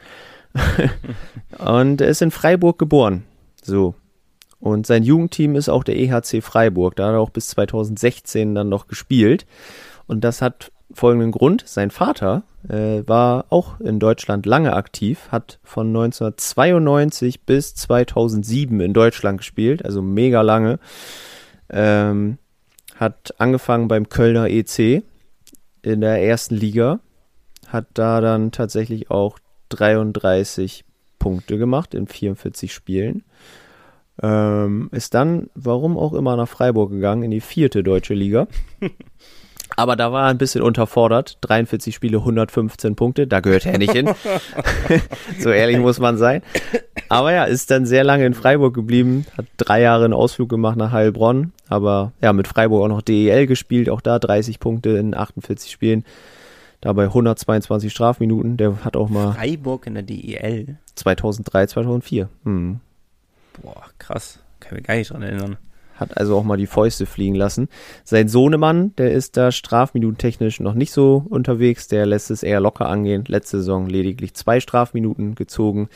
und 1.58 2.02
er 2.02 2.08
ist 2.10 2.22
in 2.22 2.32
Freiburg 2.32 2.78
geboren. 2.78 3.24
So. 3.62 3.96
Und 4.60 4.86
sein 4.86 5.04
Jugendteam 5.04 5.56
ist 5.56 5.70
auch 5.70 5.86
der 5.86 5.98
EHC 5.98 6.42
Freiburg. 6.42 6.98
Da 6.98 7.08
hat 7.08 7.14
er 7.14 7.20
auch 7.22 7.30
bis 7.30 7.48
2016 7.50 8.56
dann 8.56 8.68
noch 8.68 8.88
gespielt. 8.88 9.46
Und 10.06 10.24
das 10.26 10.42
hat 10.42 10.72
folgenden 10.94 11.32
Grund. 11.32 11.64
Sein 11.66 11.92
Vater 11.92 12.44
äh, 12.68 13.04
war 13.08 13.46
auch 13.50 13.80
in 13.80 14.00
Deutschland 14.00 14.46
lange 14.46 14.74
aktiv, 14.74 15.28
hat 15.32 15.60
von 15.64 15.88
1992 15.88 17.42
bis 17.46 17.76
2007 17.76 18.80
in 18.82 18.94
Deutschland 18.94 19.40
gespielt, 19.40 19.86
also 19.86 20.02
mega 20.02 20.42
lange. 20.42 20.80
Ähm, 21.70 22.38
hat 22.96 23.36
angefangen 23.38 23.88
beim 23.88 24.10
Kölner 24.10 24.50
EC 24.50 25.04
in 25.82 26.02
der 26.02 26.22
ersten 26.22 26.56
Liga, 26.56 27.00
hat 27.68 27.86
da 27.94 28.20
dann 28.20 28.52
tatsächlich 28.52 29.10
auch 29.10 29.40
33 29.70 30.84
Punkte 31.18 31.58
gemacht 31.58 31.94
in 31.94 32.08
44 32.08 32.74
Spielen. 32.74 33.24
Ähm, 34.22 34.90
ist 34.92 35.14
dann, 35.14 35.50
warum 35.56 35.98
auch 35.98 36.14
immer, 36.14 36.36
nach 36.36 36.50
Freiburg 36.50 36.92
gegangen, 36.92 37.24
in 37.24 37.32
die 37.32 37.42
vierte 37.42 37.84
deutsche 37.84 38.14
Liga. 38.14 38.48
Aber 39.76 39.96
da 39.96 40.12
war 40.12 40.26
er 40.26 40.30
ein 40.30 40.38
bisschen 40.38 40.62
unterfordert. 40.62 41.38
43 41.42 41.94
Spiele, 41.94 42.18
115 42.18 42.96
Punkte, 42.96 43.28
da 43.28 43.40
gehört 43.40 43.66
er 43.66 43.78
nicht 43.78 43.94
hin. 43.94 44.10
so 45.40 45.50
ehrlich 45.50 45.78
muss 45.78 46.00
man 46.00 46.18
sein. 46.18 46.42
Aber 47.08 47.34
ja, 47.34 47.46
ist 47.46 47.72
dann 47.72 47.86
sehr 47.86 48.04
lange 48.04 48.26
in 48.26 48.34
Freiburg 48.34 48.74
geblieben, 48.74 49.26
hat 49.38 49.46
drei 49.58 49.82
Jahre 49.82 50.06
einen 50.06 50.14
Ausflug 50.14 50.50
gemacht 50.50 50.78
nach 50.78 50.92
Heilbronn, 50.92 51.54
aber 51.68 52.12
ja, 52.22 52.34
mit 52.34 52.48
Freiburg 52.48 52.84
auch 52.84 52.88
noch 52.88 53.02
DEL 53.02 53.48
gespielt, 53.48 53.90
auch 53.90 54.02
da 54.02 54.20
30 54.20 54.60
Punkte 54.60 54.92
in 54.92 55.16
48 55.16 55.72
Spielen. 55.72 56.06
Dabei 56.82 57.06
122 57.06 57.92
Strafminuten, 57.92 58.56
der 58.56 58.86
hat 58.86 58.96
auch 58.96 59.10
mal. 59.10 59.34
Freiburg 59.34 59.86
in 59.86 59.96
der 59.96 60.04
DEL? 60.04 60.78
2003, 60.96 61.68
2004. 61.68 62.30
Hm. 62.46 62.80
Boah, 63.62 63.84
krass. 63.98 64.40
Kann 64.62 64.78
mich 64.78 64.86
gar 64.86 64.96
nicht 64.96 65.12
dran 65.12 65.22
erinnern 65.22 65.58
hat 66.00 66.18
also 66.18 66.38
auch 66.38 66.44
mal 66.44 66.58
die 66.58 66.68
Fäuste 66.68 67.06
fliegen 67.06 67.36
lassen. 67.36 67.70
Sein 68.04 68.28
Sohnemann, 68.28 68.96
der 68.98 69.12
ist 69.12 69.38
da 69.38 69.52
strafminutentechnisch 69.52 70.60
noch 70.60 70.74
nicht 70.74 70.92
so 70.92 71.26
unterwegs, 71.30 71.88
der 71.88 72.06
lässt 72.06 72.32
es 72.32 72.44
eher 72.44 72.60
locker 72.60 72.88
angehen. 72.88 73.26
Letzte 73.28 73.58
Saison 73.58 73.88
lediglich 73.88 74.34
zwei 74.34 74.60
Strafminuten 74.60 75.36
gezogen. 75.36 75.90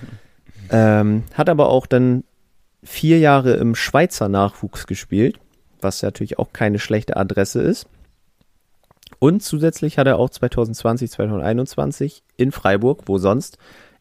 ähm, 0.70 1.24
hat 1.34 1.48
aber 1.48 1.68
auch 1.68 1.86
dann 1.86 2.24
vier 2.82 3.18
Jahre 3.18 3.54
im 3.54 3.74
Schweizer 3.74 4.28
Nachwuchs 4.28 4.86
gespielt, 4.86 5.38
was 5.80 6.02
natürlich 6.02 6.38
auch 6.38 6.52
keine 6.52 6.78
schlechte 6.78 7.16
Adresse 7.16 7.62
ist. 7.62 7.86
Und 9.18 9.42
zusätzlich 9.42 9.98
hat 9.98 10.06
er 10.06 10.18
auch 10.18 10.30
2020, 10.30 11.10
2021 11.10 12.22
in 12.36 12.52
Freiburg, 12.52 13.02
wo 13.06 13.18
sonst, 13.18 13.58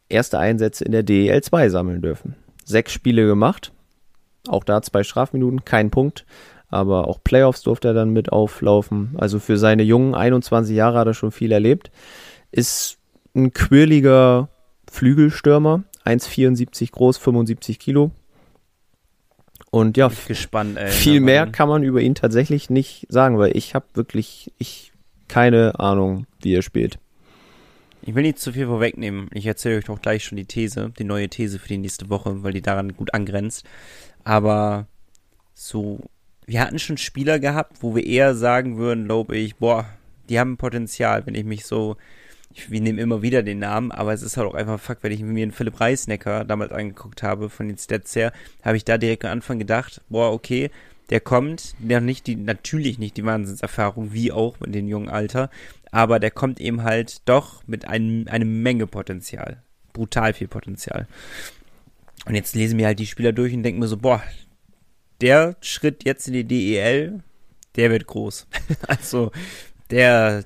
erste 0.10 0.40
Einsätze 0.40 0.84
in 0.86 0.92
der 0.92 1.04
DEL 1.04 1.42
2 1.42 1.70
sammeln 1.70 2.02
dürfen. 2.02 2.36
Sechs 2.66 2.94
Spiele 2.94 3.26
gemacht, 3.26 3.73
auch 4.48 4.64
da 4.64 4.82
zwei 4.82 5.04
Strafminuten, 5.04 5.66
kein 5.66 5.90
Punkt. 5.92 6.26
Aber 6.70 7.08
auch 7.08 7.20
Playoffs 7.24 7.62
durfte 7.62 7.90
er 7.90 7.94
dann 7.94 8.10
mit 8.10 8.32
auflaufen. 8.32 9.16
Also 9.18 9.40
für 9.40 9.58
seine 9.58 9.84
jungen 9.84 10.16
21 10.16 10.76
Jahre 10.76 11.00
hat 11.00 11.08
er 11.08 11.14
schon 11.14 11.32
viel 11.32 11.52
erlebt. 11.52 11.92
Ist 12.52 12.98
ein 13.36 13.54
quirliger 13.54 14.50
Flügelstürmer, 14.92 15.84
1,74 16.06 16.92
groß, 16.92 17.18
75 17.18 17.80
Kilo. 17.80 18.12
Und 19.70 19.98
ja, 19.98 20.12
gespannt, 20.28 20.78
ey, 20.78 20.88
viel 20.90 21.20
mehr 21.20 21.48
kann 21.48 21.68
man 21.68 21.84
über 21.84 22.02
ihn 22.02 22.14
tatsächlich 22.14 22.70
nicht 22.70 23.08
sagen, 23.10 23.40
weil 23.40 23.58
ich 23.58 23.74
habe 23.74 23.86
wirklich 23.96 24.52
ich 24.60 24.92
keine 25.28 25.80
Ahnung, 25.80 26.28
wie 26.42 26.54
er 26.54 26.62
spielt. 26.62 27.00
Ich 28.06 28.14
will 28.14 28.24
nicht 28.24 28.38
zu 28.38 28.52
viel 28.52 28.68
vorwegnehmen. 28.68 29.30
Ich 29.34 29.46
erzähle 29.46 29.78
euch 29.78 29.86
doch 29.86 30.02
gleich 30.02 30.26
schon 30.26 30.36
die 30.36 30.46
These, 30.46 30.92
die 31.00 31.06
neue 31.06 31.30
These 31.30 31.58
für 31.58 31.70
die 31.70 31.78
nächste 31.78 32.10
Woche, 32.10 32.44
weil 32.44 32.54
die 32.54 32.62
daran 32.62 32.96
gut 32.96 33.14
angrenzt. 33.14 33.66
Aber 34.24 34.88
so, 35.54 36.00
wir 36.46 36.62
hatten 36.62 36.80
schon 36.80 36.98
Spieler 36.98 37.40
gehabt, 37.40 37.78
wo 37.82 37.96
wir 37.96 38.06
eher 38.06 38.36
sagen 38.36 38.78
würden, 38.78 39.06
glaube 39.06 39.38
ich, 39.38 39.56
boah, 39.58 39.86
die 40.30 40.40
haben 40.40 40.58
Potenzial, 40.58 41.26
wenn 41.26 41.36
ich 41.36 41.46
mich 41.46 41.66
so, 41.66 41.98
ich, 42.54 42.70
wir 42.70 42.82
nehmen 42.82 43.00
immer 43.00 43.22
wieder 43.22 43.44
den 43.44 43.60
Namen, 43.60 43.92
aber 43.92 44.14
es 44.14 44.22
ist 44.22 44.38
halt 44.38 44.48
auch 44.48 44.54
einfach 44.54 44.80
Fakt, 44.80 45.04
wenn 45.04 45.12
ich 45.12 45.22
mir 45.22 45.44
einen 45.44 45.52
Philipp 45.52 45.80
Reisnecker 45.80 46.46
damals 46.46 46.72
angeguckt 46.72 47.24
habe, 47.24 47.50
von 47.50 47.68
den 47.68 47.78
Stats 47.78 48.16
her, 48.16 48.32
habe 48.64 48.78
ich 48.78 48.86
da 48.86 48.98
direkt 48.98 49.26
am 49.26 49.32
Anfang 49.32 49.60
gedacht, 49.60 50.02
boah, 50.10 50.32
okay, 50.32 50.70
der 51.10 51.20
kommt, 51.20 51.76
der 51.80 52.02
nicht 52.02 52.28
die, 52.28 52.36
natürlich 52.36 52.98
nicht 53.00 53.18
die 53.18 53.26
Wahnsinnserfahrung, 53.26 54.14
wie 54.14 54.32
auch 54.32 54.62
in 54.62 54.72
dem 54.72 54.88
jungen 54.88 55.10
Alter, 55.10 55.50
aber 55.92 56.20
der 56.20 56.32
kommt 56.32 56.60
eben 56.60 56.84
halt 56.84 57.22
doch 57.26 57.62
mit 57.68 57.88
einem, 57.88 58.28
eine 58.28 58.46
Menge 58.46 58.88
Potenzial. 58.88 59.62
Brutal 59.92 60.34
viel 60.34 60.48
Potenzial. 60.48 61.08
Und 62.26 62.36
jetzt 62.36 62.56
lesen 62.56 62.78
wir 62.78 62.86
halt 62.86 63.00
die 63.00 63.06
Spieler 63.06 63.34
durch 63.34 63.54
und 63.54 63.64
denken 63.64 63.80
mir 63.80 63.88
so, 63.88 63.98
boah, 63.98 64.22
der 65.22 65.56
Schritt 65.62 66.04
jetzt 66.06 66.28
in 66.28 66.34
die 66.34 66.46
DEL, 66.46 67.22
der 67.76 67.92
wird 67.92 68.08
groß. 68.08 68.48
also, 68.88 69.32
der, 69.90 70.44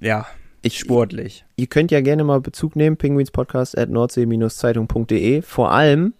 ja, 0.00 0.26
ich, 0.62 0.78
sportlich. 0.78 1.44
Ihr 1.56 1.66
könnt 1.66 1.90
ja 1.90 2.00
gerne 2.00 2.24
mal 2.24 2.40
Bezug 2.40 2.74
nehmen, 2.76 2.96
penguinspodcast 2.96 3.76
at 3.76 3.90
nordsee-zeitung.de. 3.90 5.42
Vor 5.42 5.72
allem 5.72 6.14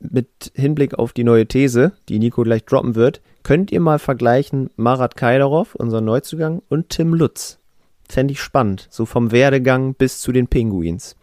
mit 0.00 0.52
Hinblick 0.54 0.94
auf 0.94 1.12
die 1.12 1.24
neue 1.24 1.46
These, 1.46 1.92
die 2.08 2.18
Nico 2.18 2.42
gleich 2.42 2.64
droppen 2.64 2.94
wird, 2.94 3.20
könnt 3.42 3.70
ihr 3.70 3.80
mal 3.80 3.98
vergleichen 3.98 4.70
Marat 4.76 5.16
Kaidarov, 5.16 5.74
unser 5.74 6.00
Neuzugang, 6.00 6.62
und 6.68 6.88
Tim 6.88 7.14
Lutz. 7.14 7.58
Fände 8.08 8.32
ich 8.32 8.40
spannend, 8.40 8.88
so 8.90 9.06
vom 9.06 9.30
Werdegang 9.30 9.94
bis 9.94 10.20
zu 10.20 10.32
den 10.32 10.48
Penguins. 10.48 11.16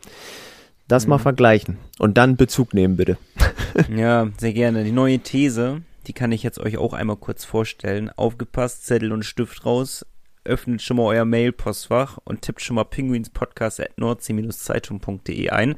Das 0.90 1.06
mhm. 1.06 1.12
mal 1.12 1.20
vergleichen 1.20 1.78
und 2.00 2.18
dann 2.18 2.36
Bezug 2.36 2.74
nehmen, 2.74 2.98
bitte. 2.98 3.18
ja, 3.96 4.28
sehr 4.38 4.54
gerne. 4.54 4.84
Die 4.84 4.92
neue 4.92 5.20
These, 5.20 5.84
die 6.08 6.14
kann 6.14 6.34
ich 6.34 6.44
jetzt 6.44 6.60
euch 6.60 6.78
auch 6.78 6.94
einmal 6.94 7.16
kurz 7.16 7.46
vorstellen. 7.46 8.10
Aufgepasst, 8.10 8.86
Zettel 8.86 9.14
und 9.14 9.24
Stift 9.24 9.66
raus. 9.66 10.06
Öffnet 10.46 10.82
schon 10.82 10.98
mal 10.98 11.04
euer 11.04 11.26
Mail-Postfach 11.26 12.18
und 12.24 12.42
tippt 12.42 12.62
schon 12.62 12.76
mal 12.76 12.86
penguinspodcast 12.86 13.82
at 13.82 13.98
nordsee-zeitung.de 13.98 15.50
ein 15.50 15.76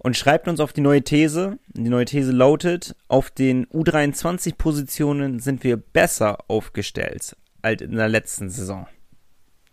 und 0.00 0.16
schreibt 0.16 0.46
uns 0.46 0.60
auf 0.60 0.74
die 0.74 0.82
neue 0.82 1.02
These. 1.02 1.58
Die 1.68 1.88
neue 1.88 2.04
These 2.04 2.32
lautet, 2.32 2.94
auf 3.08 3.30
den 3.30 3.66
U23-Positionen 3.68 5.38
sind 5.38 5.64
wir 5.64 5.78
besser 5.78 6.38
aufgestellt 6.48 7.34
als 7.62 7.80
in 7.80 7.92
der 7.92 8.10
letzten 8.10 8.50
Saison. 8.50 8.86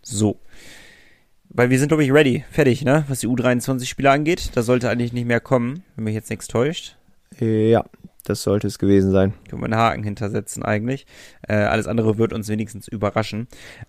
So. 0.00 0.40
Weil 1.54 1.68
wir 1.68 1.78
sind, 1.78 1.88
glaube 1.88 2.02
ich, 2.04 2.12
ready, 2.12 2.44
fertig, 2.50 2.82
ne? 2.82 3.04
Was 3.08 3.20
die 3.20 3.28
U23-Spieler 3.28 4.10
angeht. 4.10 4.50
Da 4.54 4.62
sollte 4.62 4.88
eigentlich 4.88 5.12
nicht 5.12 5.26
mehr 5.26 5.40
kommen, 5.40 5.84
wenn 5.96 6.04
mich 6.04 6.14
jetzt 6.14 6.30
nichts 6.30 6.48
täuscht. 6.48 6.96
Ja, 7.38 7.84
das 8.24 8.42
sollte 8.42 8.68
es 8.68 8.78
gewesen 8.78 9.10
sein. 9.10 9.34
Können 9.48 9.60
wir 9.60 9.66
einen 9.66 9.76
Haken 9.76 10.04
hintersetzen 10.04 10.62
eigentlich. 10.62 11.06
Äh, 11.46 11.54
alles 11.54 11.86
andere 11.86 12.16
wird 12.16 12.32
uns 12.32 12.48
wenigstens 12.48 12.88
überraschen. 12.88 13.48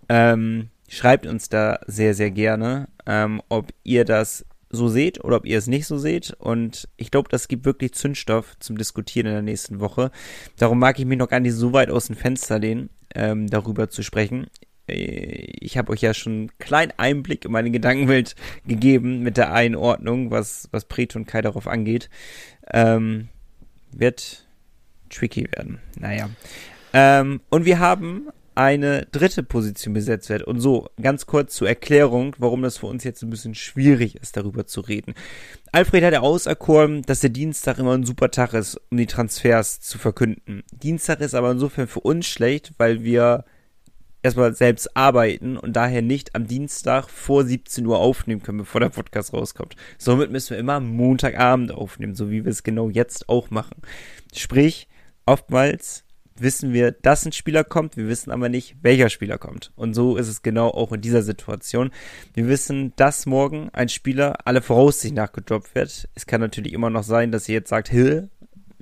Ähm, 0.09 0.70
schreibt 0.89 1.26
uns 1.26 1.47
da 1.47 1.80
sehr, 1.88 2.14
sehr 2.14 2.32
gerne. 2.32 2.89
ähm, 3.05 3.41
ob 3.47 3.74
ihr 3.84 4.05
das 4.05 4.45
so 4.70 4.88
seht 4.89 5.24
oder 5.24 5.38
ob 5.38 5.45
ihr 5.45 5.57
es 5.57 5.68
nicht 5.68 5.86
so 5.86 5.97
seht. 5.97 6.32
Und 6.39 6.89
ich 6.97 7.11
glaube, 7.11 7.30
das 7.30 7.47
gibt 7.47 7.64
wirklich 7.64 7.93
Zündstoff 7.93 8.57
zum 8.59 8.78
Diskutieren 8.78 9.28
in 9.28 9.34
der 9.34 9.41
nächsten 9.41 9.80
Woche. 9.80 10.11
Darum 10.57 10.80
mag 10.80 10.99
ich 10.99 11.05
mich 11.05 11.18
noch 11.18 11.30
gar 11.30 11.39
nicht 11.39 11.53
so 11.53 11.72
weit 11.72 11.91
aus 11.91 12.07
dem 12.07 12.16
Fenster 12.16 12.59
lehnen, 12.59 12.89
ähm, 13.16 13.47
darüber 13.49 13.89
zu 13.89 14.03
sprechen. 14.03 14.47
Äh, 14.88 15.53
ich 15.59 15.77
habe 15.77 15.91
euch 15.91 16.01
ja 16.01 16.13
schon 16.13 16.34
einen 16.34 16.57
kleinen 16.59 16.93
Einblick 16.97 17.45
in 17.45 17.51
meine 17.51 17.71
Gedankenwelt 17.71 18.36
gegeben 18.65 19.21
mit 19.21 19.38
der 19.38 19.53
Einordnung, 19.53 20.31
was, 20.31 20.69
was 20.71 20.86
Preto 20.86 21.19
und 21.19 21.25
Kai 21.25 21.41
darauf 21.41 21.67
angeht. 21.67 22.09
Ähm, 22.71 23.29
wird 23.91 24.47
tricky 25.09 25.47
werden. 25.55 25.79
Naja. 25.99 26.29
Ähm, 26.93 27.41
und 27.49 27.65
wir 27.65 27.79
haben 27.79 28.29
eine 28.55 29.07
dritte 29.11 29.43
Position 29.43 29.93
besetzt 29.93 30.29
wird. 30.29 30.43
Und 30.43 30.59
so, 30.59 30.88
ganz 31.01 31.25
kurz 31.25 31.55
zur 31.55 31.67
Erklärung, 31.67 32.36
warum 32.38 32.61
das 32.61 32.77
für 32.77 32.88
uns 32.88 33.03
jetzt 33.03 33.23
ein 33.23 33.29
bisschen 33.29 33.55
schwierig 33.55 34.15
ist, 34.15 34.38
darüber 34.38 34.65
zu 34.65 34.81
reden. 34.81 35.15
Alfred 35.71 36.03
hat 36.03 36.13
ja 36.13 36.21
auserkoren, 36.21 37.01
dass 37.01 37.21
der 37.21 37.31
Dienstag 37.31 37.79
immer 37.79 37.93
ein 37.93 38.05
super 38.05 38.29
Tag 38.29 38.53
ist, 38.53 38.79
um 38.91 38.97
die 38.97 39.07
Transfers 39.07 39.81
zu 39.81 39.97
verkünden. 39.97 40.63
Dienstag 40.71 41.19
ist 41.21 41.34
aber 41.34 41.51
insofern 41.51 41.88
für 41.88 42.01
uns 42.01 42.27
schlecht, 42.27 42.73
weil 42.77 43.03
wir 43.03 43.45
erstmal 44.24 44.55
selbst 44.55 44.95
arbeiten 44.95 45.57
und 45.57 45.76
daher 45.76 46.01
nicht 46.01 46.34
am 46.34 46.47
Dienstag 46.47 47.09
vor 47.09 47.43
17 47.43 47.86
Uhr 47.86 47.99
aufnehmen 47.99 48.41
können, 48.41 48.59
bevor 48.59 48.82
der 48.82 48.89
Podcast 48.89 49.34
rauskommt. 49.34 49.76
Somit 49.97 50.32
müssen 50.32 50.51
wir 50.51 50.57
immer 50.57 50.80
Montagabend 50.80 51.71
aufnehmen, 51.71 52.15
so 52.15 52.32
wie 52.32 52.43
wir 52.45 52.51
es 52.51 52.63
genau 52.63 52.89
jetzt 52.89 53.30
auch 53.30 53.51
machen. 53.51 53.82
Sprich, 54.34 54.88
oftmals 55.26 56.05
wissen 56.36 56.74
wir, 56.74 56.91
dass 56.91 57.26
ein 57.26 57.32
Spieler 57.32 57.63
kommt, 57.63 57.97
wir 57.97 58.07
wissen 58.07 58.32
aber 58.32 58.49
nicht, 58.49 58.78
welcher 58.82 59.09
Spieler 59.09 59.38
kommt. 59.38 59.71
Und 59.76 59.93
so 59.93 60.17
ist 60.17 60.28
es 60.28 60.41
genau 60.41 60.69
auch 60.69 60.91
in 60.91 61.01
dieser 61.01 61.21
Situation. 61.21 61.91
Wir 62.34 62.47
wissen, 62.47 62.93
dass 62.95 63.26
morgen 63.26 63.69
ein 63.74 63.89
Spieler 63.89 64.38
alle 64.45 64.61
Voraussicht 64.61 65.13
nach 65.13 65.32
gedroppt 65.32 65.76
wird. 65.76 66.09
Es 66.15 66.26
kann 66.26 66.41
natürlich 66.41 66.74
immer 66.74 66.89
noch 66.89 67.03
sein, 67.03 67.32
dass 67.32 67.47
ihr 67.47 67.55
jetzt 67.55 67.69
sagt, 67.69 67.89
Hill, 67.89 68.30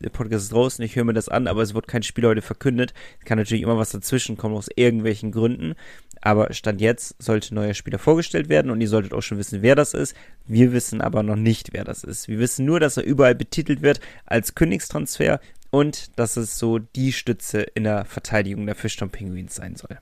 der 0.01 0.09
Podcast 0.09 0.43
ist 0.43 0.53
draußen, 0.53 0.83
ich 0.83 0.95
höre 0.95 1.03
mir 1.03 1.13
das 1.13 1.29
an, 1.29 1.47
aber 1.47 1.61
es 1.61 1.73
wird 1.73 1.87
kein 1.87 2.03
Spiel 2.03 2.25
heute 2.25 2.41
verkündet. 2.41 2.93
Es 3.19 3.25
kann 3.25 3.37
natürlich 3.37 3.63
immer 3.63 3.77
was 3.77 3.91
dazwischen 3.91 4.37
kommen 4.37 4.55
aus 4.55 4.69
irgendwelchen 4.75 5.31
Gründen. 5.31 5.75
Aber 6.21 6.53
Stand 6.53 6.81
jetzt 6.81 7.15
sollte 7.21 7.55
neuer 7.55 7.73
Spieler 7.73 7.97
vorgestellt 7.97 8.47
werden 8.47 8.69
und 8.69 8.79
ihr 8.79 8.87
solltet 8.87 9.13
auch 9.13 9.21
schon 9.21 9.39
wissen, 9.39 9.63
wer 9.63 9.75
das 9.75 9.93
ist. 9.93 10.15
Wir 10.45 10.71
wissen 10.71 11.01
aber 11.01 11.23
noch 11.23 11.35
nicht, 11.35 11.73
wer 11.73 11.83
das 11.83 12.03
ist. 12.03 12.27
Wir 12.27 12.37
wissen 12.37 12.65
nur, 12.65 12.79
dass 12.79 12.97
er 12.97 13.03
überall 13.03 13.33
betitelt 13.33 13.81
wird 13.81 13.99
als 14.25 14.53
Königstransfer 14.53 15.39
und 15.71 16.17
dass 16.19 16.37
es 16.37 16.59
so 16.59 16.77
die 16.77 17.11
Stütze 17.11 17.61
in 17.61 17.85
der 17.85 18.05
Verteidigung 18.05 18.65
der 18.65 18.75
Fischton 18.75 19.09
Penguins 19.09 19.55
sein 19.55 19.75
soll. 19.75 19.97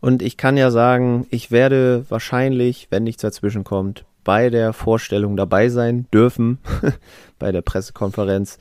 Und 0.00 0.22
ich 0.22 0.36
kann 0.36 0.56
ja 0.56 0.70
sagen, 0.70 1.26
ich 1.30 1.50
werde 1.50 2.04
wahrscheinlich, 2.08 2.88
wenn 2.90 3.04
nichts 3.04 3.22
dazwischen 3.22 3.64
kommt, 3.64 4.04
bei 4.24 4.50
der 4.50 4.72
Vorstellung 4.72 5.36
dabei 5.36 5.68
sein 5.68 6.06
dürfen, 6.12 6.58
bei 7.38 7.52
der 7.52 7.62
Pressekonferenz. 7.62 8.58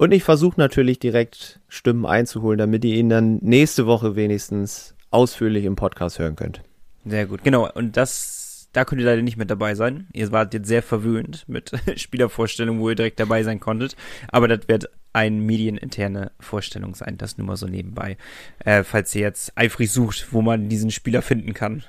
Und 0.00 0.12
ich 0.12 0.24
versuche 0.24 0.58
natürlich 0.58 0.98
direkt 0.98 1.60
Stimmen 1.68 2.06
einzuholen, 2.06 2.56
damit 2.56 2.86
ihr 2.86 2.94
ihn 2.94 3.10
dann 3.10 3.36
nächste 3.42 3.84
Woche 3.84 4.16
wenigstens 4.16 4.94
ausführlich 5.10 5.66
im 5.66 5.76
Podcast 5.76 6.18
hören 6.18 6.36
könnt. 6.36 6.62
Sehr 7.04 7.26
gut, 7.26 7.44
genau. 7.44 7.70
Und 7.70 7.98
das, 7.98 8.39
da 8.72 8.84
könnt 8.84 9.00
ihr 9.00 9.06
leider 9.06 9.22
nicht 9.22 9.36
mit 9.36 9.50
dabei 9.50 9.74
sein. 9.74 10.06
Ihr 10.12 10.30
wart 10.32 10.54
jetzt 10.54 10.68
sehr 10.68 10.82
verwöhnt 10.82 11.44
mit 11.48 11.72
Spielervorstellungen, 11.96 12.80
wo 12.80 12.90
ihr 12.90 12.96
direkt 12.96 13.20
dabei 13.20 13.42
sein 13.42 13.60
konntet. 13.60 13.96
Aber 14.28 14.48
das 14.48 14.68
wird 14.68 14.88
eine 15.12 15.36
medieninterne 15.36 16.30
Vorstellung 16.38 16.94
sein, 16.94 17.18
das 17.18 17.36
nur 17.36 17.46
mal 17.46 17.56
so 17.56 17.66
nebenbei. 17.66 18.16
Äh, 18.64 18.84
falls 18.84 19.12
ihr 19.14 19.22
jetzt 19.22 19.52
eifrig 19.56 19.90
sucht, 19.90 20.28
wo 20.32 20.40
man 20.40 20.68
diesen 20.68 20.92
Spieler 20.92 21.20
finden 21.20 21.52
kann. 21.52 21.82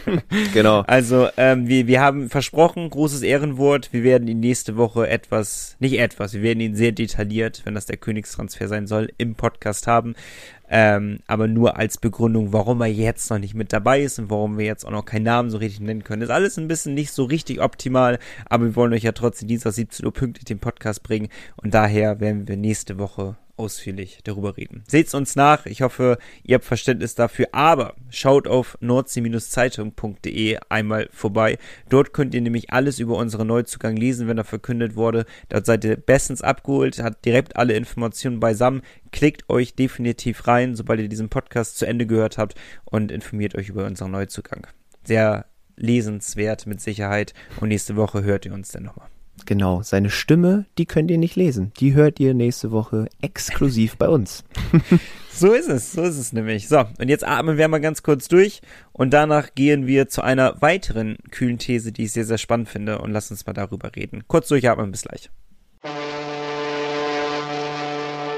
genau. 0.54 0.82
Also 0.82 1.28
ähm, 1.36 1.66
wir, 1.66 1.88
wir 1.88 2.00
haben 2.00 2.30
versprochen, 2.30 2.88
großes 2.88 3.22
Ehrenwort, 3.22 3.92
wir 3.92 4.04
werden 4.04 4.28
ihn 4.28 4.38
nächste 4.38 4.76
Woche 4.76 5.08
etwas, 5.08 5.76
nicht 5.80 5.98
etwas, 5.98 6.34
wir 6.34 6.42
werden 6.42 6.60
ihn 6.60 6.76
sehr 6.76 6.92
detailliert, 6.92 7.62
wenn 7.64 7.74
das 7.74 7.86
der 7.86 7.96
Königstransfer 7.96 8.68
sein 8.68 8.86
soll, 8.86 9.12
im 9.18 9.34
Podcast 9.34 9.88
haben 9.88 10.14
ähm, 10.70 11.20
aber 11.26 11.48
nur 11.48 11.76
als 11.76 11.98
Begründung, 11.98 12.52
warum 12.52 12.80
er 12.80 12.88
jetzt 12.88 13.30
noch 13.30 13.38
nicht 13.38 13.54
mit 13.54 13.72
dabei 13.72 14.02
ist 14.02 14.18
und 14.18 14.30
warum 14.30 14.58
wir 14.58 14.66
jetzt 14.66 14.84
auch 14.84 14.90
noch 14.90 15.04
keinen 15.04 15.24
Namen 15.24 15.50
so 15.50 15.58
richtig 15.58 15.80
nennen 15.80 16.04
können. 16.04 16.22
Ist 16.22 16.30
alles 16.30 16.58
ein 16.58 16.68
bisschen 16.68 16.94
nicht 16.94 17.12
so 17.12 17.24
richtig 17.24 17.60
optimal, 17.60 18.18
aber 18.46 18.66
wir 18.66 18.76
wollen 18.76 18.92
euch 18.92 19.02
ja 19.02 19.12
trotzdem 19.12 19.48
Dienstag 19.48 19.72
17 19.72 20.04
Uhr 20.04 20.12
pünktlich 20.12 20.44
den 20.44 20.58
Podcast 20.58 21.02
bringen 21.02 21.28
und 21.56 21.74
daher 21.74 22.20
werden 22.20 22.48
wir 22.48 22.56
nächste 22.56 22.98
Woche 22.98 23.36
ausführlich 23.58 24.20
darüber 24.24 24.56
reden. 24.56 24.84
Seht's 24.86 25.14
uns 25.14 25.36
nach. 25.36 25.66
Ich 25.66 25.82
hoffe, 25.82 26.18
ihr 26.42 26.54
habt 26.54 26.64
Verständnis 26.64 27.14
dafür. 27.14 27.48
Aber 27.52 27.94
schaut 28.10 28.46
auf 28.46 28.78
nordsee-zeitung.de 28.80 30.58
einmal 30.68 31.08
vorbei. 31.12 31.58
Dort 31.88 32.12
könnt 32.12 32.34
ihr 32.34 32.40
nämlich 32.40 32.72
alles 32.72 32.98
über 32.98 33.16
unseren 33.16 33.48
Neuzugang 33.48 33.96
lesen, 33.96 34.28
wenn 34.28 34.38
er 34.38 34.44
verkündet 34.44 34.96
wurde. 34.96 35.24
Dort 35.48 35.66
seid 35.66 35.84
ihr 35.84 35.96
bestens 35.96 36.42
abgeholt, 36.42 37.02
hat 37.02 37.24
direkt 37.24 37.56
alle 37.56 37.74
Informationen 37.74 38.40
beisammen. 38.40 38.82
Klickt 39.12 39.48
euch 39.48 39.74
definitiv 39.74 40.46
rein, 40.46 40.76
sobald 40.76 41.00
ihr 41.00 41.08
diesen 41.08 41.28
Podcast 41.28 41.78
zu 41.78 41.86
Ende 41.86 42.06
gehört 42.06 42.38
habt 42.38 42.54
und 42.84 43.10
informiert 43.10 43.54
euch 43.54 43.68
über 43.68 43.86
unseren 43.86 44.12
Neuzugang. 44.12 44.66
Sehr 45.04 45.46
lesenswert 45.76 46.66
mit 46.66 46.80
Sicherheit. 46.80 47.34
Und 47.60 47.68
nächste 47.68 47.96
Woche 47.96 48.22
hört 48.22 48.46
ihr 48.46 48.52
uns 48.52 48.70
dann 48.70 48.84
nochmal. 48.84 49.08
Genau, 49.46 49.82
seine 49.82 50.10
Stimme, 50.10 50.66
die 50.76 50.86
könnt 50.86 51.10
ihr 51.10 51.18
nicht 51.18 51.36
lesen. 51.36 51.72
Die 51.78 51.94
hört 51.94 52.20
ihr 52.20 52.34
nächste 52.34 52.70
Woche 52.70 53.08
exklusiv 53.20 53.96
bei 53.96 54.08
uns. 54.08 54.44
so 55.32 55.52
ist 55.52 55.68
es, 55.68 55.92
so 55.92 56.02
ist 56.02 56.16
es 56.16 56.32
nämlich. 56.32 56.68
So, 56.68 56.84
und 56.98 57.08
jetzt 57.08 57.26
atmen 57.26 57.56
wir 57.56 57.68
mal 57.68 57.80
ganz 57.80 58.02
kurz 58.02 58.28
durch 58.28 58.60
und 58.92 59.10
danach 59.10 59.54
gehen 59.54 59.86
wir 59.86 60.08
zu 60.08 60.22
einer 60.22 60.60
weiteren 60.60 61.18
kühlen 61.30 61.58
These, 61.58 61.92
die 61.92 62.04
ich 62.04 62.12
sehr, 62.12 62.24
sehr 62.24 62.38
spannend 62.38 62.68
finde 62.68 62.98
und 62.98 63.12
lasst 63.12 63.30
uns 63.30 63.46
mal 63.46 63.52
darüber 63.52 63.94
reden. 63.94 64.24
Kurz 64.26 64.48
durchatmen, 64.48 64.90
bis 64.90 65.02
gleich. 65.02 65.30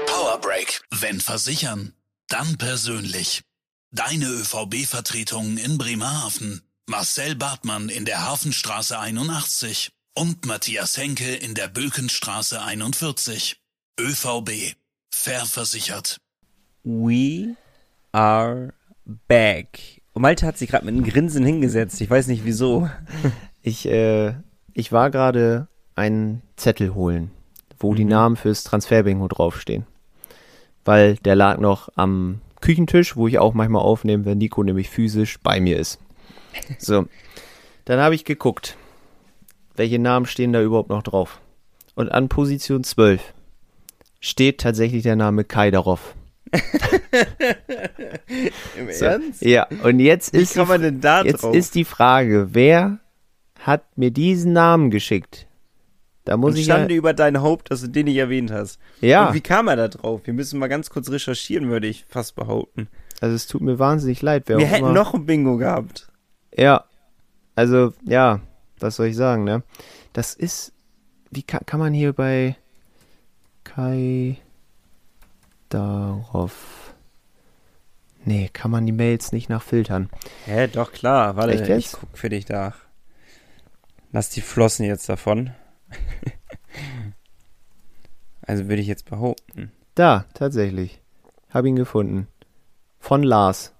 Powerbreak. 0.05 0.81
Wenn 0.91 1.19
versichern, 1.19 1.93
dann 2.27 2.57
persönlich. 2.57 3.41
Deine 3.91 4.25
ÖVB-Vertretung 4.25 5.57
in 5.57 5.77
Bremerhaven. 5.77 6.61
Marcel 6.87 7.35
Bartmann 7.35 7.89
in 7.89 8.05
der 8.05 8.25
Hafenstraße 8.25 8.99
81 8.99 9.91
und 10.13 10.45
Matthias 10.45 10.97
Henke 10.97 11.35
in 11.35 11.53
der 11.53 11.67
Bökenstraße 11.67 12.61
41. 12.61 13.61
ÖVB. 13.99 14.75
Fair 15.13 15.45
versichert. 15.45 16.17
We 16.83 17.55
are 18.11 18.73
back. 19.27 20.01
Und 20.13 20.23
Malte 20.23 20.45
hat 20.45 20.57
sich 20.57 20.69
gerade 20.69 20.85
mit 20.85 20.95
einem 20.95 21.05
Grinsen 21.05 21.45
hingesetzt. 21.45 22.01
Ich 22.01 22.09
weiß 22.09 22.27
nicht 22.27 22.45
wieso. 22.45 22.89
Ich, 23.63 23.87
äh, 23.87 24.33
ich 24.73 24.91
war 24.91 25.11
gerade 25.11 25.67
einen 25.93 26.41
Zettel 26.55 26.95
holen, 26.95 27.29
wo 27.77 27.91
mhm. 27.91 27.95
die 27.95 28.05
Namen 28.05 28.35
fürs 28.35 28.63
Transferbingo 28.63 29.27
draufstehen. 29.27 29.85
Weil 30.83 31.17
der 31.17 31.35
lag 31.35 31.59
noch 31.59 31.89
am 31.95 32.41
Küchentisch, 32.59 33.15
wo 33.15 33.27
ich 33.27 33.37
auch 33.37 33.53
manchmal 33.53 33.83
aufnehme, 33.83 34.25
wenn 34.25 34.39
Nico 34.39 34.63
nämlich 34.63 34.89
physisch 34.89 35.39
bei 35.43 35.59
mir 35.59 35.77
ist. 35.77 35.99
So. 36.79 37.05
Dann 37.85 37.99
habe 37.99 38.15
ich 38.15 38.25
geguckt 38.25 38.77
welche 39.75 39.99
Namen 39.99 40.25
stehen 40.25 40.53
da 40.53 40.61
überhaupt 40.61 40.89
noch 40.89 41.03
drauf. 41.03 41.41
Und 41.95 42.09
an 42.11 42.29
Position 42.29 42.83
12 42.83 43.21
steht 44.19 44.59
tatsächlich 44.59 45.03
der 45.03 45.15
Name 45.15 45.43
Kaidarov. 45.43 46.15
Im 48.77 48.91
so, 48.91 49.05
Ernst? 49.05 49.41
Ja, 49.41 49.67
und 49.83 49.99
jetzt 49.99 50.33
ist, 50.33 50.57
da 50.57 51.23
jetzt 51.23 51.43
ist 51.43 51.75
die 51.75 51.85
Frage, 51.85 52.49
wer 52.51 52.99
hat 53.59 53.97
mir 53.97 54.11
diesen 54.11 54.53
Namen 54.53 54.89
geschickt? 54.91 55.47
Da 56.25 56.37
muss 56.37 56.53
und 56.53 56.59
ich 56.59 56.65
Schande 56.65 56.93
ja, 56.93 56.97
über 56.97 57.13
dein 57.13 57.41
Haupt, 57.41 57.71
dass 57.71 57.81
du 57.81 57.87
den 57.87 58.05
nicht 58.05 58.17
erwähnt 58.17 58.51
hast. 58.51 58.79
Ja. 58.99 59.27
Und 59.27 59.33
wie 59.33 59.41
kam 59.41 59.67
er 59.67 59.75
da 59.75 59.87
drauf? 59.87 60.21
Wir 60.23 60.33
müssen 60.33 60.59
mal 60.59 60.67
ganz 60.67 60.89
kurz 60.89 61.09
recherchieren, 61.09 61.69
würde 61.69 61.87
ich 61.87 62.05
fast 62.07 62.35
behaupten. 62.35 62.89
Also 63.21 63.35
es 63.35 63.47
tut 63.47 63.61
mir 63.61 63.79
wahnsinnig 63.79 64.21
leid. 64.21 64.43
Wer 64.45 64.59
Wir 64.59 64.67
hätten 64.67 64.85
immer. 64.85 64.93
noch 64.93 65.13
ein 65.13 65.25
Bingo 65.25 65.57
gehabt. 65.57 66.11
Ja. 66.55 66.85
Also, 67.55 67.93
ja 68.05 68.41
was 68.81 68.95
soll 68.95 69.07
ich 69.07 69.15
sagen, 69.15 69.43
ne? 69.43 69.63
Das 70.13 70.33
ist, 70.33 70.73
wie 71.29 71.43
kann, 71.43 71.65
kann 71.65 71.79
man 71.79 71.93
hier 71.93 72.13
bei 72.13 72.55
Kai 73.63 74.37
darauf. 75.69 76.93
Nee, 78.23 78.49
kann 78.53 78.71
man 78.71 78.85
die 78.85 78.91
Mails 78.91 79.31
nicht 79.31 79.49
nachfiltern. 79.49 80.09
Hä, 80.45 80.67
doch 80.67 80.91
klar. 80.91 81.35
Warte, 81.35 81.53
Echt 81.53 81.67
jetzt? 81.67 81.85
ich 81.85 81.99
guck 81.99 82.17
für 82.17 82.29
dich 82.29 82.47
nach. 82.49 82.77
Lass 84.11 84.29
die 84.29 84.41
Flossen 84.41 84.85
jetzt 84.85 85.09
davon. 85.09 85.51
also 88.41 88.67
würde 88.67 88.81
ich 88.81 88.87
jetzt 88.87 89.09
behaupten. 89.09 89.71
Da, 89.95 90.25
tatsächlich. 90.33 91.01
Hab 91.49 91.65
ihn 91.65 91.75
gefunden. 91.75 92.27
Von 92.99 93.23
Lars. 93.23 93.73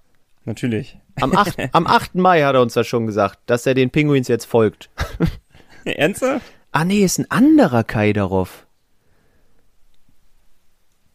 Natürlich. 0.44 0.98
Am 1.20 1.36
8, 1.36 1.56
am 1.72 1.86
8. 1.86 2.14
Mai 2.14 2.42
hat 2.42 2.54
er 2.54 2.62
uns 2.62 2.74
das 2.74 2.86
schon 2.86 3.06
gesagt, 3.06 3.38
dass 3.46 3.66
er 3.66 3.74
den 3.74 3.90
Pinguins 3.90 4.28
jetzt 4.28 4.44
folgt. 4.44 4.90
Ernsthaft? 5.84 6.44
Ah 6.70 6.84
nee, 6.84 7.04
ist 7.04 7.18
ein 7.18 7.30
anderer 7.30 7.84
Kaidarov. 7.84 8.66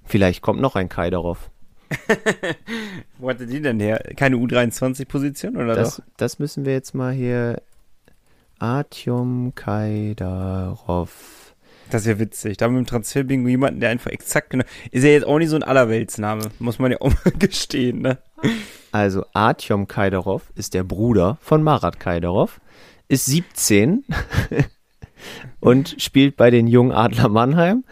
Vielleicht 0.06 0.42
kommt 0.42 0.62
noch 0.62 0.76
ein 0.76 0.90
Kaidarov. 0.90 1.50
Wo 3.18 3.30
hatte 3.30 3.48
die 3.48 3.62
denn 3.62 3.80
her? 3.80 4.04
Keine 4.16 4.36
U23-Position 4.38 5.56
oder 5.58 5.76
das, 5.76 5.98
doch? 5.98 6.04
Das 6.18 6.40
müssen 6.40 6.66
wir 6.66 6.74
jetzt 6.74 6.94
mal 6.94 7.14
hier. 7.14 7.62
Artyom 8.60 9.54
Kaidarov. 9.56 11.38
Das 11.90 12.02
ist 12.02 12.08
ja 12.08 12.20
witzig. 12.20 12.58
Da 12.58 12.66
haben 12.66 12.74
wir 12.74 12.80
im 12.80 12.86
Transferbingo 12.86 13.48
jemanden, 13.48 13.80
der 13.80 13.90
einfach 13.90 14.12
exakt 14.12 14.50
genau. 14.50 14.66
Ist 14.92 15.04
ja 15.04 15.12
jetzt 15.12 15.26
auch 15.26 15.38
nicht 15.38 15.50
so 15.50 15.56
ein 15.56 15.64
Allerweltsname, 15.64 16.50
muss 16.60 16.80
man 16.80 16.92
ja 16.92 17.02
auch 17.02 17.14
mal 17.24 17.32
gestehen, 17.38 18.02
ne? 18.02 18.18
Also 18.92 19.26
Artyom 19.34 19.88
Kaidarov 19.88 20.44
ist 20.56 20.74
der 20.74 20.84
Bruder 20.84 21.38
von 21.42 21.64
Marat 21.64 22.00
Kaidarov, 22.00 22.60
ist 23.08 23.26
17 23.26 24.06
und 25.60 25.96
spielt 26.00 26.38
bei 26.38 26.50
den 26.50 26.68
Jungen 26.68 26.92
Adler 26.92 27.30
Mannheim, 27.30 27.84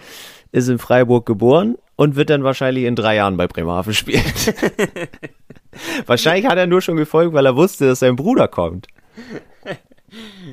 ist 0.51 0.69
in 0.69 0.79
Freiburg 0.79 1.25
geboren 1.25 1.75
und 1.95 2.15
wird 2.15 2.29
dann 2.29 2.43
wahrscheinlich 2.43 2.85
in 2.85 2.95
drei 2.95 3.15
Jahren 3.15 3.37
bei 3.37 3.47
Bremerhaven 3.47 3.93
spielen. 3.93 4.23
wahrscheinlich 6.05 6.47
hat 6.47 6.57
er 6.57 6.67
nur 6.67 6.81
schon 6.81 6.97
gefolgt, 6.97 7.33
weil 7.33 7.45
er 7.45 7.55
wusste, 7.55 7.87
dass 7.87 7.99
sein 7.99 8.15
Bruder 8.15 8.47
kommt. 8.47 8.87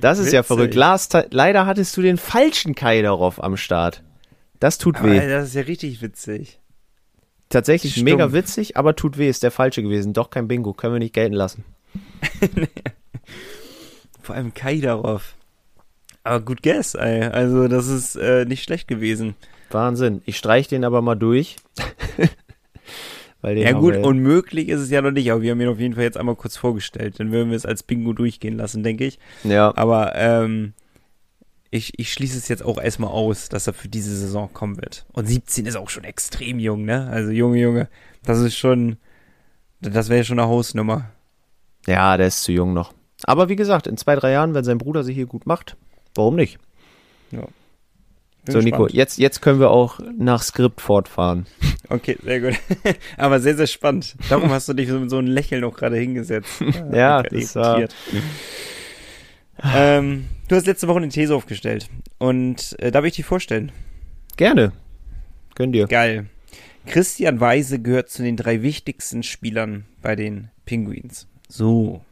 Das 0.00 0.18
ist 0.18 0.32
ja 0.32 0.40
Witzig. 0.40 0.46
verrückt. 0.46 0.74
Lars, 0.74 1.08
leider 1.30 1.66
hattest 1.66 1.96
du 1.96 2.02
den 2.02 2.16
falschen 2.16 2.74
Kaidarov 2.74 3.42
am 3.42 3.56
Start. 3.56 4.02
Das 4.58 4.78
tut 4.78 4.96
Aber 4.96 5.10
weh. 5.10 5.28
das 5.28 5.48
ist 5.48 5.54
ja 5.54 5.62
richtig 5.62 6.02
witzig. 6.02 6.58
Tatsächlich 7.52 7.92
stumpf. 7.92 8.04
mega 8.10 8.32
witzig, 8.32 8.76
aber 8.76 8.96
tut 8.96 9.18
weh, 9.18 9.28
ist 9.28 9.42
der 9.42 9.50
falsche 9.50 9.82
gewesen. 9.82 10.12
Doch 10.12 10.30
kein 10.30 10.48
Bingo, 10.48 10.72
können 10.72 10.94
wir 10.94 10.98
nicht 11.00 11.14
gelten 11.14 11.34
lassen. 11.34 11.64
Vor 14.22 14.34
allem 14.34 14.54
Kaidarov. 14.54 15.34
Aber 16.24 16.40
gut 16.40 16.62
guess, 16.62 16.94
ey. 16.94 17.22
Also, 17.24 17.66
das 17.68 17.88
ist 17.88 18.16
äh, 18.16 18.44
nicht 18.44 18.62
schlecht 18.62 18.86
gewesen. 18.88 19.34
Wahnsinn. 19.70 20.22
Ich 20.26 20.36
streich 20.38 20.68
den 20.68 20.84
aber 20.84 21.02
mal 21.02 21.14
durch. 21.16 21.56
Ja 23.44 23.72
gut, 23.72 23.94
wir- 23.94 24.04
unmöglich 24.04 24.68
ist 24.68 24.78
es 24.80 24.90
ja 24.90 25.02
noch 25.02 25.10
nicht, 25.10 25.32
aber 25.32 25.42
wir 25.42 25.50
haben 25.50 25.60
ihn 25.60 25.66
auf 25.66 25.80
jeden 25.80 25.94
Fall 25.94 26.04
jetzt 26.04 26.16
einmal 26.16 26.36
kurz 26.36 26.56
vorgestellt. 26.56 27.18
Dann 27.18 27.32
würden 27.32 27.50
wir 27.50 27.56
es 27.56 27.66
als 27.66 27.82
Bingo 27.82 28.12
durchgehen 28.12 28.56
lassen, 28.56 28.84
denke 28.84 29.04
ich. 29.04 29.18
ja, 29.42 29.72
Aber 29.74 30.12
ähm, 30.14 30.74
ich, 31.72 31.98
ich 31.98 32.12
schließe 32.12 32.36
es 32.38 32.46
jetzt 32.48 32.62
auch 32.64 32.78
erstmal 32.80 33.10
aus, 33.10 33.48
dass 33.48 33.66
er 33.66 33.72
für 33.72 33.88
diese 33.88 34.14
Saison 34.16 34.52
kommen 34.52 34.76
wird. 34.76 35.04
Und 35.12 35.26
17 35.26 35.66
ist 35.66 35.74
auch 35.76 35.88
schon 35.90 36.04
extrem 36.04 36.58
jung, 36.60 36.84
ne? 36.84 37.08
Also 37.10 37.30
Junge, 37.30 37.58
Junge, 37.58 37.88
das 38.24 38.38
ist 38.40 38.56
schon, 38.56 38.98
das 39.80 40.08
wäre 40.08 40.22
schon 40.24 40.38
eine 40.38 40.48
Hausnummer. 40.48 41.10
ja, 41.86 42.16
der 42.16 42.28
ist 42.28 42.42
zu 42.44 42.52
jung 42.52 42.74
noch. 42.74 42.92
Aber 43.24 43.48
wie 43.48 43.56
gesagt, 43.56 43.86
in 43.86 43.96
zwei, 43.96 44.14
drei 44.16 44.32
Jahren, 44.32 44.54
wenn 44.54 44.64
sein 44.64 44.78
Bruder 44.78 45.02
sich 45.02 45.16
hier 45.16 45.26
gut 45.26 45.46
macht, 45.46 45.76
warum 46.14 46.36
nicht? 46.36 46.58
Bin 47.30 47.40
so, 48.52 48.58
Nico, 48.58 48.88
jetzt, 48.88 49.18
jetzt 49.18 49.40
können 49.40 49.60
wir 49.60 49.70
auch 49.70 50.00
nach 50.18 50.42
Skript 50.42 50.80
fortfahren. 50.80 51.46
Okay, 51.88 52.18
sehr 52.24 52.40
gut. 52.40 52.54
Aber 53.16 53.38
sehr, 53.38 53.56
sehr 53.56 53.68
spannend. 53.68 54.16
Darum 54.28 54.50
hast 54.50 54.68
du 54.68 54.72
dich 54.74 54.88
so 54.88 54.98
mit 54.98 55.10
so 55.10 55.18
einem 55.18 55.28
Lächeln 55.28 55.62
auch 55.62 55.74
gerade 55.76 55.96
hingesetzt. 55.96 56.60
Ja, 56.92 57.22
Gerade 57.22 57.28
das 57.40 57.54
war- 57.54 57.80
ähm, 59.74 60.26
du 60.52 60.56
hast 60.56 60.66
letzte 60.66 60.86
Woche 60.86 60.98
eine 60.98 61.08
These 61.08 61.34
aufgestellt. 61.34 61.88
Und 62.18 62.76
äh, 62.78 62.90
darf 62.90 63.06
ich 63.06 63.14
die 63.14 63.22
vorstellen? 63.22 63.72
Gerne. 64.36 64.72
Gönn 65.54 65.72
dir. 65.72 65.86
Geil. 65.86 66.26
Christian 66.84 67.40
Weise 67.40 67.80
gehört 67.80 68.10
zu 68.10 68.22
den 68.22 68.36
drei 68.36 68.62
wichtigsten 68.62 69.22
Spielern 69.22 69.86
bei 70.02 70.14
den 70.14 70.50
Penguins. 70.66 71.26
So. 71.48 72.04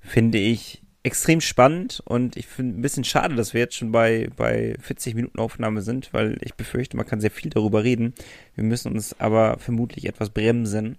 Finde 0.00 0.38
ich 0.38 0.82
extrem 1.04 1.40
spannend 1.40 2.02
und 2.04 2.36
ich 2.36 2.46
finde 2.46 2.78
ein 2.78 2.82
bisschen 2.82 3.04
schade, 3.04 3.36
dass 3.36 3.54
wir 3.54 3.60
jetzt 3.60 3.76
schon 3.76 3.92
bei, 3.92 4.28
bei 4.36 4.74
40 4.80 5.14
Minuten 5.14 5.38
Aufnahme 5.38 5.80
sind, 5.80 6.12
weil 6.12 6.38
ich 6.42 6.54
befürchte, 6.54 6.96
man 6.96 7.06
kann 7.06 7.20
sehr 7.20 7.30
viel 7.30 7.50
darüber 7.50 7.84
reden. 7.84 8.14
Wir 8.54 8.64
müssen 8.64 8.92
uns 8.92 9.18
aber 9.20 9.58
vermutlich 9.58 10.06
etwas 10.06 10.30
bremsen. 10.30 10.98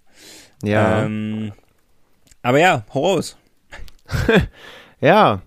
Ja. 0.64 1.04
Ähm, 1.04 1.52
aber 2.42 2.60
ja, 2.60 2.86
hau 2.94 3.14
raus. 3.14 3.38
ja. 5.02 5.42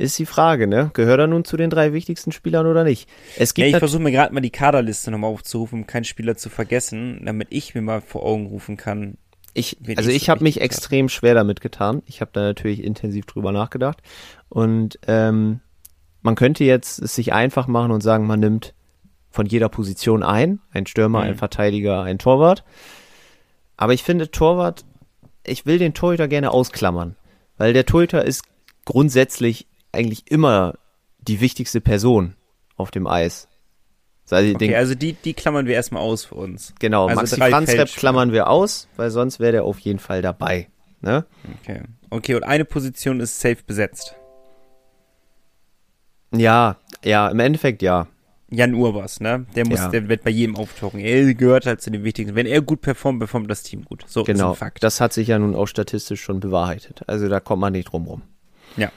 Ist 0.00 0.18
die 0.18 0.26
Frage, 0.26 0.66
ne? 0.66 0.90
Gehört 0.94 1.20
er 1.20 1.26
nun 1.26 1.44
zu 1.44 1.56
den 1.56 1.68
drei 1.70 1.92
wichtigsten 1.92 2.32
Spielern 2.32 2.66
oder 2.66 2.84
nicht? 2.84 3.08
Es 3.36 3.50
Ja, 3.50 3.54
gibt 3.54 3.66
ich 3.66 3.72
nat- 3.74 3.78
versuche 3.80 4.02
mir 4.02 4.10
gerade 4.12 4.32
mal 4.32 4.40
die 4.40 4.50
Kaderliste 4.50 5.10
nochmal 5.10 5.30
aufzurufen, 5.30 5.80
um 5.80 5.86
keinen 5.86 6.04
Spieler 6.04 6.36
zu 6.36 6.48
vergessen, 6.48 7.20
damit 7.24 7.48
ich 7.50 7.74
mir 7.74 7.82
mal 7.82 8.00
vor 8.00 8.24
Augen 8.24 8.46
rufen 8.46 8.76
kann, 8.76 9.18
Ich, 9.52 9.76
also 9.96 10.08
ich 10.10 10.16
ich 10.16 10.30
habe 10.30 10.42
mich 10.44 10.60
extrem 10.60 11.08
schwer 11.08 11.34
damit 11.34 11.60
getan. 11.60 12.02
Ich 12.06 12.20
habe 12.20 12.30
da 12.32 12.40
natürlich 12.42 12.82
intensiv 12.82 13.26
drüber 13.26 13.52
nachgedacht. 13.52 13.98
Und 14.48 14.98
ähm, 15.06 15.60
man 16.22 16.34
könnte 16.34 16.64
jetzt 16.64 16.98
es 17.00 17.14
sich 17.14 17.32
einfach 17.32 17.66
machen 17.66 17.90
und 17.90 18.00
sagen, 18.02 18.26
man 18.26 18.40
nimmt 18.40 18.74
von 19.30 19.46
jeder 19.46 19.68
Position 19.68 20.22
ein, 20.22 20.60
ein 20.72 20.86
Stürmer, 20.86 21.20
Mhm. 21.20 21.24
ein 21.30 21.36
Verteidiger, 21.36 22.02
ein 22.02 22.18
Torwart. 22.18 22.64
Aber 23.76 23.92
ich 23.92 24.02
finde 24.02 24.30
Torwart, 24.30 24.84
ich 25.46 25.66
will 25.66 25.78
den 25.78 25.94
Torhüter 25.94 26.26
gerne 26.28 26.50
ausklammern, 26.52 27.16
weil 27.58 27.72
der 27.72 27.86
Torhüter 27.86 28.24
ist 28.24 28.44
grundsätzlich 28.84 29.66
eigentlich 29.92 30.30
immer 30.30 30.74
die 31.18 31.40
wichtigste 31.40 31.80
Person 31.80 32.34
auf 32.76 32.90
dem 32.90 33.06
Eis. 33.06 33.46
Also 34.30 34.54
Okay, 34.54 34.76
also 34.76 34.94
die, 34.94 35.14
die 35.14 35.34
klammern 35.34 35.66
wir 35.66 35.74
erstmal 35.74 36.02
aus 36.02 36.24
für 36.24 36.36
uns. 36.36 36.72
genau, 36.78 37.08
also 37.08 37.20
Maxi 37.20 37.36
Franzrep 37.36 37.88
klammern 37.88 38.30
wir 38.32 38.48
aus, 38.48 38.86
weil 38.96 39.10
sonst 39.10 39.40
wäre 39.40 39.50
der 39.52 39.64
auf 39.64 39.80
jeden 39.80 39.98
Fall 39.98 40.22
dabei. 40.22 40.68
Ne? 41.00 41.24
Okay. 41.60 41.80
Okay, 42.10 42.34
und 42.36 42.44
eine 42.44 42.64
Position 42.64 43.18
ist 43.20 43.40
safe 43.40 43.58
besetzt. 43.66 44.14
Ja, 46.32 46.76
ja, 47.04 47.28
im 47.28 47.40
Endeffekt 47.40 47.82
ja. 47.82 48.06
Jan 48.52 48.74
Urbas, 48.74 49.20
ne? 49.20 49.46
Der 49.54 49.66
muss, 49.66 49.78
Ja. 49.78 49.88
der 49.88 50.08
wird 50.08 50.24
bei 50.24 50.30
jedem 50.30 50.56
auftauchen. 50.56 50.98
Er 51.00 51.34
gehört 51.34 51.66
halt 51.66 51.80
zu 51.80 51.90
den 51.90 52.02
wichtigsten. 52.02 52.34
Wenn 52.34 52.46
er 52.46 52.60
gut 52.60 52.80
performt, 52.80 53.20
performt 53.20 53.48
das 53.50 53.62
Team 53.62 53.84
gut. 53.84 54.04
So 54.08 54.20
ist 54.20 54.26
Genau. 54.26 54.50
ein 54.50 54.56
Fakt. 54.56 54.82
Das 54.82 55.00
hat 55.00 55.12
sich 55.12 55.28
ja 55.28 55.38
nun 55.38 55.54
auch 55.54 55.66
statistisch 55.66 56.20
schon 56.20 56.40
bewahrheitet. 56.40 57.02
Also 57.06 57.28
da 57.28 57.38
kommt 57.38 57.60
man 57.60 57.72
nicht 57.72 57.92
drum 57.92 58.06
rum. 58.06 58.22
Ja. 58.76 58.90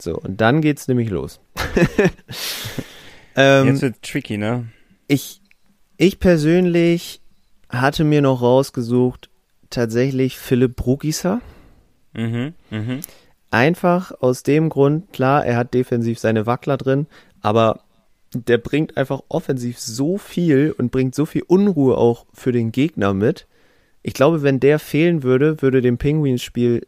So, 0.00 0.16
und 0.16 0.40
dann 0.40 0.60
geht's 0.60 0.88
nämlich 0.88 1.10
los. 1.10 1.40
ähm, 3.36 3.68
Jetzt 3.68 3.82
wird 3.82 4.02
tricky, 4.02 4.36
ne? 4.36 4.66
ich, 5.08 5.40
ich 5.96 6.18
persönlich 6.18 7.20
hatte 7.68 8.04
mir 8.04 8.22
noch 8.22 8.42
rausgesucht, 8.42 9.30
tatsächlich 9.70 10.38
Philipp 10.38 10.76
Brugisser. 10.76 11.40
Mhm, 12.14 12.54
mhm. 12.70 13.00
Einfach 13.50 14.12
aus 14.20 14.42
dem 14.42 14.68
Grund, 14.68 15.12
klar, 15.12 15.44
er 15.44 15.56
hat 15.56 15.74
defensiv 15.74 16.18
seine 16.18 16.46
Wackler 16.46 16.76
drin, 16.76 17.06
aber 17.40 17.80
der 18.34 18.58
bringt 18.58 18.96
einfach 18.96 19.22
offensiv 19.28 19.78
so 19.78 20.18
viel 20.18 20.74
und 20.76 20.90
bringt 20.90 21.14
so 21.14 21.26
viel 21.26 21.42
Unruhe 21.46 21.96
auch 21.96 22.26
für 22.32 22.52
den 22.52 22.72
Gegner 22.72 23.14
mit. 23.14 23.46
Ich 24.02 24.14
glaube, 24.14 24.42
wenn 24.42 24.60
der 24.60 24.78
fehlen 24.78 25.22
würde, 25.22 25.62
würde 25.62 25.80
dem 25.80 25.98
Penguins-Spiel 25.98 26.86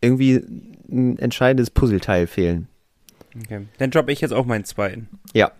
irgendwie 0.00 0.42
ein 0.90 1.18
entscheidendes 1.18 1.70
Puzzleteil 1.70 2.26
fehlen. 2.26 2.68
Okay. 3.36 3.66
Dann 3.78 3.90
droppe 3.90 4.12
ich 4.12 4.20
jetzt 4.20 4.32
auch 4.32 4.46
meinen 4.46 4.64
zweiten. 4.64 5.08
Ja. 5.32 5.52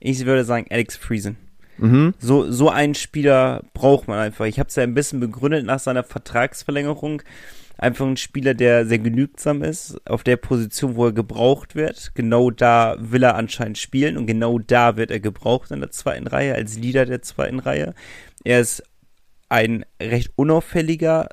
Ich 0.00 0.26
würde 0.26 0.44
sagen 0.44 0.66
Alex 0.70 0.96
Friesen. 0.96 1.36
Mhm. 1.78 2.14
So, 2.18 2.50
so 2.50 2.68
einen 2.70 2.94
Spieler 2.94 3.64
braucht 3.72 4.08
man 4.08 4.18
einfach. 4.18 4.44
Ich 4.44 4.58
habe 4.58 4.68
es 4.68 4.76
ja 4.76 4.82
ein 4.82 4.94
bisschen 4.94 5.20
begründet 5.20 5.64
nach 5.64 5.78
seiner 5.80 6.04
Vertragsverlängerung. 6.04 7.22
Einfach 7.76 8.06
ein 8.06 8.16
Spieler, 8.16 8.54
der 8.54 8.86
sehr 8.86 9.00
genügsam 9.00 9.62
ist, 9.64 10.00
auf 10.08 10.22
der 10.22 10.36
Position, 10.36 10.94
wo 10.94 11.06
er 11.06 11.12
gebraucht 11.12 11.74
wird. 11.74 12.14
Genau 12.14 12.50
da 12.50 12.96
will 13.00 13.24
er 13.24 13.34
anscheinend 13.34 13.78
spielen 13.78 14.16
und 14.16 14.26
genau 14.26 14.60
da 14.60 14.96
wird 14.96 15.10
er 15.10 15.18
gebraucht 15.18 15.72
in 15.72 15.80
der 15.80 15.90
zweiten 15.90 16.28
Reihe, 16.28 16.54
als 16.54 16.78
Leader 16.78 17.04
der 17.04 17.22
zweiten 17.22 17.58
Reihe. 17.58 17.94
Er 18.44 18.60
ist 18.60 18.84
ein 19.48 19.84
recht 20.00 20.30
unauffälliger, 20.36 21.30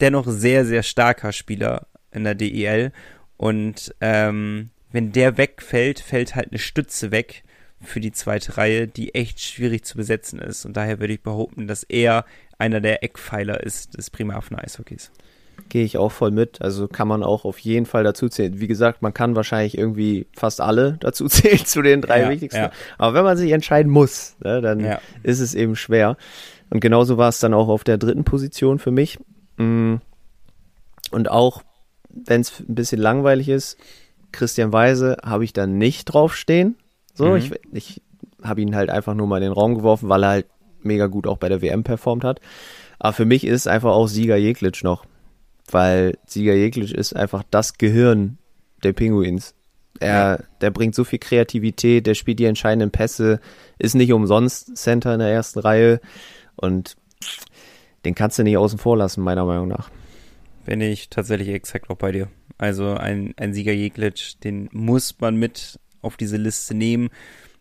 dennoch 0.00 0.26
sehr, 0.26 0.64
sehr 0.64 0.82
starker 0.82 1.32
Spieler 1.32 1.86
in 2.16 2.24
der 2.24 2.34
DEL. 2.34 2.92
Und 3.36 3.94
ähm, 4.00 4.70
wenn 4.92 5.12
der 5.12 5.36
wegfällt, 5.38 6.00
fällt 6.00 6.34
halt 6.34 6.50
eine 6.50 6.58
Stütze 6.58 7.10
weg 7.10 7.44
für 7.82 8.00
die 8.00 8.12
zweite 8.12 8.56
Reihe, 8.56 8.88
die 8.88 9.14
echt 9.14 9.40
schwierig 9.40 9.84
zu 9.84 9.96
besetzen 9.96 10.38
ist. 10.40 10.64
Und 10.64 10.76
daher 10.76 10.98
würde 10.98 11.12
ich 11.12 11.22
behaupten, 11.22 11.68
dass 11.68 11.82
er 11.84 12.24
einer 12.58 12.80
der 12.80 13.04
Eckpfeiler 13.04 13.62
ist 13.62 13.96
des 13.98 14.08
Bremerhavener 14.10 14.64
Eishockeys. 14.64 15.12
Gehe 15.68 15.84
ich 15.84 15.98
auch 15.98 16.12
voll 16.12 16.30
mit. 16.30 16.62
Also 16.62 16.88
kann 16.88 17.08
man 17.08 17.22
auch 17.22 17.44
auf 17.44 17.58
jeden 17.58 17.86
Fall 17.86 18.04
dazu 18.04 18.28
zählen. 18.28 18.60
Wie 18.60 18.66
gesagt, 18.66 19.02
man 19.02 19.12
kann 19.14 19.36
wahrscheinlich 19.36 19.76
irgendwie 19.76 20.26
fast 20.34 20.60
alle 20.62 20.96
dazu 21.00 21.28
zählen 21.28 21.64
zu 21.64 21.82
den 21.82 22.00
drei 22.00 22.22
Ja, 22.22 22.30
wichtigsten. 22.30 22.60
ja. 22.62 22.70
Aber 22.98 23.14
wenn 23.14 23.24
man 23.24 23.36
sich 23.36 23.52
entscheiden 23.52 23.90
muss, 23.92 24.36
ne, 24.42 24.60
dann 24.62 24.80
Ja. 24.80 25.00
ist 25.22 25.40
es 25.40 25.54
eben 25.54 25.76
schwer. 25.76 26.16
Und 26.70 26.80
genauso 26.80 27.16
war 27.18 27.28
es 27.28 27.38
dann 27.38 27.52
auch 27.54 27.68
auf 27.68 27.84
der 27.84 27.98
dritten 27.98 28.24
Position 28.24 28.78
für 28.78 28.90
mich. 28.90 29.18
Mm. 29.56 29.96
Und 31.10 31.30
auch, 31.30 31.62
wenn 32.24 32.40
es 32.40 32.60
ein 32.60 32.74
bisschen 32.74 33.00
langweilig 33.00 33.48
ist, 33.48 33.76
Christian 34.32 34.72
Weise 34.72 35.16
habe 35.24 35.44
ich 35.44 35.52
da 35.52 35.66
nicht 35.66 36.04
draufstehen. 36.06 36.76
So, 37.14 37.30
Mhm. 37.30 37.36
ich, 37.36 37.52
ich 37.72 38.02
habe 38.42 38.60
ihn 38.60 38.74
halt 38.76 38.90
einfach 38.90 39.14
nur 39.14 39.26
mal 39.26 39.38
in 39.38 39.44
den 39.44 39.52
Raum 39.52 39.74
geworfen, 39.76 40.08
weil 40.08 40.22
er 40.24 40.28
halt 40.30 40.46
mega 40.82 41.06
gut 41.06 41.26
auch 41.26 41.38
bei 41.38 41.48
der 41.48 41.62
WM 41.62 41.84
performt 41.84 42.24
hat. 42.24 42.40
Aber 42.98 43.12
für 43.12 43.24
mich 43.24 43.44
ist 43.46 43.66
einfach 43.68 43.90
auch 43.92 44.06
Sieger 44.08 44.36
Jeglitsch 44.36 44.82
noch. 44.84 45.04
Weil 45.70 46.16
Sieger 46.26 46.54
Jeglitsch 46.54 46.92
ist 46.92 47.14
einfach 47.16 47.42
das 47.50 47.78
Gehirn 47.78 48.38
der 48.82 48.92
Pinguins. 48.92 49.54
Er, 49.98 50.44
der 50.60 50.70
bringt 50.70 50.94
so 50.94 51.04
viel 51.04 51.18
Kreativität, 51.18 52.06
der 52.06 52.14
spielt 52.14 52.38
die 52.38 52.44
entscheidenden 52.44 52.90
Pässe, 52.90 53.40
ist 53.78 53.94
nicht 53.94 54.12
umsonst 54.12 54.76
Center 54.76 55.14
in 55.14 55.20
der 55.20 55.30
ersten 55.30 55.58
Reihe 55.60 56.00
und 56.56 56.96
den 58.04 58.14
kannst 58.14 58.38
du 58.38 58.42
nicht 58.42 58.58
außen 58.58 58.78
vor 58.78 58.96
lassen, 58.98 59.22
meiner 59.22 59.46
Meinung 59.46 59.68
nach. 59.68 59.90
Bin 60.66 60.80
ich 60.80 61.08
tatsächlich 61.08 61.48
exakt 61.48 61.88
auch 61.90 61.96
bei 61.96 62.12
dir. 62.12 62.28
Also 62.58 62.94
ein, 62.94 63.34
ein 63.36 63.54
Sieger 63.54 63.72
Jeglitsch, 63.72 64.34
den 64.42 64.68
muss 64.72 65.18
man 65.20 65.36
mit 65.36 65.78
auf 66.02 66.16
diese 66.16 66.36
Liste 66.36 66.74
nehmen. 66.74 67.10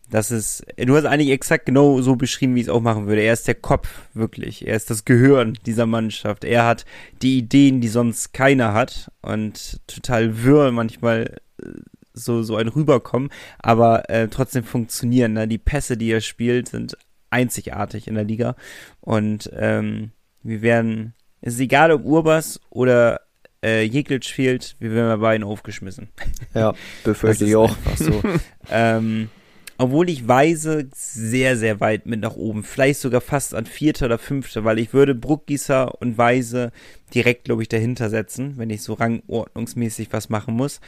Das 0.10 0.30
ist, 0.30 0.66
du 0.78 0.95
hast 0.95 1.06
eigentlich 1.06 1.32
exakt 1.32 1.66
genau 1.66 2.01
so 2.01 2.16
beschrieben, 2.16 2.56
wie 2.56 2.62
ich 2.62 2.68
es 2.68 2.74
auch 2.74 2.82
machen 2.82 3.08
würde. 3.08 3.22
Er 3.22 3.34
ist 3.34 3.47
der 3.47 3.56
Kopf, 3.56 3.89
wirklich. 4.14 4.68
Er 4.68 4.76
ist 4.76 4.89
das 4.89 5.06
Gehirn 5.06 5.58
dieser 5.66 5.86
Mannschaft. 5.86 6.43
Er 6.43 6.66
hat 6.66 6.86
die 7.22 7.38
Ideen, 7.38 7.82
die 7.82 7.88
sonst 7.88 8.34
keiner 8.34 8.74
hat 8.74 9.12
und 9.22 9.80
total 9.88 10.43
wirr 10.43 10.72
manchmal 10.72 11.38
äh, 11.62 11.68
so, 12.14 12.43
so 12.43 12.56
ein 12.56 12.68
rüberkommen, 12.68 13.30
aber 13.60 14.10
äh, 14.10 14.28
trotzdem 14.30 14.64
funktionieren. 14.64 15.34
Ne? 15.34 15.47
Die 15.47 15.58
Pässe, 15.58 15.97
die 15.97 16.12
er 16.12 16.22
spielt, 16.22 16.70
sind 16.70 16.97
einzigartig 17.30 18.08
in 18.08 18.16
der 18.16 18.24
Liga 18.24 18.56
und 19.01 19.49
ähm, 19.53 20.12
wir 20.45 20.62
werden, 20.62 21.14
es 21.45 21.53
ist 21.53 21.59
egal, 21.59 21.91
ob 21.91 22.03
Urbas 22.03 22.59
oder 22.71 23.21
äh, 23.61 23.87
fehlt, 24.21 24.75
wir 24.79 24.91
werden 24.91 25.19
bei 25.19 25.27
beiden 25.27 25.45
aufgeschmissen. 25.45 26.09
Ja, 26.53 26.73
befürchte 27.03 27.45
ich 27.45 27.55
auch. 27.55 27.75
So. 27.97 28.21
ähm, 28.69 29.29
obwohl 29.77 30.09
ich 30.09 30.27
Weise 30.27 30.89
sehr, 30.93 31.55
sehr 31.55 31.79
weit 31.79 32.07
mit 32.07 32.21
nach 32.21 32.35
oben, 32.35 32.63
vielleicht 32.63 32.99
sogar 32.99 33.21
fast 33.21 33.53
an 33.53 33.67
vierter 33.67 34.07
oder 34.07 34.17
fünfter, 34.17 34.63
weil 34.63 34.79
ich 34.79 34.93
würde 34.93 35.13
Bruckgießer 35.13 36.01
und 36.01 36.17
Weise 36.17 36.71
direkt, 37.13 37.43
glaube 37.43 37.61
ich, 37.61 37.69
dahinter 37.69 38.09
setzen, 38.09 38.57
wenn 38.57 38.71
ich 38.71 38.81
so 38.81 38.93
rangordnungsmäßig 38.93 40.07
was 40.11 40.29
machen 40.29 40.55
muss, 40.55 40.79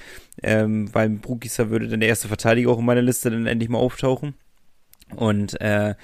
ähm, 0.42 0.94
weil 0.94 1.10
Bruckgießer 1.10 1.70
würde 1.70 1.88
dann 1.88 2.00
der 2.00 2.10
erste 2.10 2.30
Verteidiger 2.30 2.72
auch 2.72 2.80
in 2.80 2.86
meiner 2.86 3.04
Liste 3.04 3.30
dann 3.30 3.46
endlich 3.46 3.70
mal 3.70 3.78
auftauchen. 3.78 4.34
Und 5.16 5.60
äh, 5.62 5.96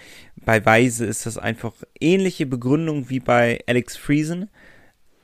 bei 0.46 0.66
Weise 0.66 1.06
ist 1.06 1.26
das 1.26 1.38
einfach 1.38 1.74
ähnliche 2.00 2.46
Begründung 2.46 3.10
wie 3.10 3.20
bei 3.20 3.60
Alex 3.68 3.98
Friesen 3.98 4.50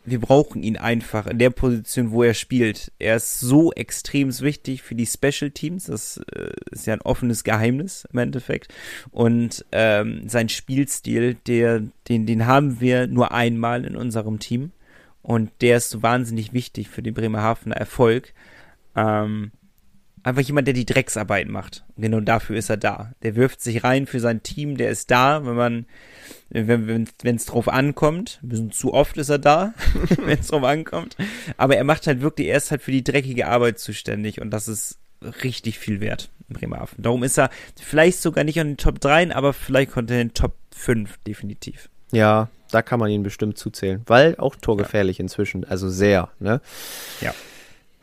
wir 0.09 0.19
brauchen 0.19 0.63
ihn 0.63 0.77
einfach 0.77 1.27
in 1.27 1.39
der 1.39 1.49
Position, 1.49 2.11
wo 2.11 2.23
er 2.23 2.33
spielt. 2.33 2.91
Er 2.99 3.17
ist 3.17 3.39
so 3.39 3.71
extrem 3.73 4.37
wichtig 4.39 4.81
für 4.81 4.95
die 4.95 5.05
Special 5.05 5.51
Teams. 5.51 5.85
Das 5.85 6.17
äh, 6.33 6.51
ist 6.71 6.87
ja 6.87 6.93
ein 6.93 7.01
offenes 7.01 7.43
Geheimnis 7.43 8.07
im 8.11 8.19
Endeffekt. 8.19 8.73
Und 9.11 9.65
ähm, 9.71 10.27
sein 10.27 10.49
Spielstil, 10.49 11.35
der, 11.47 11.83
den, 12.07 12.25
den 12.25 12.45
haben 12.45 12.79
wir 12.79 13.07
nur 13.07 13.31
einmal 13.31 13.85
in 13.85 13.95
unserem 13.95 14.39
Team. 14.39 14.71
Und 15.21 15.51
der 15.61 15.77
ist 15.77 15.89
so 15.89 16.01
wahnsinnig 16.01 16.53
wichtig 16.53 16.89
für 16.89 17.03
den 17.03 17.13
Bremerhavener 17.13 17.75
Erfolg. 17.75 18.33
Ähm, 18.95 19.51
einfach 20.29 20.41
jemand, 20.41 20.67
der 20.67 20.73
die 20.73 20.85
Drecksarbeit 20.85 21.47
macht. 21.47 21.83
Genau 21.97 22.19
dafür 22.19 22.57
ist 22.57 22.69
er 22.69 22.77
da. 22.77 23.11
Der 23.23 23.35
wirft 23.35 23.61
sich 23.61 23.83
rein 23.83 24.07
für 24.07 24.19
sein 24.19 24.43
Team, 24.43 24.77
der 24.77 24.89
ist 24.89 25.11
da, 25.11 25.45
wenn 25.45 25.55
man, 25.55 25.85
wenn 26.49 27.03
es 27.03 27.09
wenn, 27.23 27.37
drauf 27.37 27.67
ankommt. 27.67 28.39
Ein 28.43 28.49
bisschen 28.49 28.71
zu 28.71 28.93
oft 28.93 29.17
ist 29.17 29.29
er 29.29 29.39
da, 29.39 29.73
wenn 30.23 30.39
es 30.39 30.47
drauf 30.47 30.63
ankommt. 30.63 31.17
Aber 31.57 31.75
er 31.75 31.83
macht 31.83 32.07
halt 32.07 32.21
wirklich, 32.21 32.47
er 32.47 32.57
ist 32.57 32.71
halt 32.71 32.81
für 32.81 32.91
die 32.91 33.03
dreckige 33.03 33.47
Arbeit 33.47 33.79
zuständig 33.79 34.41
und 34.41 34.51
das 34.51 34.67
ist 34.67 34.99
richtig 35.43 35.79
viel 35.79 35.99
wert 35.99 36.29
in 36.47 36.55
Bremerhaven. 36.55 37.01
Darum 37.01 37.23
ist 37.23 37.37
er 37.37 37.49
vielleicht 37.81 38.21
sogar 38.21 38.43
nicht 38.43 38.59
an 38.59 38.67
den 38.67 38.77
Top 38.77 38.99
3, 38.99 39.35
aber 39.35 39.53
vielleicht 39.53 39.91
konnte 39.91 40.13
er 40.13 40.21
in 40.21 40.29
den 40.29 40.33
Top 40.33 40.55
5 40.75 41.17
definitiv. 41.27 41.89
Ja, 42.11 42.49
da 42.71 42.81
kann 42.81 42.99
man 42.99 43.09
ihn 43.09 43.23
bestimmt 43.23 43.57
zuzählen, 43.57 44.01
weil 44.05 44.35
auch 44.37 44.55
torgefährlich 44.55 45.17
ja. 45.17 45.23
inzwischen, 45.23 45.65
also 45.65 45.89
sehr, 45.89 46.29
ne? 46.39 46.61
Ja. 47.21 47.33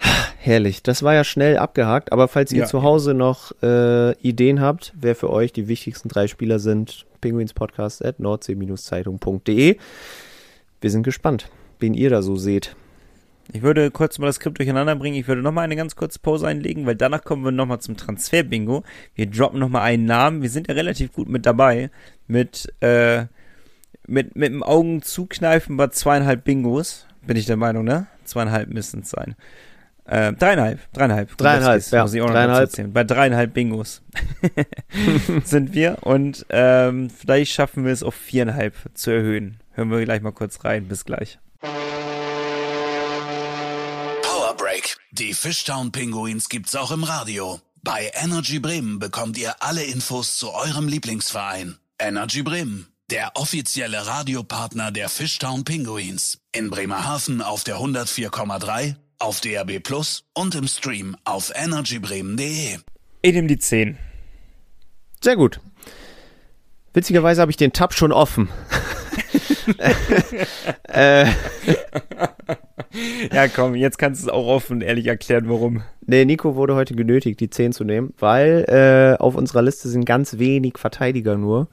Herrlich, 0.47 0.81
das 0.81 1.03
war 1.03 1.13
ja 1.13 1.25
schnell 1.25 1.59
abgehakt, 1.59 2.13
aber 2.13 2.29
falls 2.29 2.53
ihr 2.53 2.61
ja. 2.61 2.67
zu 2.67 2.85
Hause 2.85 3.15
noch 3.15 3.51
äh, 3.65 4.13
Ideen 4.21 4.61
habt, 4.61 4.93
wer 4.95 5.17
für 5.17 5.29
euch 5.29 5.53
die 5.53 5.67
wichtigsten 5.67 6.09
drei 6.09 6.29
Spieler 6.29 6.61
sind, 6.61 7.05
pinguinspodcast 7.21 8.05
at 8.05 8.21
nordsee-zeitung.de. 8.21 9.77
Wir 10.81 10.91
sind 10.91 11.03
gespannt, 11.03 11.51
wen 11.81 11.95
ihr 11.95 12.11
da 12.11 12.23
so 12.23 12.37
seht. 12.37 12.77
Ich 13.53 13.63
würde 13.63 13.91
kurz 13.91 14.21
mal 14.21 14.27
das 14.27 14.37
Skript 14.37 14.59
durcheinander 14.61 14.95
bringen. 14.95 15.17
Ich 15.17 15.27
würde 15.27 15.43
nochmal 15.43 15.65
eine 15.65 15.75
ganz 15.75 15.97
kurze 15.97 16.21
Pause 16.21 16.47
einlegen, 16.47 16.87
weil 16.87 16.95
danach 16.95 17.25
kommen 17.25 17.43
wir 17.43 17.51
nochmal 17.51 17.81
zum 17.81 17.97
Transfer-Bingo. 17.97 18.85
Wir 19.17 19.27
droppen 19.27 19.59
nochmal 19.59 19.83
einen 19.83 20.05
Namen. 20.05 20.43
Wir 20.43 20.51
sind 20.51 20.69
ja 20.69 20.75
relativ 20.75 21.13
gut 21.13 21.29
mit 21.29 21.45
dabei. 21.45 21.91
Mit, 22.29 22.73
äh, 22.83 23.25
mit, 24.07 24.37
mit 24.37 24.53
dem 24.53 24.63
Augen 24.63 25.03
zukneifen 25.03 25.77
bei 25.77 25.89
zweieinhalb 25.89 26.45
Bingos. 26.45 27.09
Bin 27.27 27.37
ich 27.37 27.47
der 27.47 27.57
Meinung, 27.57 27.83
ne? 27.83 28.07
Zweieinhalb 28.23 28.73
müssen 28.73 29.01
es 29.01 29.11
sein. 29.11 29.35
Äh, 30.09 30.33
dreieinhalb, 30.35 30.79
dreieinhalb. 30.93 31.37
Dreieinhalb, 31.37 31.91
ja. 31.91 32.03
Muss 32.03 32.15
ich 32.15 32.23
auch 32.23 32.27
noch 32.27 32.35
dreieinhalb. 32.35 32.93
Bei 32.93 33.03
dreieinhalb 33.03 33.53
Bingos 33.53 34.03
sind 35.45 35.75
wir 35.75 35.99
und 36.03 36.47
ähm, 36.51 37.11
vielleicht 37.11 37.53
schaffen 37.53 37.85
wir 37.85 37.93
es 37.93 38.05
auf 38.05 38.15
viereinhalb 38.15 38.75
zu 38.95 39.11
erhöhen. 39.11 39.61
Hören 39.73 39.91
wir 39.91 40.05
gleich 40.05 40.23
mal 40.23 40.33
kurz 40.33 40.65
rein. 40.65 40.87
Bis 40.87 41.05
gleich. 41.05 41.39
Power 44.23 44.55
Break. 44.57 44.97
Die 45.11 45.35
Fishtown 45.35 45.91
Pinguins 45.91 46.49
gibt's 46.49 46.77
auch 46.77 46.93
im 46.93 47.03
Radio. 47.03 47.61
Bei 47.83 48.11
Energy 48.15 48.59
Bremen 48.59 48.99
bekommt 48.99 49.37
ihr 49.39 49.55
alle 49.61 49.83
Infos 49.85 50.39
zu 50.39 50.53
eurem 50.53 50.89
Lieblingsverein. 50.89 51.77
Energy 51.99 52.43
Bremen, 52.43 52.87
der 53.11 53.33
offizielle 53.35 54.07
Radiopartner 54.07 54.93
der 54.93 55.09
Fishtown 55.09 55.65
Pinguins. 55.65 56.39
In 56.53 56.71
Bremerhaven 56.71 57.43
auf 57.43 57.65
der 57.65 57.77
104,3 57.77 58.97
auf 59.19 59.41
DAB 59.41 59.81
Plus 59.83 60.25
und 60.35 60.55
im 60.55 60.67
Stream 60.67 61.17
auf 61.25 61.53
energybremen.de. 61.55 62.79
Ich 63.23 63.33
nehme 63.33 63.49
die 63.49 63.59
10. 63.59 63.99
Sehr 65.21 65.37
gut. 65.37 65.61
Witzigerweise 66.93 67.41
habe 67.41 67.51
ich 67.51 67.57
den 67.57 67.73
Tab 67.73 67.93
schon 67.95 68.13
offen. 68.13 68.49
äh, 70.89 71.27
ja, 73.33 73.49
komm, 73.55 73.75
jetzt 73.75 73.99
kannst 73.99 74.23
du 74.23 74.29
es 74.29 74.33
auch 74.33 74.47
offen 74.47 74.81
ehrlich 74.81 75.07
erklären, 75.07 75.49
warum. 75.49 75.83
Nee, 76.07 76.25
Nico 76.25 76.55
wurde 76.55 76.75
heute 76.75 76.95
genötigt, 76.95 77.41
die 77.41 77.51
10 77.51 77.73
zu 77.73 77.85
nehmen, 77.85 78.15
weil 78.19 78.65
äh, 78.69 79.21
auf 79.21 79.35
unserer 79.35 79.63
Liste 79.63 79.89
sind 79.89 80.05
ganz 80.05 80.39
wenig 80.39 80.79
Verteidiger 80.79 81.37
nur. 81.37 81.69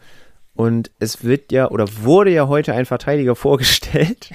Und 0.56 0.92
es 1.00 1.24
wird 1.24 1.52
ja 1.52 1.70
oder 1.72 1.88
wurde 2.02 2.32
ja 2.32 2.48
heute 2.48 2.74
ein 2.74 2.86
Verteidiger 2.86 3.36
vorgestellt. 3.38 4.30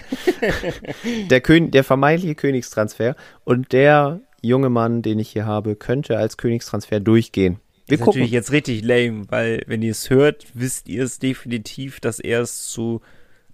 der, 1.30 1.40
Kön 1.40 1.70
der 1.70 1.84
vermeintliche 1.84 2.34
Königstransfer. 2.34 3.14
Und 3.44 3.72
der 3.72 4.20
junge 4.42 4.68
Mann, 4.68 5.02
den 5.02 5.18
ich 5.18 5.30
hier 5.30 5.46
habe, 5.46 5.76
könnte 5.76 6.18
als 6.18 6.36
Königstransfer 6.36 7.00
durchgehen. 7.00 7.60
Wir 7.86 7.94
ist 7.94 8.04
gucken. 8.04 8.20
natürlich 8.20 8.32
jetzt 8.32 8.52
richtig 8.52 8.84
lame, 8.84 9.24
weil 9.30 9.62
wenn 9.66 9.80
ihr 9.80 9.92
es 9.92 10.10
hört, 10.10 10.44
wisst 10.54 10.88
ihr 10.88 11.04
es 11.04 11.18
definitiv, 11.18 12.00
dass 12.00 12.20
er 12.20 12.42
es 12.42 12.68
zu 12.68 13.00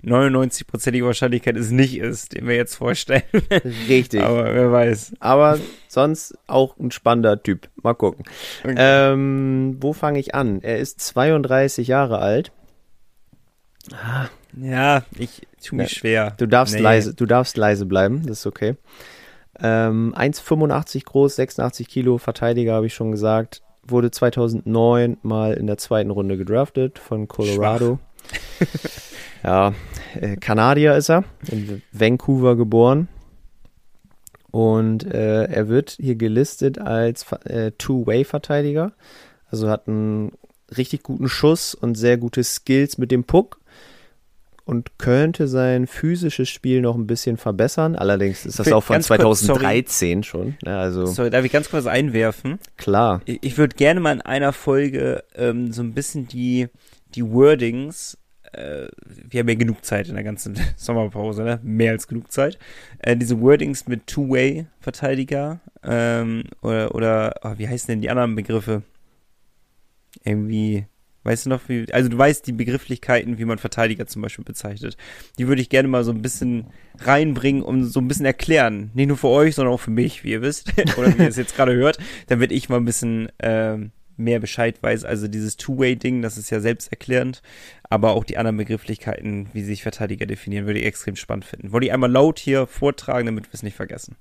99%iger 0.05 1.07
Wahrscheinlichkeit 1.07 1.57
es 1.57 1.71
nicht 1.71 1.99
ist, 1.99 2.35
den 2.35 2.47
wir 2.47 2.57
jetzt 2.57 2.77
vorstellen. 2.77 3.23
Richtig. 3.89 4.23
Aber 4.23 4.55
wer 4.55 4.71
weiß. 4.71 5.15
Aber 5.21 5.59
sonst 5.89 6.37
auch 6.47 6.77
ein 6.79 6.91
spannender 6.91 7.43
Typ. 7.43 7.69
Mal 7.83 7.95
gucken. 7.95 8.25
Okay. 8.63 8.75
Ähm, 8.77 9.77
wo 9.81 9.93
fange 9.93 10.19
ich 10.19 10.35
an? 10.35 10.61
Er 10.63 10.79
ist 10.79 11.01
32 11.01 11.89
Jahre 11.89 12.19
alt. 12.19 12.53
Ah. 13.93 14.29
Ja, 14.57 15.03
ich 15.19 15.47
tue 15.63 15.79
mich 15.79 15.93
ja, 15.93 15.99
schwer. 15.99 16.35
Du 16.37 16.47
darfst 16.47 16.75
nee. 16.75 16.81
leise, 16.81 17.15
du 17.15 17.27
darfst 17.27 17.57
leise 17.57 17.87
bleiben, 17.87 18.23
das 18.27 18.41
ist 18.41 18.47
okay. 18.47 18.77
Ähm, 19.61 20.15
1,85 20.17 21.05
groß, 21.05 21.37
86 21.37 21.89
Kilo, 21.89 22.19
Verteidiger, 22.19 22.75
habe 22.75 22.87
ich 22.87 22.95
schon 22.95 23.13
gesagt. 23.13 23.63
Wurde 23.87 24.11
2009 24.11 25.19
mal 25.23 25.55
in 25.55 25.67
der 25.67 25.77
zweiten 25.77 26.11
Runde 26.11 26.37
gedraftet 26.37 26.99
von 26.99 27.29
Colorado. 27.29 27.99
Ja, 29.45 29.75
äh, 30.19 30.37
Kanadier 30.37 30.97
ist 30.97 31.11
er, 31.11 31.25
in 31.49 31.83
Vancouver 31.93 32.57
geboren. 32.57 33.09
Und 34.51 35.05
äh, 35.05 35.45
er 35.45 35.69
wird 35.69 35.99
hier 36.01 36.15
gelistet 36.15 36.79
als 36.79 37.31
äh, 37.45 37.73
Two-Way-Verteidiger. 37.73 38.93
Also 39.51 39.69
hat 39.69 39.87
einen 39.87 40.33
richtig 40.75 41.03
guten 41.03 41.29
Schuss 41.29 41.75
und 41.75 41.97
sehr 41.97 42.17
gute 42.17 42.43
Skills 42.43 42.97
mit 42.97 43.11
dem 43.11 43.25
Puck 43.25 43.59
und 44.65 44.99
könnte 44.99 45.47
sein 45.47 45.87
physisches 45.87 46.49
Spiel 46.49 46.81
noch 46.81 46.95
ein 46.95 47.07
bisschen 47.07 47.37
verbessern. 47.37 47.97
Allerdings 47.97 48.47
ist 48.47 48.59
das 48.59 48.73
auch 48.73 48.83
von 48.83 49.03
2013 49.03 50.19
kurz, 50.19 50.27
schon. 50.27 50.57
Ja, 50.65 50.81
also 50.81 51.05
sorry, 51.07 51.31
darf 51.31 51.45
ich 51.45 51.53
ganz 51.53 51.69
kurz 51.69 51.87
einwerfen? 51.87 52.59
Klar. 52.77 53.21
Ich, 53.27 53.41
ich 53.43 53.59
würde 53.59 53.77
gerne 53.77 54.01
mal 54.01 54.13
in 54.13 54.23
einer 54.23 54.53
Folge 54.53 55.23
ähm, 55.35 55.73
so 55.73 55.83
ein 55.83 55.93
bisschen 55.93 56.29
die, 56.29 56.69
die 57.15 57.25
Wordings 57.25 58.19
äh, 58.55 58.89
wir 59.07 59.41
haben 59.41 59.49
ja 59.49 59.55
genug 59.55 59.85
Zeit 59.85 60.09
in 60.09 60.15
der 60.15 60.25
ganzen 60.25 60.59
Sommerpause, 60.77 61.43
ne? 61.43 61.61
Mehr 61.63 61.93
als 61.93 62.07
genug 62.09 62.31
Zeit. 62.33 62.59
Äh, 62.99 63.17
diese 63.17 63.41
Wordings 63.41 63.87
mit 63.87 64.07
Two-Way-Verteidiger 64.07 65.61
ähm, 65.83 66.45
oder, 66.63 66.95
oder 66.95 67.35
oh, 67.43 67.55
wie 67.57 67.69
heißen 67.69 67.89
denn 67.89 68.01
die 68.01 68.11
anderen 68.11 68.35
Begriffe? 68.35 68.83
Irgendwie, 70.23 70.87
weißt 71.25 71.47
du 71.47 71.51
noch, 71.51 71.69
wie, 71.69 71.93
also 71.93 72.09
du 72.09 72.17
weißt 72.17 72.47
die 72.47 72.53
Begrifflichkeiten, 72.53 73.39
wie 73.39 73.45
man 73.45 73.59
Verteidiger 73.59 74.07
zum 74.07 74.23
Beispiel 74.23 74.45
bezeichnet. 74.45 74.97
Die 75.39 75.49
würde 75.49 75.61
ich 75.61 75.69
gerne 75.69 75.89
mal 75.89 76.05
so 76.05 76.13
ein 76.13 76.23
bisschen 76.23 76.67
reinbringen, 77.01 77.63
um 77.63 77.85
so 77.85 78.01
ein 78.01 78.09
bisschen 78.09 78.27
erklären. 78.27 78.91
Nicht 78.95 79.09
nur 79.09 79.17
für 79.17 79.29
euch, 79.29 79.57
sondern 79.57 79.75
auch 79.75 79.81
für 79.81 79.91
mich, 79.91 80.23
wie 80.23 80.31
ihr 80.31 80.43
wisst, 80.43 80.73
oder 80.97 81.19
wie 81.19 81.23
ihr 81.23 81.29
es 81.29 81.37
jetzt 81.37 81.57
gerade 81.57 81.75
hört. 81.75 81.99
Werde 82.29 82.55
ich 82.55 82.69
mal 82.69 82.77
ein 82.77 82.85
bisschen 82.85 83.31
ähm, 83.41 83.91
mehr 84.17 84.41
Bescheid 84.41 84.83
weiß. 84.83 85.05
Also 85.05 85.29
dieses 85.29 85.57
Two-Way-Ding, 85.57 86.23
das 86.23 86.39
ist 86.39 86.51
ja 86.51 86.61
selbsterklärend. 86.61 87.43
Aber 87.89 88.13
auch 88.13 88.25
die 88.25 88.39
anderen 88.39 88.57
Begrifflichkeiten, 88.57 89.49
wie 89.53 89.63
sich 89.63 89.83
Verteidiger 89.83 90.27
definieren, 90.27 90.67
würde 90.67 90.81
ich 90.81 90.87
extrem 90.87 91.17
spannend 91.17 91.45
finden. 91.45 91.73
Wollte 91.73 91.87
ich 91.87 91.93
einmal 91.93 92.11
laut 92.11 92.39
hier 92.39 92.67
vortragen, 92.67 93.27
damit 93.27 93.47
wir 93.47 93.55
es 93.55 93.63
nicht 93.63 93.77
vergessen. 93.77 94.17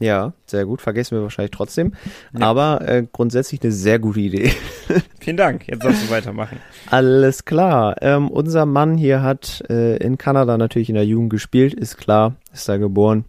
Ja, 0.00 0.32
sehr 0.46 0.64
gut. 0.64 0.80
Vergessen 0.80 1.16
wir 1.16 1.22
wahrscheinlich 1.22 1.50
trotzdem. 1.50 1.92
Ja. 2.32 2.46
Aber 2.46 2.88
äh, 2.88 3.06
grundsätzlich 3.12 3.62
eine 3.62 3.72
sehr 3.72 3.98
gute 3.98 4.20
Idee. 4.20 4.52
Vielen 5.20 5.36
Dank. 5.36 5.66
Jetzt 5.66 5.82
sollst 5.82 6.06
du 6.06 6.10
weitermachen. 6.10 6.58
Alles 6.90 7.44
klar. 7.44 7.96
Ähm, 8.00 8.30
unser 8.30 8.64
Mann 8.64 8.96
hier 8.96 9.22
hat 9.22 9.64
äh, 9.68 9.96
in 9.96 10.16
Kanada 10.16 10.56
natürlich 10.56 10.88
in 10.88 10.94
der 10.94 11.04
Jugend 11.04 11.30
gespielt, 11.30 11.74
ist 11.74 11.96
klar, 11.96 12.36
ist 12.52 12.68
da 12.68 12.76
geboren, 12.76 13.24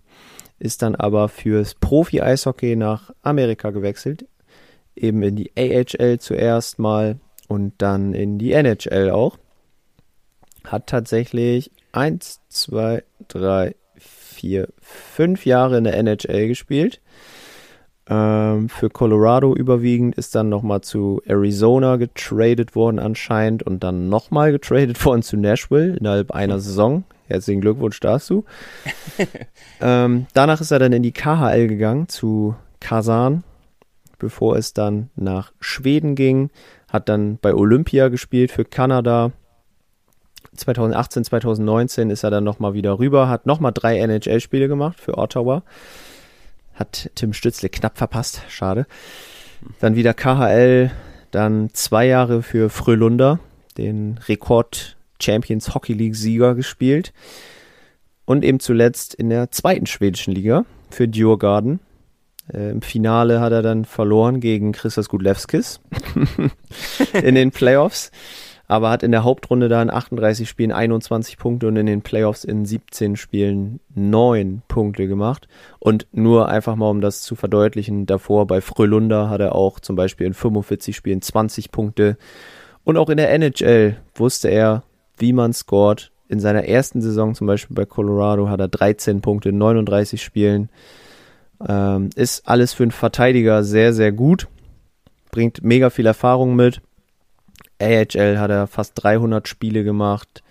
ist 0.59 0.81
dann 0.81 0.95
aber 0.95 1.27
fürs 1.27 1.73
Profi-Eishockey 1.75 2.75
nach 2.75 3.11
Amerika 3.23 3.71
gewechselt. 3.71 4.25
Eben 4.99 5.23
in 5.23 5.35
die 5.35 5.51
AHL 5.57 6.19
zuerst 6.19 6.77
mal 6.77 7.19
und 7.47 7.73
dann 7.77 8.13
in 8.13 8.37
die 8.37 8.51
NHL 8.51 9.09
auch. 9.11 9.37
Hat 10.65 10.87
tatsächlich 10.87 11.71
eins, 11.91 12.41
zwei, 12.49 13.03
drei, 13.27 13.75
vier, 13.97 14.67
fünf 14.81 15.45
Jahre 15.45 15.77
in 15.77 15.85
der 15.85 15.97
NHL 15.97 16.47
gespielt. 16.47 17.01
Ähm, 18.09 18.69
für 18.69 18.89
Colorado 18.89 19.55
überwiegend 19.55 20.15
ist 20.15 20.33
dann 20.33 20.49
nochmal 20.49 20.81
zu 20.81 21.21
Arizona 21.25 21.97
getradet 21.97 22.75
worden 22.75 22.97
anscheinend 22.97 23.63
und 23.63 23.83
dann 23.83 24.09
nochmal 24.09 24.51
getradet 24.51 25.03
worden 25.05 25.21
zu 25.21 25.37
Nashville 25.37 25.95
innerhalb 25.95 26.31
einer 26.31 26.59
Saison. 26.59 27.03
Herzlichen 27.27 27.61
Glückwunsch 27.61 27.99
dazu. 27.99 28.45
ähm, 29.81 30.25
danach 30.33 30.59
ist 30.59 30.71
er 30.71 30.79
dann 30.79 30.93
in 30.93 31.03
die 31.03 31.11
KHL 31.11 31.67
gegangen 31.67 32.07
zu 32.07 32.55
Kasan, 32.79 33.43
bevor 34.19 34.55
es 34.55 34.73
dann 34.73 35.09
nach 35.15 35.51
Schweden 35.59 36.15
ging. 36.15 36.51
Hat 36.87 37.09
dann 37.09 37.37
bei 37.37 37.53
Olympia 37.53 38.09
gespielt 38.09 38.51
für 38.51 38.65
Kanada 38.65 39.31
2018, 40.55 41.23
2019 41.25 42.09
ist 42.09 42.23
er 42.23 42.31
dann 42.31 42.43
nochmal 42.43 42.73
wieder 42.73 42.99
rüber, 42.99 43.29
hat 43.29 43.45
nochmal 43.45 43.71
drei 43.73 43.97
NHL-Spiele 43.99 44.67
gemacht 44.67 44.99
für 44.99 45.17
Ottawa. 45.17 45.63
Hat 46.73 47.11
Tim 47.15 47.33
Stützle 47.33 47.69
knapp 47.69 47.97
verpasst, 47.97 48.41
schade. 48.49 48.85
Dann 49.79 49.95
wieder 49.95 50.13
KHL, 50.13 50.91
dann 51.31 51.69
zwei 51.73 52.07
Jahre 52.07 52.41
für 52.41 52.69
Frölunda, 52.69 53.39
den 53.77 54.19
Rekord 54.27 54.97
Champions 55.21 55.75
Hockey 55.75 55.93
League 55.93 56.15
Sieger 56.15 56.55
gespielt. 56.55 57.13
Und 58.25 58.45
eben 58.45 58.59
zuletzt 58.59 59.13
in 59.15 59.29
der 59.29 59.51
zweiten 59.51 59.87
schwedischen 59.87 60.33
Liga 60.33 60.65
für 60.89 61.07
Djurgården. 61.07 61.79
Äh, 62.53 62.71
Im 62.71 62.81
Finale 62.81 63.39
hat 63.39 63.51
er 63.51 63.61
dann 63.61 63.85
verloren 63.85 64.39
gegen 64.39 64.71
Christos 64.71 65.09
Gudlevskis 65.09 65.79
in 67.23 67.35
den 67.35 67.51
Playoffs 67.51 68.11
aber 68.69 68.91
hat 68.91 69.01
in 69.01 69.11
der 69.11 69.23
Hauptrunde 69.23 69.67
da 69.67 69.81
in 69.81 69.89
38 69.89 70.47
Spielen 70.47 70.71
21 70.71 71.39
Punkte 71.39 71.67
und 71.67 71.75
in 71.75 71.87
den 71.87 72.03
Playoffs 72.03 72.43
in 72.43 72.65
17 72.65 73.15
Spielen 73.15 73.79
9 73.95 74.61
Punkte 74.67 75.07
gemacht. 75.07 75.47
Und 75.79 76.05
nur 76.11 76.49
einfach 76.49 76.75
mal, 76.75 76.91
um 76.91 77.01
das 77.01 77.23
zu 77.23 77.35
verdeutlichen, 77.35 78.05
davor 78.05 78.45
bei 78.45 78.61
Frölunda 78.61 79.27
hat 79.27 79.41
er 79.41 79.55
auch 79.55 79.79
zum 79.79 79.95
Beispiel 79.95 80.27
in 80.27 80.35
45 80.35 80.95
Spielen 80.95 81.23
20 81.23 81.71
Punkte. 81.71 82.15
Und 82.83 82.95
auch 82.95 83.09
in 83.09 83.17
der 83.17 83.33
NHL 83.33 83.97
wusste 84.13 84.49
er, 84.49 84.83
wie 85.17 85.33
man 85.33 85.51
scoret. 85.51 86.11
In 86.27 86.39
seiner 86.39 86.65
ersten 86.65 87.01
Saison 87.01 87.33
zum 87.33 87.47
Beispiel 87.47 87.75
bei 87.75 87.85
Colorado 87.85 88.49
hat 88.49 88.59
er 88.59 88.67
13 88.67 89.21
Punkte 89.21 89.49
in 89.49 89.57
39 89.57 90.21
Spielen. 90.21 90.69
Ähm, 91.67 92.09
ist 92.15 92.47
alles 92.47 92.73
für 92.73 92.83
einen 92.83 92.91
Verteidiger 92.91 93.63
sehr, 93.63 93.93
sehr 93.93 94.11
gut. 94.11 94.47
Bringt 95.31 95.63
mega 95.63 95.89
viel 95.89 96.05
Erfahrung 96.05 96.55
mit 96.55 96.81
AHL 97.81 98.37
hat 98.37 98.51
er 98.51 98.67
fast 98.67 99.01
300 99.01 99.47
Spiele 99.47 99.83
gemacht. 99.83 100.43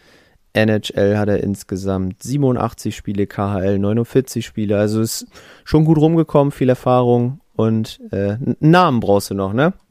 NHL 0.55 1.19
hat 1.19 1.29
er 1.29 1.43
insgesamt 1.43 2.23
87 2.23 2.97
Spiele, 2.97 3.27
KHL 3.27 3.79
49 3.79 4.45
Spiele. 4.45 4.79
Also 4.79 5.01
ist 5.01 5.27
schon 5.65 5.85
gut 5.85 5.99
rumgekommen, 5.99 6.53
viel 6.53 6.71
Erfahrung 6.71 7.41
und 7.55 8.01
äh, 8.11 8.33
einen 8.33 8.57
Namen 8.61 9.01
brauchst 9.01 9.31
du 9.31 9.35
noch, 9.35 9.53
ne? 9.53 9.75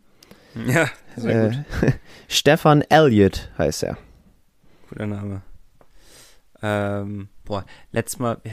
Ja, 0.68 0.88
sehr 1.16 1.46
äh, 1.46 1.50
gut. 1.50 1.94
Stefan 2.28 2.82
Elliott 2.90 3.52
heißt 3.60 3.84
er. 3.84 3.98
Guter 4.90 5.06
Name. 5.06 5.44
Ähm, 6.64 7.30
boah, 7.46 7.64
letztes 7.92 8.18
Mal, 8.18 8.38
äh, 8.44 8.50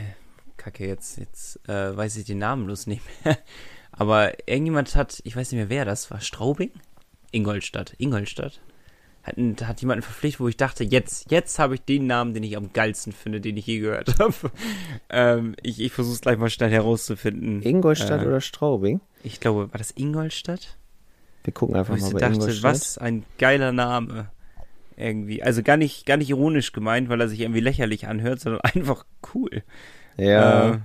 kacke, 0.65 0.87
jetzt, 0.87 1.19
jetzt 1.19 1.69
äh, 1.69 1.97
weiß 1.97 2.17
ich 2.17 2.25
den 2.25 2.39
Namen 2.39 2.67
bloß 2.67 2.87
nicht 2.87 3.03
mehr. 3.25 3.39
Aber 3.93 4.33
irgendjemand 4.49 4.97
hat, 4.97 5.21
ich 5.25 5.37
weiß 5.37 5.53
nicht 5.53 5.59
mehr 5.59 5.71
wer 5.71 5.85
das 5.85 6.11
war, 6.11 6.21
Straubing? 6.21 6.71
Ingolstadt. 7.31 7.95
Ingolstadt 7.99 8.61
hat, 9.25 9.37
hat 9.63 9.81
jemanden 9.81 10.03
verpflichtet, 10.03 10.41
wo 10.41 10.49
ich 10.49 10.57
dachte, 10.57 10.85
jetzt, 10.85 11.31
jetzt 11.31 11.59
habe 11.59 11.75
ich 11.75 11.81
den 11.83 12.07
Namen, 12.07 12.35
den 12.35 12.43
ich 12.43 12.57
am 12.57 12.73
geilsten 12.73 13.13
finde, 13.13 13.41
den 13.41 13.57
ich 13.57 13.67
je 13.67 13.81
gehört 13.81 14.19
habe. 14.19 14.35
ähm, 15.11 15.57
ich 15.63 15.81
ich 15.81 15.93
versuche 15.93 16.15
es 16.15 16.21
gleich 16.21 16.39
mal 16.39 16.51
schnell 16.51 16.71
herauszufinden. 16.71 17.63
Ingolstadt 17.63 18.23
äh, 18.23 18.27
oder 18.27 18.41
Straubing? 18.41 19.01
Ich 19.23 19.41
glaube, 19.41 19.73
war 19.73 19.79
das 19.79 19.93
Ingolstadt? 19.97 20.77
Wir 21.43 21.53
gucken 21.53 21.77
einfach 21.77 21.99
mal 21.99 22.11
bei 22.13 22.21
dachte, 22.21 22.35
Ingolstadt. 22.35 22.63
Was 22.63 22.99
ein 22.99 23.25
geiler 23.39 23.73
Name. 23.73 24.31
Irgendwie. 24.97 25.43
Also 25.43 25.63
gar 25.63 25.77
nicht, 25.77 26.07
gar 26.07 26.19
nicht 26.19 26.31
ironisch 26.31 26.73
gemeint, 26.73 27.09
weil 27.09 27.21
er 27.21 27.29
sich 27.29 27.41
irgendwie 27.41 27.61
lächerlich 27.61 28.07
anhört, 28.07 28.41
sondern 28.41 28.61
einfach 28.75 29.07
cool. 29.35 29.63
Ja. 30.17 30.75
Äh, 30.75 30.79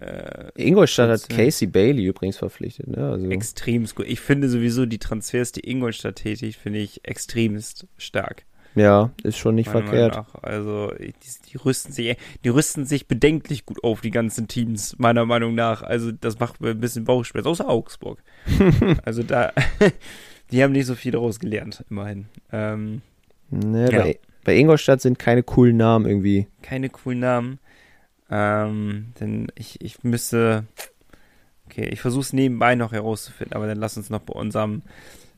äh, 0.00 0.50
Ingolstadt 0.54 1.10
hat 1.10 1.28
Casey 1.28 1.66
Bailey 1.66 2.04
übrigens 2.06 2.38
verpflichtet. 2.38 2.88
Ne? 2.88 3.10
Also. 3.10 3.28
Extremst 3.28 3.94
gut. 3.94 4.06
Ich 4.08 4.20
finde 4.20 4.48
sowieso 4.48 4.86
die 4.86 4.98
Transfers, 4.98 5.52
die 5.52 5.68
Ingolstadt 5.68 6.16
tätigt, 6.16 6.58
finde 6.58 6.78
ich 6.78 7.00
extremst 7.04 7.86
stark. 7.98 8.44
Ja, 8.74 9.10
ist 9.24 9.36
schon 9.36 9.56
nicht 9.56 9.68
verkehrt. 9.68 10.22
Also 10.42 10.92
die, 10.98 11.12
die, 11.50 11.56
rüsten 11.56 11.92
sich, 11.92 12.16
die 12.44 12.48
rüsten 12.48 12.86
sich 12.86 13.08
bedenklich 13.08 13.66
gut 13.66 13.82
auf, 13.82 14.00
die 14.00 14.12
ganzen 14.12 14.46
Teams, 14.46 14.96
meiner 14.98 15.26
Meinung 15.26 15.54
nach. 15.54 15.82
Also 15.82 16.12
das 16.12 16.38
macht 16.38 16.60
mir 16.60 16.70
ein 16.70 16.80
bisschen 16.80 17.04
Bauchschmerz, 17.04 17.46
außer 17.46 17.68
Augsburg. 17.68 18.22
also 19.04 19.22
da, 19.22 19.52
die 20.52 20.62
haben 20.62 20.72
nicht 20.72 20.86
so 20.86 20.94
viel 20.94 21.12
daraus 21.12 21.40
gelernt, 21.40 21.84
immerhin. 21.90 22.26
Ähm, 22.52 23.02
ne, 23.50 23.90
ja. 23.90 24.02
bei, 24.02 24.20
bei 24.44 24.56
Ingolstadt 24.56 25.00
sind 25.00 25.18
keine 25.18 25.42
coolen 25.42 25.76
Namen 25.76 26.06
irgendwie. 26.06 26.46
Keine 26.62 26.90
coolen 26.90 27.20
Namen. 27.20 27.58
Ähm, 28.30 29.12
denn 29.20 29.48
ich, 29.54 29.80
ich 29.80 30.02
müsste. 30.04 30.64
Okay, 31.66 31.88
ich 31.88 32.00
versuche 32.00 32.22
es 32.22 32.32
nebenbei 32.32 32.74
noch 32.74 32.92
herauszufinden, 32.92 33.54
aber 33.54 33.66
dann 33.66 33.78
lass 33.78 33.96
uns 33.96 34.10
noch 34.10 34.20
bei 34.20 34.32
unserem, 34.32 34.82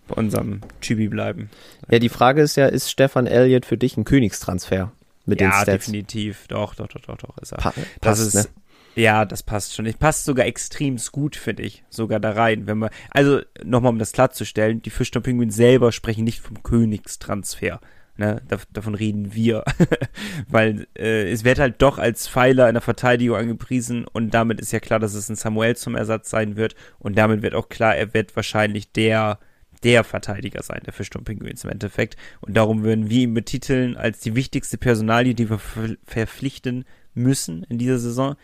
bei 0.08 0.14
unserem 0.14 0.60
Chibi 0.80 1.08
bleiben. 1.08 1.50
Ja, 1.90 1.98
die 1.98 2.08
Frage 2.08 2.40
ist 2.40 2.56
ja, 2.56 2.66
ist 2.66 2.90
Stefan 2.90 3.26
Elliott 3.26 3.66
für 3.66 3.76
dich 3.76 3.96
ein 3.96 4.04
Königstransfer? 4.04 4.92
Mit 5.26 5.40
ja, 5.40 5.48
den 5.48 5.52
Stats? 5.52 5.86
definitiv. 5.86 6.46
Doch, 6.48 6.74
doch, 6.74 6.88
doch, 6.88 7.00
doch, 7.02 7.16
doch, 7.16 7.38
ist 7.38 7.52
er. 7.52 7.58
Pa 7.58 7.72
das 8.00 8.18
passt, 8.18 8.34
ist, 8.34 8.34
ne? 8.34 8.46
Ja, 8.94 9.24
das 9.24 9.42
passt 9.42 9.74
schon. 9.74 9.86
Ich 9.86 9.98
passt 9.98 10.24
sogar 10.24 10.46
extrem 10.46 10.98
gut, 11.12 11.36
finde 11.36 11.62
ich. 11.62 11.84
Sogar 11.88 12.20
da 12.20 12.32
rein. 12.32 12.66
Wenn 12.66 12.78
man, 12.78 12.90
also, 13.10 13.40
nochmal 13.62 13.92
um 13.92 13.98
das 13.98 14.12
klarzustellen, 14.12 14.82
die 14.82 14.90
Fischton 14.90 15.22
Penguins 15.22 15.54
selber 15.54 15.92
sprechen 15.92 16.24
nicht 16.24 16.40
vom 16.40 16.62
Königstransfer. 16.62 17.80
Ne, 18.22 18.40
davon 18.72 18.94
reden 18.94 19.34
wir. 19.34 19.64
Weil 20.48 20.86
äh, 20.96 21.28
es 21.28 21.42
wird 21.42 21.58
halt 21.58 21.82
doch 21.82 21.98
als 21.98 22.28
Pfeiler 22.28 22.68
in 22.68 22.74
der 22.74 22.80
Verteidigung 22.80 23.36
angepriesen 23.36 24.06
und 24.06 24.32
damit 24.32 24.60
ist 24.60 24.70
ja 24.70 24.78
klar, 24.78 25.00
dass 25.00 25.14
es 25.14 25.28
ein 25.28 25.34
Samuel 25.34 25.74
zum 25.74 25.96
Ersatz 25.96 26.30
sein 26.30 26.54
wird 26.54 26.76
und 27.00 27.18
damit 27.18 27.42
wird 27.42 27.56
auch 27.56 27.68
klar, 27.68 27.96
er 27.96 28.14
wird 28.14 28.36
wahrscheinlich 28.36 28.92
der 28.92 29.40
der 29.82 30.04
Verteidiger 30.04 30.62
sein, 30.62 30.82
der 30.86 30.92
Fischturm 30.92 31.24
Pinguins 31.24 31.64
im 31.64 31.70
Endeffekt. 31.70 32.16
Und 32.40 32.56
darum 32.56 32.84
würden 32.84 33.10
wir 33.10 33.22
ihn 33.22 33.34
betiteln 33.34 33.96
als 33.96 34.20
die 34.20 34.36
wichtigste 34.36 34.78
Personalie, 34.78 35.34
die 35.34 35.50
wir 35.50 35.58
verpflichten 35.58 36.84
müssen 37.14 37.64
in 37.64 37.78
dieser 37.78 37.98
Saison. 37.98 38.36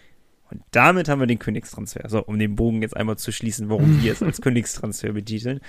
Und 0.50 0.62
damit 0.72 1.08
haben 1.08 1.20
wir 1.20 1.28
den 1.28 1.38
Königstransfer. 1.38 2.08
So, 2.08 2.24
um 2.24 2.40
den 2.40 2.56
Bogen 2.56 2.82
jetzt 2.82 2.96
einmal 2.96 3.18
zu 3.18 3.30
schließen, 3.30 3.68
warum 3.68 4.02
wir 4.02 4.10
es 4.10 4.22
als 4.24 4.40
Königstransfer 4.42 5.12
betiteln. 5.12 5.60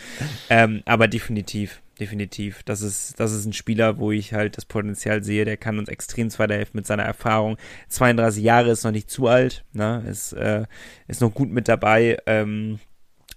Ähm, 0.49 0.81
aber 0.85 1.07
definitiv, 1.07 1.83
definitiv. 1.99 2.63
Das 2.63 2.81
ist, 2.81 3.19
das 3.19 3.31
ist 3.31 3.45
ein 3.45 3.53
Spieler, 3.53 3.97
wo 3.97 4.11
ich 4.11 4.33
halt 4.33 4.57
das 4.57 4.65
Potenzial 4.65 5.23
sehe, 5.23 5.45
der 5.45 5.57
kann 5.57 5.79
uns 5.79 5.89
extrem 5.89 6.29
weiterhelfen 6.37 6.77
mit 6.77 6.87
seiner 6.87 7.03
Erfahrung. 7.03 7.57
32 7.89 8.43
Jahre 8.43 8.71
ist 8.71 8.83
noch 8.83 8.91
nicht 8.91 9.09
zu 9.09 9.27
alt, 9.27 9.65
ne? 9.73 10.03
Ist, 10.07 10.33
äh, 10.33 10.65
ist 11.07 11.21
noch 11.21 11.33
gut 11.33 11.49
mit 11.49 11.67
dabei. 11.67 12.17
Ähm, 12.25 12.79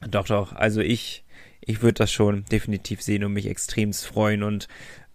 doch, 0.08 0.26
doch. 0.26 0.52
Also 0.52 0.80
ich, 0.80 1.24
ich 1.60 1.82
würde 1.82 1.94
das 1.94 2.12
schon 2.12 2.44
definitiv 2.46 3.02
sehen 3.02 3.24
und 3.24 3.32
mich 3.32 3.46
extremst 3.46 4.06
freuen 4.06 4.42
und 4.42 4.68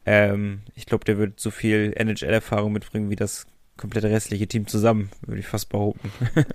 ähm, 0.06 0.62
ich 0.76 0.86
glaube, 0.86 1.06
der 1.06 1.18
wird 1.18 1.40
so 1.40 1.52
viel 1.52 1.94
NHL-Erfahrung 1.96 2.72
mitbringen, 2.72 3.10
wie 3.10 3.18
das 3.18 3.46
komplette 3.76 4.10
restliche 4.10 4.48
Team 4.48 4.66
zusammen, 4.66 5.10
würde 5.26 5.40
ich 5.40 5.48
fast 5.48 5.70
behaupten. 5.70 6.12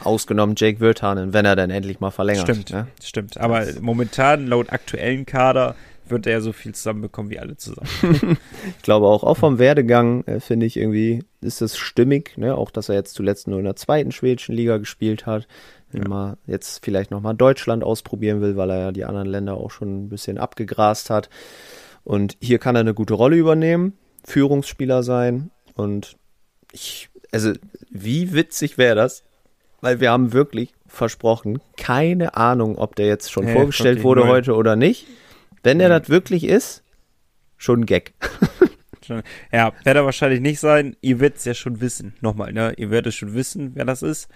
Ausgenommen 0.00 0.54
Jake 0.56 0.80
Wirtanen, 0.80 1.32
wenn 1.32 1.44
er 1.44 1.56
dann 1.56 1.70
endlich 1.70 2.00
mal 2.00 2.10
verlängert. 2.10 2.44
Stimmt, 2.44 2.70
ne? 2.70 2.86
stimmt. 3.02 3.38
Aber 3.38 3.66
momentan 3.80 4.46
laut 4.46 4.70
aktuellen 4.70 5.26
Kader 5.26 5.74
wird 6.10 6.26
er 6.26 6.32
ja 6.32 6.40
so 6.40 6.52
viel 6.52 6.74
zusammenbekommen 6.74 7.30
wie 7.30 7.38
alle 7.38 7.56
zusammen. 7.56 7.88
ich 8.76 8.82
glaube 8.82 9.06
auch, 9.06 9.24
auch 9.24 9.36
vom 9.36 9.58
Werdegang 9.58 10.24
äh, 10.24 10.40
finde 10.40 10.66
ich 10.66 10.76
irgendwie, 10.76 11.24
ist 11.40 11.60
das 11.60 11.76
stimmig, 11.76 12.36
ne? 12.36 12.54
Auch, 12.56 12.70
dass 12.70 12.88
er 12.88 12.94
jetzt 12.94 13.14
zuletzt 13.14 13.48
nur 13.48 13.58
in 13.58 13.64
der 13.64 13.76
zweiten 13.76 14.12
schwedischen 14.12 14.54
Liga 14.54 14.78
gespielt 14.78 15.26
hat. 15.26 15.46
Wenn 15.90 16.02
ja. 16.02 16.08
man 16.08 16.36
jetzt 16.46 16.84
vielleicht 16.84 17.10
nochmal 17.10 17.34
Deutschland 17.34 17.82
ausprobieren 17.82 18.40
will, 18.40 18.56
weil 18.56 18.70
er 18.70 18.78
ja 18.78 18.92
die 18.92 19.04
anderen 19.04 19.28
Länder 19.28 19.54
auch 19.54 19.70
schon 19.70 20.04
ein 20.04 20.08
bisschen 20.08 20.38
abgegrast 20.38 21.10
hat. 21.10 21.30
Und 22.04 22.36
hier 22.40 22.58
kann 22.58 22.76
er 22.76 22.80
eine 22.80 22.94
gute 22.94 23.14
Rolle 23.14 23.36
übernehmen, 23.36 23.94
Führungsspieler 24.24 25.02
sein. 25.02 25.50
Und 25.74 26.16
ich, 26.72 27.08
also, 27.32 27.52
wie 27.90 28.32
witzig 28.32 28.78
wäre 28.78 28.96
das? 28.96 29.24
Weil 29.80 30.00
wir 30.00 30.10
haben 30.10 30.32
wirklich 30.32 30.72
versprochen, 30.86 31.60
keine 31.76 32.36
Ahnung, 32.36 32.76
ob 32.76 32.96
der 32.96 33.06
jetzt 33.06 33.30
schon 33.30 33.44
hey, 33.44 33.54
vorgestellt 33.54 34.02
wurde 34.02 34.26
heute 34.26 34.54
oder 34.54 34.74
nicht. 34.74 35.06
Wenn 35.68 35.80
der 35.80 35.90
mhm. 35.90 36.00
das 36.00 36.08
wirklich 36.08 36.44
ist, 36.44 36.82
schon 37.58 37.80
ein 37.80 37.84
Gag. 37.84 38.14
ja, 39.52 39.74
wird 39.84 39.96
er 39.96 40.04
wahrscheinlich 40.06 40.40
nicht 40.40 40.60
sein. 40.60 40.96
Ihr 41.02 41.20
werdet 41.20 41.36
es 41.36 41.44
ja 41.44 41.52
schon 41.52 41.82
wissen. 41.82 42.14
Nochmal, 42.22 42.54
ne? 42.54 42.72
Ihr 42.78 42.90
werdet 42.90 43.12
schon 43.12 43.34
wissen, 43.34 43.72
wer 43.74 43.84
das 43.84 44.02
ist. 44.02 44.28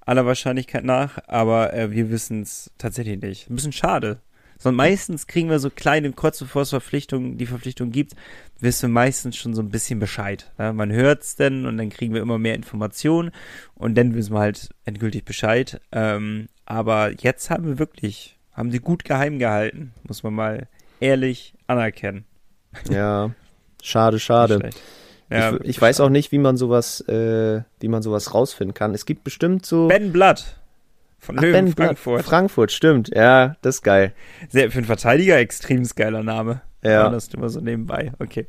Aller 0.00 0.26
Wahrscheinlichkeit 0.26 0.82
nach. 0.82 1.18
Aber 1.28 1.72
äh, 1.74 1.92
wir 1.92 2.10
wissen 2.10 2.42
es 2.42 2.72
tatsächlich 2.76 3.22
nicht. 3.22 3.48
Ein 3.48 3.54
bisschen 3.54 3.70
schade. 3.70 4.18
Sondern 4.58 4.78
meistens 4.78 5.28
kriegen 5.28 5.48
wir 5.48 5.60
so 5.60 5.70
kleine, 5.70 6.10
kurz 6.10 6.40
bevor 6.40 6.62
es 6.62 6.70
Verpflichtungen, 6.70 7.38
die 7.38 7.46
Verpflichtung 7.46 7.92
gibt, 7.92 8.14
wissen 8.58 8.88
wir 8.88 8.94
meistens 8.94 9.36
schon 9.36 9.54
so 9.54 9.62
ein 9.62 9.70
bisschen 9.70 10.00
Bescheid. 10.00 10.50
Ja? 10.58 10.72
Man 10.72 10.90
hört 10.90 11.22
es 11.22 11.36
denn 11.36 11.66
und 11.66 11.78
dann 11.78 11.90
kriegen 11.90 12.14
wir 12.14 12.20
immer 12.20 12.38
mehr 12.38 12.56
Informationen 12.56 13.30
und 13.76 13.94
dann 13.94 14.16
wissen 14.16 14.34
wir 14.34 14.40
halt 14.40 14.70
endgültig 14.84 15.24
Bescheid. 15.24 15.80
Ähm, 15.92 16.48
aber 16.66 17.12
jetzt 17.12 17.48
haben 17.48 17.64
wir 17.64 17.78
wirklich, 17.78 18.40
haben 18.50 18.72
sie 18.72 18.80
gut 18.80 19.04
geheim 19.04 19.38
gehalten, 19.38 19.92
muss 20.02 20.24
man 20.24 20.34
mal 20.34 20.66
ehrlich 21.00 21.54
anerkennen. 21.66 22.24
Ja, 22.90 23.30
schade, 23.82 24.18
schade. 24.20 24.70
Ja, 25.30 25.54
ich, 25.54 25.60
ich 25.62 25.80
weiß 25.80 26.00
auch 26.00 26.08
nicht, 26.08 26.32
wie 26.32 26.38
man 26.38 26.56
sowas, 26.56 27.00
äh, 27.08 27.62
wie 27.78 27.88
man 27.88 28.02
sowas 28.02 28.34
rausfinden 28.34 28.74
kann. 28.74 28.94
Es 28.94 29.06
gibt 29.06 29.24
bestimmt 29.24 29.64
so. 29.64 29.88
Ben 29.88 30.12
Blatt. 30.12 30.56
Von 31.18 31.38
Ach, 31.38 31.42
Löwen, 31.42 31.66
ben 31.66 31.74
Frankfurt. 31.74 32.24
Frankfurt, 32.24 32.72
stimmt. 32.72 33.10
Ja, 33.14 33.56
das 33.60 33.76
ist 33.76 33.82
geil. 33.82 34.12
Sehr, 34.48 34.70
für 34.70 34.78
einen 34.78 34.86
Verteidiger 34.86 35.38
extrem 35.38 35.84
geiler 35.94 36.22
Name. 36.22 36.62
Ja. 36.82 36.90
ja. 36.90 37.08
Das 37.10 37.28
immer 37.28 37.50
so 37.50 37.60
nebenbei. 37.60 38.12
Okay. 38.18 38.46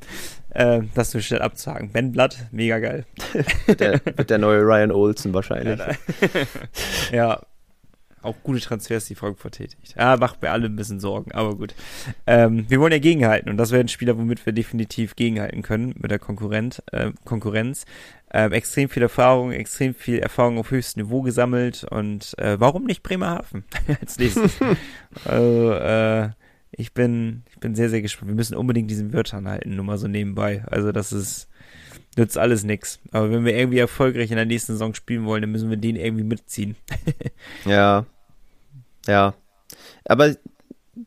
Äh, 0.51 0.81
das 0.95 1.13
nur 1.13 1.21
schnell 1.21 1.41
abzuhaken. 1.41 1.91
Ben 1.91 2.13
Blatt, 2.13 2.45
mega 2.51 2.79
geil. 2.79 3.05
der, 3.79 3.99
mit 4.17 4.29
der 4.29 4.37
neue 4.37 4.61
Ryan 4.61 4.91
Olsen 4.91 5.33
wahrscheinlich. 5.33 5.79
Ja, 5.79 5.95
ja, 7.11 7.41
auch 8.21 8.35
gute 8.43 8.59
Transfers, 8.59 9.05
die 9.05 9.15
Frankfurt 9.15 9.55
tätigt. 9.55 9.95
Ja, 9.97 10.17
macht 10.17 10.41
mir 10.41 10.51
alle 10.51 10.67
ein 10.67 10.75
bisschen 10.75 10.99
Sorgen, 10.99 11.31
aber 11.31 11.55
gut. 11.55 11.73
Ähm, 12.27 12.65
wir 12.69 12.79
wollen 12.79 12.91
ja 12.91 12.99
gegenhalten 12.99 13.49
und 13.49 13.57
das 13.57 13.71
wäre 13.71 13.81
ein 13.81 13.87
Spieler, 13.87 14.17
womit 14.17 14.45
wir 14.45 14.53
definitiv 14.53 15.15
gegenhalten 15.15 15.61
können 15.61 15.95
mit 15.99 16.11
der 16.11 16.19
Konkurrent, 16.19 16.83
äh, 16.91 17.11
Konkurrenz. 17.25 17.85
Ähm, 18.33 18.53
extrem 18.53 18.87
viel 18.87 19.03
Erfahrung, 19.03 19.51
extrem 19.51 19.93
viel 19.93 20.19
Erfahrung 20.19 20.57
auf 20.57 20.71
höchstem 20.71 21.03
Niveau 21.03 21.21
gesammelt 21.21 21.83
und 21.83 22.37
äh, 22.39 22.59
warum 22.59 22.85
nicht 22.85 23.03
Bremerhaven 23.03 23.65
als 24.01 24.17
nächstes? 24.17 24.53
also, 25.25 25.73
äh, 25.73 26.29
ich 26.71 26.93
bin, 26.93 27.43
ich 27.51 27.59
bin 27.59 27.75
sehr, 27.75 27.89
sehr 27.89 28.01
gespannt. 28.01 28.29
Wir 28.29 28.35
müssen 28.35 28.55
unbedingt 28.55 28.89
diesen 28.89 29.11
Wörtern 29.11 29.47
halten, 29.47 29.75
nur 29.75 29.83
mal 29.83 29.97
so 29.97 30.07
nebenbei. 30.07 30.63
Also 30.67 30.91
das 30.93 31.11
ist, 31.11 31.49
nützt 32.17 32.37
alles 32.37 32.63
nix. 32.63 32.99
Aber 33.11 33.31
wenn 33.31 33.45
wir 33.45 33.55
irgendwie 33.55 33.79
erfolgreich 33.79 34.31
in 34.31 34.37
der 34.37 34.45
nächsten 34.45 34.73
Saison 34.73 34.93
spielen 34.93 35.25
wollen, 35.25 35.41
dann 35.41 35.51
müssen 35.51 35.69
wir 35.69 35.77
den 35.77 35.95
irgendwie 35.95 36.23
mitziehen. 36.23 36.75
ja. 37.65 38.05
Ja. 39.07 39.33
Aber 40.05 40.35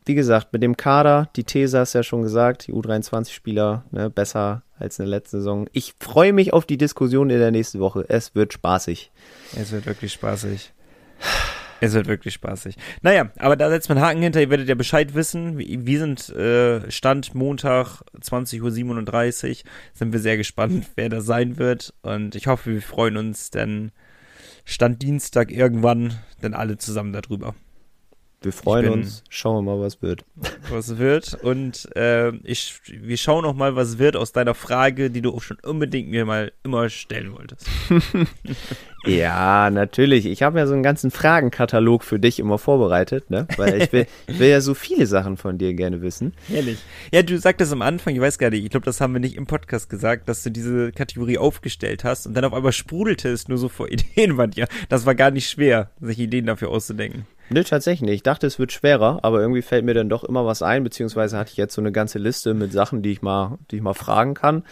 wie 0.05 0.15
gesagt, 0.15 0.51
mit 0.51 0.63
dem 0.63 0.77
Kader, 0.77 1.29
die 1.35 1.43
These 1.43 1.79
hast 1.79 1.93
ja 1.93 2.03
schon 2.03 2.23
gesagt, 2.23 2.67
die 2.67 2.73
U23-Spieler 2.73 3.85
ne, 3.91 4.09
besser 4.09 4.63
als 4.77 4.99
in 4.99 5.05
der 5.05 5.11
letzten 5.11 5.37
Saison. 5.37 5.67
Ich 5.71 5.93
freue 5.99 6.33
mich 6.33 6.53
auf 6.53 6.65
die 6.65 6.77
Diskussion 6.77 7.29
in 7.29 7.39
der 7.39 7.51
nächsten 7.51 7.79
Woche. 7.79 8.05
Es 8.07 8.35
wird 8.35 8.53
spaßig. 8.53 9.11
Es 9.55 9.71
wird 9.71 9.85
wirklich 9.85 10.13
spaßig. 10.13 10.73
Es 11.81 11.93
wird 11.93 12.07
wirklich 12.07 12.33
spaßig. 12.33 12.75
Naja, 13.01 13.31
aber 13.37 13.55
da 13.55 13.69
setzt 13.69 13.89
man 13.89 13.99
Haken 13.99 14.21
hinter, 14.21 14.41
ihr 14.41 14.49
werdet 14.49 14.69
ja 14.69 14.75
Bescheid 14.75 15.13
wissen. 15.13 15.57
Wir 15.57 15.99
sind 15.99 16.29
äh, 16.29 16.89
Stand 16.89 17.35
Montag 17.35 18.01
20.37 18.21 18.61
Uhr. 19.49 19.55
Sind 19.93 20.13
wir 20.13 20.19
sehr 20.19 20.37
gespannt, 20.37 20.87
wer 20.95 21.09
das 21.09 21.25
sein 21.25 21.57
wird. 21.57 21.93
Und 22.01 22.35
ich 22.35 22.47
hoffe, 22.47 22.71
wir 22.71 22.81
freuen 22.81 23.17
uns, 23.17 23.51
denn 23.51 23.91
Stand 24.63 25.01
Dienstag 25.01 25.51
irgendwann 25.51 26.15
dann 26.41 26.53
alle 26.53 26.77
zusammen 26.77 27.13
darüber. 27.13 27.55
Wir 28.45 28.53
freuen 28.53 28.83
bin, 28.83 28.93
uns. 28.93 29.23
Schauen 29.27 29.65
wir 29.65 29.75
mal, 29.75 29.81
was 29.83 30.03
wird. 30.03 30.23
Was 30.69 30.97
wird. 30.97 31.35
Und 31.43 31.89
äh, 31.95 32.31
ich, 32.43 32.79
wir 32.85 33.17
schauen 33.17 33.43
noch 33.43 33.53
mal, 33.53 33.75
was 33.75 33.99
wird 33.99 34.15
aus 34.15 34.31
deiner 34.31 34.55
Frage, 34.55 35.11
die 35.11 35.21
du 35.21 35.33
auch 35.33 35.41
schon 35.43 35.57
unbedingt 35.63 36.09
mir 36.09 36.25
mal 36.25 36.51
immer 36.63 36.89
stellen 36.89 37.33
wolltest. 37.33 37.67
ja, 39.05 39.69
natürlich. 39.69 40.25
Ich 40.25 40.41
habe 40.41 40.57
ja 40.57 40.65
so 40.65 40.73
einen 40.73 40.81
ganzen 40.81 41.11
Fragenkatalog 41.11 42.03
für 42.03 42.19
dich 42.19 42.39
immer 42.39 42.57
vorbereitet, 42.57 43.29
ne? 43.29 43.47
Weil 43.57 43.81
ich 43.81 43.93
will, 43.93 44.07
ich 44.27 44.39
will 44.39 44.49
ja 44.49 44.61
so 44.61 44.73
viele 44.73 45.05
Sachen 45.05 45.37
von 45.37 45.59
dir 45.59 45.73
gerne 45.75 46.01
wissen. 46.01 46.33
Ehrlich. 46.51 46.79
Ja, 47.11 47.21
du 47.21 47.37
sagtest 47.37 47.71
am 47.71 47.83
Anfang, 47.83 48.15
ich 48.15 48.21
weiß 48.21 48.39
gar 48.39 48.49
nicht, 48.49 48.63
ich 48.63 48.71
glaube, 48.71 48.85
das 48.85 49.01
haben 49.01 49.13
wir 49.13 49.19
nicht 49.19 49.35
im 49.35 49.45
Podcast 49.45 49.89
gesagt, 49.89 50.27
dass 50.27 50.41
du 50.43 50.49
diese 50.49 50.91
Kategorie 50.91 51.37
aufgestellt 51.37 52.03
hast 52.03 52.25
und 52.25 52.33
dann 52.33 52.45
auf 52.45 52.53
einmal 52.53 52.73
sprudelte 52.73 53.29
es 53.29 53.47
nur 53.47 53.59
so 53.59 53.69
vor 53.69 53.89
Ideen 53.89 54.37
bei 54.37 54.47
dir. 54.47 54.67
Das 54.89 55.05
war 55.05 55.15
gar 55.15 55.31
nicht 55.31 55.49
schwer, 55.49 55.91
sich 56.01 56.19
Ideen 56.19 56.47
dafür 56.47 56.69
auszudenken. 56.69 57.27
Nö, 57.49 57.63
tatsächlich 57.63 58.01
nicht. 58.01 58.15
Ich 58.15 58.23
dachte, 58.23 58.47
es 58.47 58.57
wird 58.57 58.71
schwerer, 58.71 59.19
aber 59.23 59.39
irgendwie 59.39 59.61
fällt 59.61 59.85
mir 59.85 59.93
dann 59.93 60.09
doch 60.09 60.23
immer 60.23 60.45
was 60.45 60.61
ein, 60.61 60.83
beziehungsweise 60.83 61.37
hatte 61.37 61.51
ich 61.51 61.57
jetzt 61.57 61.75
so 61.75 61.81
eine 61.81 61.91
ganze 61.91 62.17
Liste 62.19 62.53
mit 62.53 62.71
Sachen, 62.71 63.01
die 63.01 63.11
ich 63.11 63.21
mal, 63.21 63.57
die 63.71 63.77
ich 63.77 63.81
mal 63.81 63.93
fragen 63.93 64.33
kann. 64.33 64.63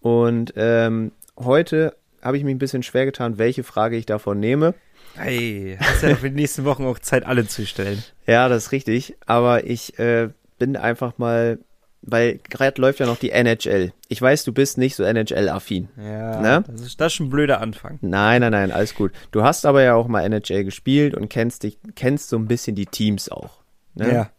Und 0.00 0.52
ähm, 0.56 1.12
heute 1.38 1.96
habe 2.22 2.36
ich 2.36 2.44
mich 2.44 2.54
ein 2.54 2.58
bisschen 2.58 2.82
schwer 2.82 3.04
getan, 3.06 3.38
welche 3.38 3.64
Frage 3.64 3.96
ich 3.96 4.06
davon 4.06 4.40
nehme. 4.40 4.74
Hey, 5.14 5.76
hast 5.80 6.02
ja 6.02 6.14
für 6.16 6.30
die 6.30 6.36
nächsten 6.36 6.64
Wochen 6.64 6.84
auch 6.84 6.98
Zeit, 6.98 7.24
alle 7.26 7.46
zu 7.46 7.66
stellen. 7.66 8.02
Ja, 8.26 8.48
das 8.48 8.64
ist 8.64 8.72
richtig. 8.72 9.16
Aber 9.26 9.66
ich 9.66 9.98
äh, 9.98 10.28
bin 10.58 10.76
einfach 10.76 11.18
mal 11.18 11.58
weil 12.02 12.40
gerade 12.48 12.80
läuft 12.80 12.98
ja 12.98 13.06
noch 13.06 13.16
die 13.16 13.30
NHL. 13.30 13.92
Ich 14.08 14.20
weiß, 14.20 14.44
du 14.44 14.52
bist 14.52 14.76
nicht 14.76 14.96
so 14.96 15.04
NHL-affin. 15.04 15.88
Ja, 15.96 16.40
ne? 16.40 16.64
das, 16.66 16.80
ist, 16.82 17.00
das 17.00 17.08
ist 17.08 17.12
schon 17.14 17.26
ein 17.26 17.30
blöder 17.30 17.60
Anfang. 17.60 17.98
Nein, 18.02 18.40
nein, 18.40 18.52
nein, 18.52 18.72
alles 18.72 18.94
gut. 18.94 19.12
Du 19.30 19.42
hast 19.42 19.64
aber 19.64 19.82
ja 19.82 19.94
auch 19.94 20.08
mal 20.08 20.24
NHL 20.24 20.64
gespielt 20.64 21.14
und 21.14 21.28
kennst 21.28 21.62
dich, 21.62 21.78
kennst 21.94 22.28
so 22.28 22.36
ein 22.36 22.48
bisschen 22.48 22.74
die 22.74 22.86
Teams 22.86 23.28
auch. 23.30 23.62
Ne? 23.94 24.12
Ja. 24.12 24.30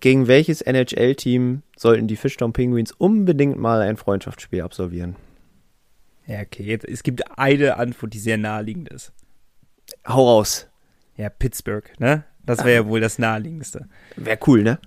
Gegen 0.00 0.26
welches 0.28 0.62
NHL-Team 0.62 1.62
sollten 1.76 2.08
die 2.08 2.16
Fishtown 2.16 2.52
Penguins 2.52 2.92
unbedingt 2.92 3.58
mal 3.58 3.82
ein 3.82 3.96
Freundschaftsspiel 3.96 4.62
absolvieren? 4.62 5.16
Ja, 6.26 6.40
okay. 6.40 6.64
Jetzt, 6.64 6.86
es 6.86 7.02
gibt 7.02 7.38
eine 7.38 7.76
Antwort, 7.76 8.14
die 8.14 8.18
sehr 8.18 8.38
naheliegend 8.38 8.88
ist. 8.88 9.12
Hau 10.06 10.26
raus. 10.26 10.68
Ja, 11.16 11.28
Pittsburgh, 11.28 11.90
ne? 11.98 12.24
Das 12.50 12.64
wäre 12.64 12.82
ja 12.82 12.88
wohl 12.88 13.00
das 13.00 13.18
naheliegendste. 13.18 13.86
Wäre 14.16 14.38
cool, 14.46 14.62
ne? 14.62 14.78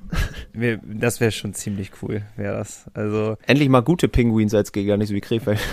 Wär, 0.53 0.80
das 0.84 1.20
wäre 1.20 1.32
schon 1.32 1.53
ziemlich 1.53 1.91
cool, 2.01 2.24
wäre 2.36 2.57
das. 2.57 2.86
Also 2.93 3.38
Endlich 3.47 3.70
mal 3.70 3.82
gute 3.82 4.07
Pinguins 4.07 4.53
als 4.53 4.72
Gegner, 4.72 4.97
nicht 4.97 5.07
so 5.07 5.16
wie 5.16 5.22
Krefeld. 5.22 5.59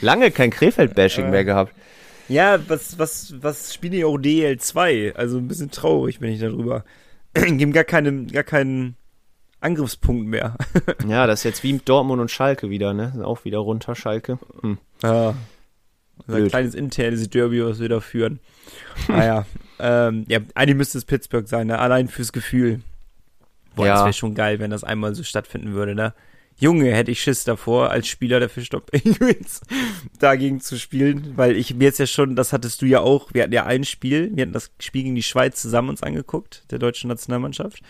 Lange 0.00 0.30
kein 0.30 0.50
Krefeld-Bashing 0.50 1.26
äh, 1.26 1.30
mehr 1.30 1.44
gehabt. 1.44 1.74
Ja, 2.28 2.58
was, 2.68 2.98
was, 2.98 3.34
was 3.40 3.74
spielen 3.74 3.92
die 3.92 4.04
auch 4.04 4.16
DL2? 4.16 5.14
Also 5.14 5.38
ein 5.38 5.48
bisschen 5.48 5.70
traurig 5.70 6.18
bin 6.18 6.32
ich 6.32 6.40
darüber. 6.40 6.84
Geben 7.34 7.72
gar 7.72 7.84
keinen, 7.84 8.28
gar 8.28 8.44
keinen 8.44 8.96
Angriffspunkt 9.60 10.26
mehr. 10.26 10.56
ja, 11.06 11.26
das 11.26 11.40
ist 11.40 11.44
jetzt 11.44 11.62
wie 11.62 11.78
Dortmund 11.78 12.20
und 12.20 12.30
Schalke 12.30 12.70
wieder, 12.70 12.94
ne? 12.94 13.22
Auch 13.24 13.44
wieder 13.44 13.58
runter, 13.58 13.94
Schalke. 13.94 14.38
Hm. 14.62 14.78
Ja. 15.02 15.34
Ein 16.28 16.48
kleines 16.48 16.74
internes 16.74 17.28
Derby, 17.30 17.64
was 17.64 17.80
wir 17.80 17.88
da 17.88 18.00
führen. 18.00 18.40
Naja, 19.08 19.46
ähm, 19.78 20.24
ja, 20.28 20.40
eigentlich 20.54 20.76
müsste 20.76 20.98
es 20.98 21.04
Pittsburgh 21.04 21.48
sein, 21.48 21.68
ne? 21.68 21.78
allein 21.78 22.08
fürs 22.08 22.32
Gefühl. 22.32 22.80
Boah, 23.74 23.86
ja. 23.86 23.94
das 23.94 24.04
wäre 24.04 24.12
schon 24.12 24.34
geil, 24.34 24.58
wenn 24.58 24.70
das 24.70 24.84
einmal 24.84 25.14
so 25.14 25.22
stattfinden 25.22 25.72
würde, 25.72 25.94
ne? 25.94 26.12
Junge, 26.60 26.92
hätte 26.92 27.10
ich 27.10 27.22
Schiss 27.22 27.44
davor, 27.44 27.90
als 27.90 28.06
Spieler 28.06 28.38
der 28.38 28.50
Fischstop 28.50 28.86
Penguins 28.90 29.62
dagegen 30.18 30.60
zu 30.60 30.78
spielen, 30.78 31.32
weil 31.36 31.56
ich 31.56 31.74
mir 31.74 31.84
jetzt 31.84 31.98
ja 31.98 32.06
schon, 32.06 32.36
das 32.36 32.52
hattest 32.52 32.82
du 32.82 32.86
ja 32.86 33.00
auch, 33.00 33.32
wir 33.32 33.44
hatten 33.44 33.52
ja 33.52 33.64
ein 33.64 33.84
Spiel, 33.84 34.30
wir 34.34 34.42
hatten 34.42 34.52
das 34.52 34.70
Spiel 34.78 35.04
gegen 35.04 35.14
die 35.14 35.22
Schweiz 35.22 35.60
zusammen 35.60 35.88
uns 35.88 36.02
angeguckt, 36.02 36.64
der 36.70 36.78
deutschen 36.78 37.08
Nationalmannschaft. 37.08 37.80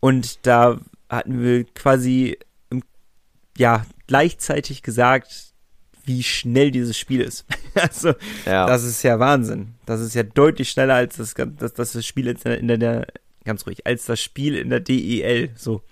Und 0.00 0.46
da 0.46 0.80
hatten 1.10 1.42
wir 1.42 1.64
quasi, 1.64 2.38
ja, 3.58 3.84
gleichzeitig 4.06 4.82
gesagt, 4.82 5.47
wie 6.08 6.22
schnell 6.22 6.70
dieses 6.70 6.98
Spiel 6.98 7.20
ist. 7.20 7.44
also, 7.74 8.14
ja. 8.44 8.66
das 8.66 8.82
ist 8.82 9.02
ja 9.04 9.20
Wahnsinn. 9.20 9.74
Das 9.86 10.00
ist 10.00 10.14
ja 10.14 10.24
deutlich 10.24 10.70
schneller 10.70 10.94
als 10.94 11.16
das, 11.16 11.34
das, 11.34 11.74
das 11.74 12.06
Spiel 12.06 12.26
in 12.26 12.38
der, 12.44 12.58
in 12.58 12.80
der, 12.80 13.06
ganz 13.44 13.66
ruhig, 13.66 13.86
als 13.86 14.06
das 14.06 14.20
Spiel 14.20 14.56
in 14.56 14.70
der 14.70 14.80
DEL. 14.80 15.50
So. 15.54 15.82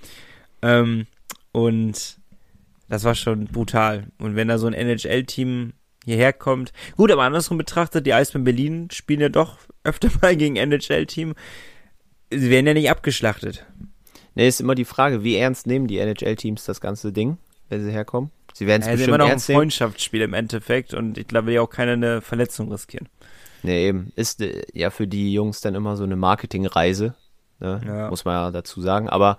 Ähm, 0.63 1.07
und 1.53 2.19
das 2.89 3.05
war 3.05 3.15
schon 3.15 3.47
brutal. 3.47 4.07
Und 4.19 4.37
wenn 4.37 4.49
da 4.49 4.59
so 4.59 4.67
ein 4.67 4.75
NHL-Team 4.75 5.73
hierher 6.05 6.33
kommt, 6.33 6.73
gut, 6.97 7.11
aber 7.11 7.23
andersrum 7.23 7.59
betrachtet, 7.59 8.07
die 8.07 8.15
Eisbären 8.15 8.45
Berlin 8.45 8.89
spielen 8.91 9.21
ja 9.21 9.29
doch 9.29 9.59
öfter 9.85 10.11
mal 10.23 10.37
gegen 10.37 10.57
NHL-Team. 10.57 11.35
Sie 12.31 12.51
werden 12.51 12.67
ja 12.67 12.75
nicht 12.75 12.91
abgeschlachtet. 12.91 13.65
Ne, 14.35 14.47
ist 14.47 14.61
immer 14.61 14.75
die 14.75 14.85
Frage, 14.85 15.23
wie 15.25 15.37
ernst 15.37 15.67
nehmen 15.67 15.87
die 15.87 15.99
NHL-Teams 15.99 16.65
das 16.65 16.81
ganze 16.81 17.13
Ding, 17.13 17.39
wenn 17.69 17.85
sie 17.85 17.93
herkommen? 17.93 18.31
Sie 18.57 18.67
werden 18.67 18.81
es 18.81 18.89
ist 18.89 18.93
bestimmt 18.95 19.09
immer 19.17 19.19
noch 19.19 19.29
ein. 19.31 19.39
Freundschaftsspiel 19.39 20.23
im 20.23 20.33
Endeffekt 20.33 20.95
und 20.95 21.19
ich 21.19 21.29
glaube, 21.29 21.49
will 21.49 21.55
ja 21.57 21.61
auch 21.61 21.69
keiner 21.69 21.93
eine 21.93 22.23
Verletzung 22.23 22.73
riskieren. 22.73 23.07
Nee, 23.63 23.89
eben. 23.89 24.13
Ist 24.17 24.41
äh, 24.41 24.63
ja 24.73 24.89
für 24.89 25.07
die 25.07 25.35
Jungs 25.35 25.61
dann 25.61 25.75
immer 25.75 25.95
so 25.99 26.05
eine 26.05 26.17
Marketingreise, 26.17 27.15
ne? 27.61 27.83
Ja. 27.87 28.09
muss 28.09 28.25
man 28.25 28.33
ja 28.35 28.51
dazu 28.51 28.81
sagen. 28.81 29.11
Aber 29.11 29.37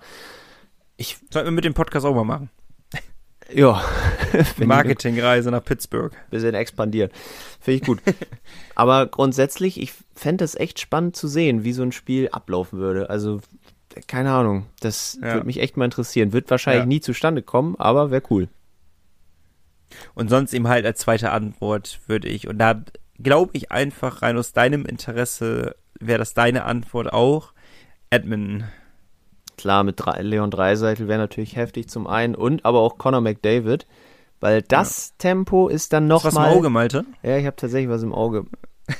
Sollten 1.32 1.48
wir 1.48 1.50
mit 1.50 1.64
dem 1.64 1.74
Podcast 1.74 2.06
auch 2.06 2.14
mal 2.14 2.22
machen. 2.22 2.48
ja, 3.52 3.82
Marketingreise 4.58 5.50
nach 5.50 5.64
Pittsburgh. 5.64 6.12
ein 6.14 6.30
bisschen 6.30 6.54
expandiert. 6.54 7.12
Finde 7.60 7.80
ich 7.80 7.82
gut. 7.82 8.00
Aber 8.76 9.06
grundsätzlich, 9.06 9.80
ich 9.80 9.94
fände 10.14 10.44
es 10.44 10.54
echt 10.54 10.78
spannend 10.78 11.16
zu 11.16 11.26
sehen, 11.26 11.64
wie 11.64 11.72
so 11.72 11.82
ein 11.82 11.90
Spiel 11.90 12.28
ablaufen 12.30 12.78
würde. 12.78 13.10
Also, 13.10 13.40
keine 14.06 14.30
Ahnung. 14.30 14.66
Das 14.78 15.18
Ja. 15.20 15.34
würde 15.34 15.46
mich 15.46 15.58
echt 15.58 15.76
mal 15.76 15.86
interessieren. 15.86 16.32
Wird 16.32 16.48
wahrscheinlich 16.52 16.82
Ja. 16.82 16.86
nie 16.86 17.00
zustande 17.00 17.42
kommen, 17.42 17.74
aber 17.80 18.12
wäre 18.12 18.22
cool. 18.30 18.46
Und 20.14 20.28
sonst 20.30 20.52
eben 20.54 20.68
halt 20.68 20.84
als 20.86 21.00
zweite 21.00 21.30
Antwort 21.32 22.00
würde 22.06 22.28
ich, 22.28 22.48
und 22.48 22.58
da 22.58 22.82
glaube 23.22 23.50
ich 23.54 23.70
einfach 23.72 24.22
rein 24.22 24.36
aus 24.38 24.52
deinem 24.52 24.84
Interesse, 24.86 25.76
wäre 25.98 26.18
das 26.18 26.34
deine 26.34 26.64
Antwort 26.64 27.12
auch, 27.12 27.52
Edmonton. 28.10 28.64
Klar, 29.56 29.82
mit 29.84 30.00
Dre- 30.00 30.22
Leon 30.22 30.50
Dreiseitel 30.52 31.08
wäre 31.08 31.18
natürlich 31.18 31.56
heftig 31.56 31.88
zum 31.88 32.06
einen 32.06 32.34
und 32.36 32.64
aber 32.64 32.78
auch 32.80 32.96
Conor 32.98 33.20
McDavid, 33.20 33.86
weil 34.40 34.62
das 34.62 35.16
Tempo 35.18 35.66
ist 35.68 35.92
dann 35.92 36.06
noch 36.06 36.24
Was 36.24 36.34
mal. 36.34 36.52
im 36.52 36.58
Auge, 36.58 36.70
Malte? 36.70 37.04
Ja, 37.24 37.36
ich 37.38 37.44
habe 37.46 37.56
tatsächlich 37.56 37.90
was 37.90 38.02
im 38.02 38.14
Auge. 38.14 38.44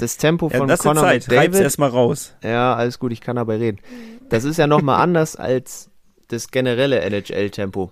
Das 0.00 0.16
Tempo 0.16 0.48
Ja, 0.48 0.58
von 0.58 0.68
das 0.68 0.78
ist 0.78 0.84
Conor 0.86 1.02
Zeit. 1.02 1.22
Reib's 1.28 1.28
McDavid. 1.28 1.60
erstmal 1.60 1.90
raus. 1.90 2.36
Ja, 2.44 2.76
alles 2.76 3.00
gut, 3.00 3.10
ich 3.10 3.20
kann 3.20 3.34
dabei 3.34 3.56
reden. 3.56 3.80
Das 4.28 4.44
ist 4.44 4.56
ja 4.56 4.68
noch 4.68 4.80
mal 4.80 4.98
anders 4.98 5.34
als 5.34 5.90
das 6.28 6.52
generelle 6.52 7.00
NHL-Tempo. 7.00 7.90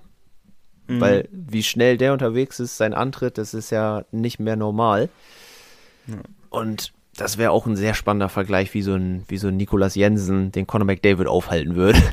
Mhm. 0.86 1.00
Weil 1.00 1.28
wie 1.30 1.62
schnell 1.62 1.96
der 1.96 2.12
unterwegs 2.12 2.60
ist, 2.60 2.76
sein 2.76 2.94
Antritt, 2.94 3.38
das 3.38 3.54
ist 3.54 3.70
ja 3.70 4.04
nicht 4.12 4.38
mehr 4.38 4.56
normal. 4.56 5.08
Und 6.50 6.92
das 7.16 7.38
wäre 7.38 7.50
auch 7.50 7.66
ein 7.66 7.76
sehr 7.76 7.94
spannender 7.94 8.28
Vergleich, 8.28 8.74
wie 8.74 8.82
so 8.82 8.94
ein, 8.94 9.24
wie 9.28 9.38
so 9.38 9.48
ein 9.48 9.56
Nicolas 9.56 9.94
Jensen 9.94 10.52
den 10.52 10.66
Conor 10.66 10.86
McDavid 10.86 11.26
aufhalten 11.26 11.74
würde. 11.74 12.00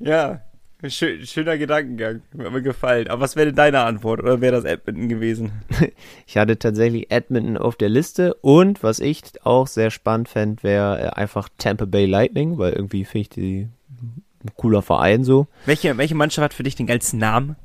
Ja, 0.00 0.42
schön, 0.86 1.24
schöner 1.26 1.56
Gedankengang. 1.56 2.22
Hat 2.38 2.52
mir 2.52 2.62
gefallen. 2.62 3.08
Aber 3.08 3.22
was 3.22 3.36
wäre 3.36 3.46
denn 3.46 3.56
deine 3.56 3.80
Antwort? 3.80 4.20
Oder 4.20 4.40
wäre 4.40 4.54
das 4.56 4.64
Edmonton 4.64 5.08
gewesen? 5.08 5.52
Ich 6.26 6.36
hatte 6.36 6.58
tatsächlich 6.58 7.10
Edmonton 7.10 7.56
auf 7.56 7.76
der 7.76 7.88
Liste 7.88 8.34
und 8.34 8.82
was 8.82 8.98
ich 8.98 9.22
auch 9.44 9.66
sehr 9.66 9.90
spannend 9.90 10.28
fände, 10.28 10.62
wäre 10.62 11.00
äh, 11.00 11.08
einfach 11.10 11.48
Tampa 11.58 11.84
Bay 11.84 12.06
Lightning, 12.06 12.58
weil 12.58 12.72
irgendwie 12.72 13.04
finde 13.04 13.20
ich 13.20 13.28
die 13.30 13.68
ein 14.44 14.52
cooler 14.56 14.82
Verein 14.82 15.24
so. 15.24 15.46
Welche, 15.66 15.96
welche 15.96 16.14
Mannschaft 16.14 16.44
hat 16.44 16.54
für 16.54 16.62
dich 16.62 16.76
den 16.76 16.86
geilsten 16.86 17.18
Namen? 17.18 17.56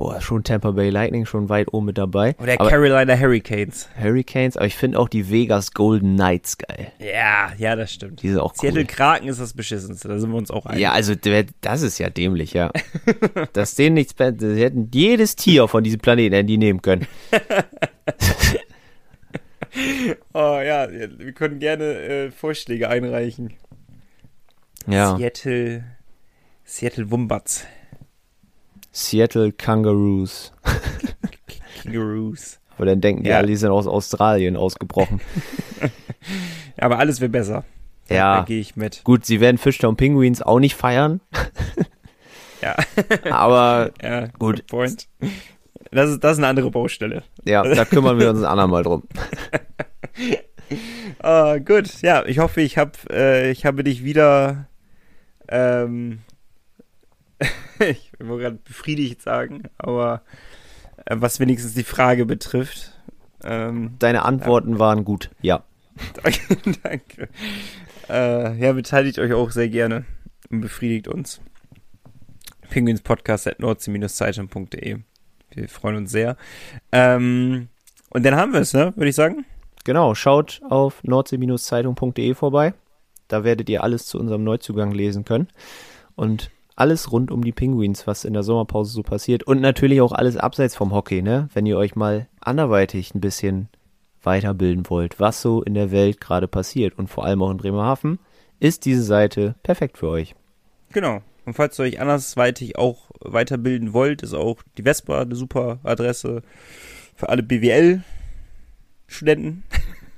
Boah, 0.00 0.18
schon 0.22 0.44
Tampa 0.44 0.70
Bay 0.70 0.88
Lightning 0.88 1.26
schon 1.26 1.50
weit 1.50 1.74
oben 1.74 1.84
mit 1.84 1.98
dabei. 1.98 2.34
Oder 2.38 2.58
aber 2.58 2.70
Carolina 2.70 3.14
Hurricanes? 3.18 3.86
Hurricanes, 4.00 4.56
aber 4.56 4.64
ich 4.64 4.74
finde 4.74 4.98
auch 4.98 5.10
die 5.10 5.30
Vegas 5.30 5.72
Golden 5.72 6.16
Knights 6.16 6.56
geil. 6.56 6.90
Ja, 6.98 7.52
ja, 7.58 7.76
das 7.76 7.92
stimmt. 7.92 8.22
Die 8.22 8.30
sind 8.30 8.38
auch 8.38 8.54
Seattle 8.54 8.80
cool. 8.80 8.86
Kraken 8.86 9.28
ist 9.28 9.38
das 9.38 9.52
beschissenste, 9.52 10.08
da 10.08 10.18
sind 10.18 10.30
wir 10.30 10.38
uns 10.38 10.50
auch 10.50 10.64
einig. 10.64 10.80
Ja, 10.80 10.92
also 10.92 11.14
das 11.60 11.82
ist 11.82 11.98
ja 11.98 12.08
dämlich, 12.08 12.54
ja. 12.54 12.70
Dass 13.52 13.74
denen 13.74 13.92
nichts, 13.92 14.14
sie 14.16 14.62
hätten 14.62 14.88
jedes 14.90 15.36
Tier 15.36 15.68
von 15.68 15.84
diesem 15.84 16.00
Planeten 16.00 16.34
hätten 16.34 16.46
die 16.48 16.56
nehmen 16.56 16.80
können. 16.80 17.06
Oh 20.32 20.58
ja, 20.60 20.88
wir 20.90 21.32
können 21.32 21.60
gerne 21.60 21.84
äh, 21.84 22.30
Vorschläge 22.32 22.88
einreichen. 22.88 23.54
Ja, 24.86 25.16
Seattle, 25.16 25.84
Seattle 26.64 27.10
Wombats, 27.10 27.64
Seattle 28.92 29.52
Kangaroos. 29.52 30.52
Kangaroos. 31.82 32.58
Aber 32.76 32.86
dann 32.86 33.00
denken 33.00 33.22
die 33.24 33.30
Ja. 33.30 33.38
alle, 33.38 33.46
die 33.48 33.56
sind 33.56 33.70
aus 33.70 33.86
Australien 33.86 34.56
ausgebrochen. 34.56 35.20
Aber 36.78 36.98
alles 36.98 37.20
wäre 37.20 37.28
besser. 37.30 37.64
Da, 38.08 38.14
Ja. 38.14 38.36
Da 38.38 38.44
gehe 38.44 38.60
ich 38.60 38.74
mit. 38.76 39.04
Gut, 39.04 39.26
sie 39.26 39.40
werden 39.40 39.58
Fishtown 39.58 39.96
Penguins 39.96 40.40
auch 40.42 40.58
nicht 40.60 40.74
feiern, 40.76 41.20
Ja, 42.62 42.76
aber 43.30 43.90
ja, 44.02 44.26
Gut. 44.38 44.66
point. 44.66 45.08
Das 45.92 46.10
ist, 46.10 46.22
das 46.22 46.32
ist 46.32 46.38
eine 46.38 46.48
andere 46.48 46.70
Baustelle. 46.70 47.22
ja, 47.44 47.62
da 47.62 47.84
kümmern 47.86 48.18
wir 48.18 48.28
uns 48.28 48.40
ein 48.40 48.44
andermal 48.44 48.82
drum. 48.82 49.02
Ah, 51.20 51.56
gut, 51.58 52.02
ja, 52.02 52.24
ich 52.26 52.38
hoffe, 52.38 52.60
ich 52.60 52.76
hab, 52.78 53.10
äh, 53.10 53.50
ich 53.50 53.64
habe 53.66 53.82
dich 53.82 54.04
wieder, 54.04 54.68
ähm, 55.50 56.20
ich 57.78 58.12
will 58.18 58.38
gerade 58.38 58.58
befriedigt 58.64 59.22
sagen, 59.22 59.64
aber 59.78 60.22
äh, 61.06 61.16
was 61.18 61.40
wenigstens 61.40 61.74
die 61.74 61.84
Frage 61.84 62.26
betrifft. 62.26 62.92
Ähm, 63.42 63.96
Deine 63.98 64.24
Antworten 64.24 64.78
waren 64.78 65.04
gut, 65.04 65.30
ja. 65.40 65.64
danke, 66.22 66.56
danke. 66.82 67.28
Äh, 68.08 68.56
ja, 68.58 68.72
beteiligt 68.72 69.18
euch 69.18 69.32
auch 69.32 69.50
sehr 69.50 69.68
gerne 69.68 70.04
und 70.50 70.60
befriedigt 70.60 71.08
uns. 71.08 71.40
Penguinspodcast 72.68 73.48
at 73.48 73.60
nordsee-zeitung.de. 73.60 74.98
Wir 75.52 75.68
freuen 75.68 75.96
uns 75.96 76.12
sehr. 76.12 76.36
Ähm, 76.92 77.68
und 78.10 78.24
dann 78.24 78.36
haben 78.36 78.52
wir 78.52 78.60
es, 78.60 78.72
ne, 78.72 78.92
würde 78.96 79.08
ich 79.08 79.16
sagen. 79.16 79.44
Genau, 79.84 80.14
schaut 80.14 80.60
auf 80.68 81.02
nordsee-zeitung.de 81.02 82.34
vorbei. 82.34 82.74
Da 83.32 83.44
werdet 83.44 83.68
ihr 83.68 83.82
alles 83.82 84.06
zu 84.06 84.18
unserem 84.18 84.44
Neuzugang 84.44 84.92
lesen 84.92 85.24
können. 85.24 85.48
Und 86.16 86.50
alles 86.76 87.12
rund 87.12 87.30
um 87.30 87.44
die 87.44 87.52
Penguins, 87.52 88.06
was 88.06 88.24
in 88.24 88.32
der 88.32 88.42
Sommerpause 88.42 88.92
so 88.92 89.02
passiert. 89.02 89.42
Und 89.42 89.60
natürlich 89.60 90.00
auch 90.00 90.12
alles 90.12 90.38
abseits 90.38 90.74
vom 90.74 90.92
Hockey, 90.92 91.20
ne? 91.20 91.48
Wenn 91.52 91.66
ihr 91.66 91.76
euch 91.76 91.94
mal 91.94 92.26
anderweitig 92.40 93.14
ein 93.14 93.20
bisschen 93.20 93.68
weiterbilden 94.22 94.88
wollt, 94.88 95.20
was 95.20 95.42
so 95.42 95.62
in 95.62 95.74
der 95.74 95.90
Welt 95.90 96.20
gerade 96.20 96.48
passiert 96.48 96.98
und 96.98 97.08
vor 97.08 97.24
allem 97.24 97.42
auch 97.42 97.50
in 97.50 97.58
Bremerhaven, 97.58 98.18
ist 98.60 98.84
diese 98.84 99.02
Seite 99.02 99.56
perfekt 99.62 99.98
für 99.98 100.08
euch. 100.08 100.34
Genau. 100.92 101.22
Und 101.46 101.54
falls 101.54 101.78
ihr 101.78 101.84
euch 101.84 102.00
andersweitig 102.00 102.76
auch 102.78 103.10
weiterbilden 103.20 103.92
wollt, 103.92 104.22
ist 104.22 104.34
auch 104.34 104.62
die 104.78 104.82
Vespa 104.82 105.22
eine 105.22 105.34
super 105.34 105.78
Adresse 105.82 106.42
für 107.14 107.28
alle 107.28 107.42
BWL-Studenten. 107.42 109.64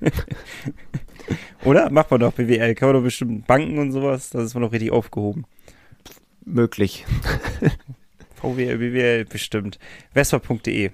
Oder? 1.64 1.90
Macht 1.90 2.10
man 2.10 2.20
doch 2.20 2.32
BWL. 2.32 2.74
Kann 2.74 2.88
man 2.88 2.96
doch 2.96 3.04
bestimmt 3.04 3.46
Banken 3.46 3.78
und 3.78 3.92
sowas. 3.92 4.30
Das 4.30 4.44
ist 4.44 4.54
man 4.54 4.62
doch 4.62 4.72
richtig 4.72 4.90
aufgehoben. 4.90 5.44
Möglich. 6.44 7.04
VWL, 8.34 8.78
BWL 8.78 9.24
bestimmt. 9.24 9.78
Vespa.de 10.12 10.90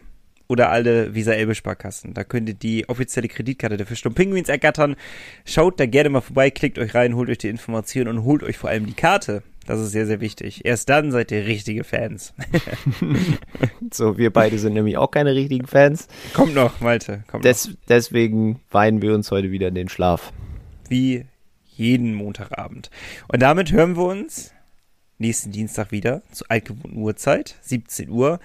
oder 0.48 0.70
alle 0.70 1.14
Visa 1.14 1.32
Elbe 1.32 1.54
Sparkassen. 1.54 2.14
Da 2.14 2.24
könnt 2.24 2.48
ihr 2.48 2.54
die 2.54 2.88
offizielle 2.88 3.28
Kreditkarte 3.28 3.76
der 3.76 3.86
Fischsturm 3.86 4.14
Penguins 4.14 4.48
ergattern. 4.48 4.96
Schaut 5.44 5.78
da 5.78 5.86
gerne 5.86 6.08
mal 6.08 6.22
vorbei, 6.22 6.50
klickt 6.50 6.78
euch 6.78 6.94
rein, 6.94 7.14
holt 7.14 7.28
euch 7.28 7.38
die 7.38 7.48
Informationen 7.48 8.16
und 8.18 8.24
holt 8.24 8.42
euch 8.42 8.56
vor 8.56 8.70
allem 8.70 8.86
die 8.86 8.94
Karte. 8.94 9.42
Das 9.68 9.80
ist 9.80 9.90
sehr, 9.90 10.06
sehr 10.06 10.22
wichtig. 10.22 10.64
Erst 10.64 10.88
dann 10.88 11.12
seid 11.12 11.30
ihr 11.30 11.44
richtige 11.44 11.84
Fans. 11.84 12.32
So, 13.92 14.18
wir 14.18 14.30
beide 14.30 14.58
sind 14.58 14.74
nämlich 14.74 14.98
auch 14.98 15.10
keine 15.10 15.34
richtigen 15.34 15.66
Fans. 15.66 16.08
Kommt 16.34 16.54
noch, 16.54 16.80
Malte. 16.80 17.24
Kommt 17.26 17.42
noch. 17.44 17.50
Des, 17.50 17.76
deswegen 17.88 18.60
weinen 18.70 19.00
wir 19.00 19.14
uns 19.14 19.30
heute 19.30 19.50
wieder 19.50 19.68
in 19.68 19.74
den 19.74 19.88
Schlaf. 19.88 20.32
Wie 20.88 21.24
jeden 21.64 22.14
Montagabend. 22.14 22.90
Und 23.28 23.40
damit 23.40 23.72
hören 23.72 23.96
wir 23.96 24.04
uns 24.04 24.52
nächsten 25.18 25.52
Dienstag 25.52 25.90
wieder 25.90 26.22
zur 26.32 26.50
altgewohnten 26.50 26.98
Uhrzeit, 26.98 27.56
17 27.62 28.10
Uhr, 28.10 28.40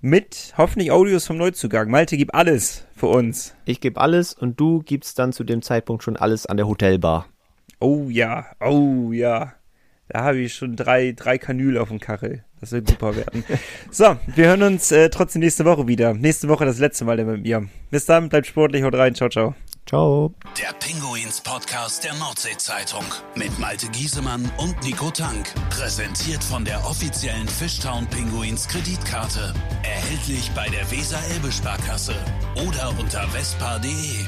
mit 0.00 0.54
hoffentlich 0.56 0.90
Audios 0.90 1.26
vom 1.26 1.38
Neuzugang. 1.38 1.90
Malte, 1.90 2.16
gib 2.16 2.34
alles 2.34 2.86
für 2.94 3.06
uns. 3.06 3.54
Ich 3.64 3.80
gebe 3.80 4.00
alles 4.00 4.32
und 4.32 4.58
du 4.58 4.80
gibst 4.82 5.18
dann 5.18 5.32
zu 5.32 5.44
dem 5.44 5.62
Zeitpunkt 5.62 6.02
schon 6.02 6.16
alles 6.16 6.46
an 6.46 6.56
der 6.56 6.68
Hotelbar. 6.68 7.26
Oh 7.80 8.08
ja, 8.08 8.46
oh 8.60 9.12
ja. 9.12 9.54
Da 10.08 10.24
habe 10.24 10.38
ich 10.38 10.54
schon 10.54 10.74
drei, 10.74 11.12
drei 11.12 11.38
Kanüle 11.38 11.80
auf 11.80 11.88
dem 11.88 12.00
Kachel. 12.00 12.44
Das 12.60 12.72
wird 12.72 12.88
super 12.88 13.14
werden. 13.14 13.44
so, 13.90 14.16
wir 14.34 14.48
hören 14.48 14.62
uns 14.62 14.90
äh, 14.90 15.10
trotzdem 15.10 15.40
nächste 15.40 15.64
Woche 15.64 15.86
wieder. 15.86 16.14
Nächste 16.14 16.48
Woche 16.48 16.64
das 16.64 16.78
letzte 16.78 17.04
Mal 17.04 17.16
dann 17.16 17.26
mit 17.26 17.42
mir. 17.42 17.68
Bis 17.90 18.06
dann, 18.06 18.28
bleibt 18.28 18.46
sportlich, 18.46 18.82
haut 18.82 18.94
rein, 18.94 19.14
ciao, 19.14 19.28
ciao. 19.28 19.54
Ciao. 19.86 20.34
Der 20.60 20.74
Pinguins 20.80 21.40
Podcast 21.40 22.04
der 22.04 22.12
Nordsee-Zeitung 22.14 23.04
mit 23.36 23.58
Malte 23.58 23.88
Giesemann 23.88 24.50
und 24.58 24.82
Nico 24.82 25.10
Tank. 25.10 25.46
Präsentiert 25.70 26.44
von 26.44 26.64
der 26.64 26.84
offiziellen 26.84 27.48
Fishtown 27.48 28.06
Pinguins 28.06 28.68
Kreditkarte. 28.68 29.54
Erhältlich 29.84 30.50
bei 30.54 30.68
der 30.68 30.90
Weser-Elbe-Sparkasse 30.90 32.14
oder 32.66 32.92
unter 32.98 33.26
vespa.de. 33.28 34.26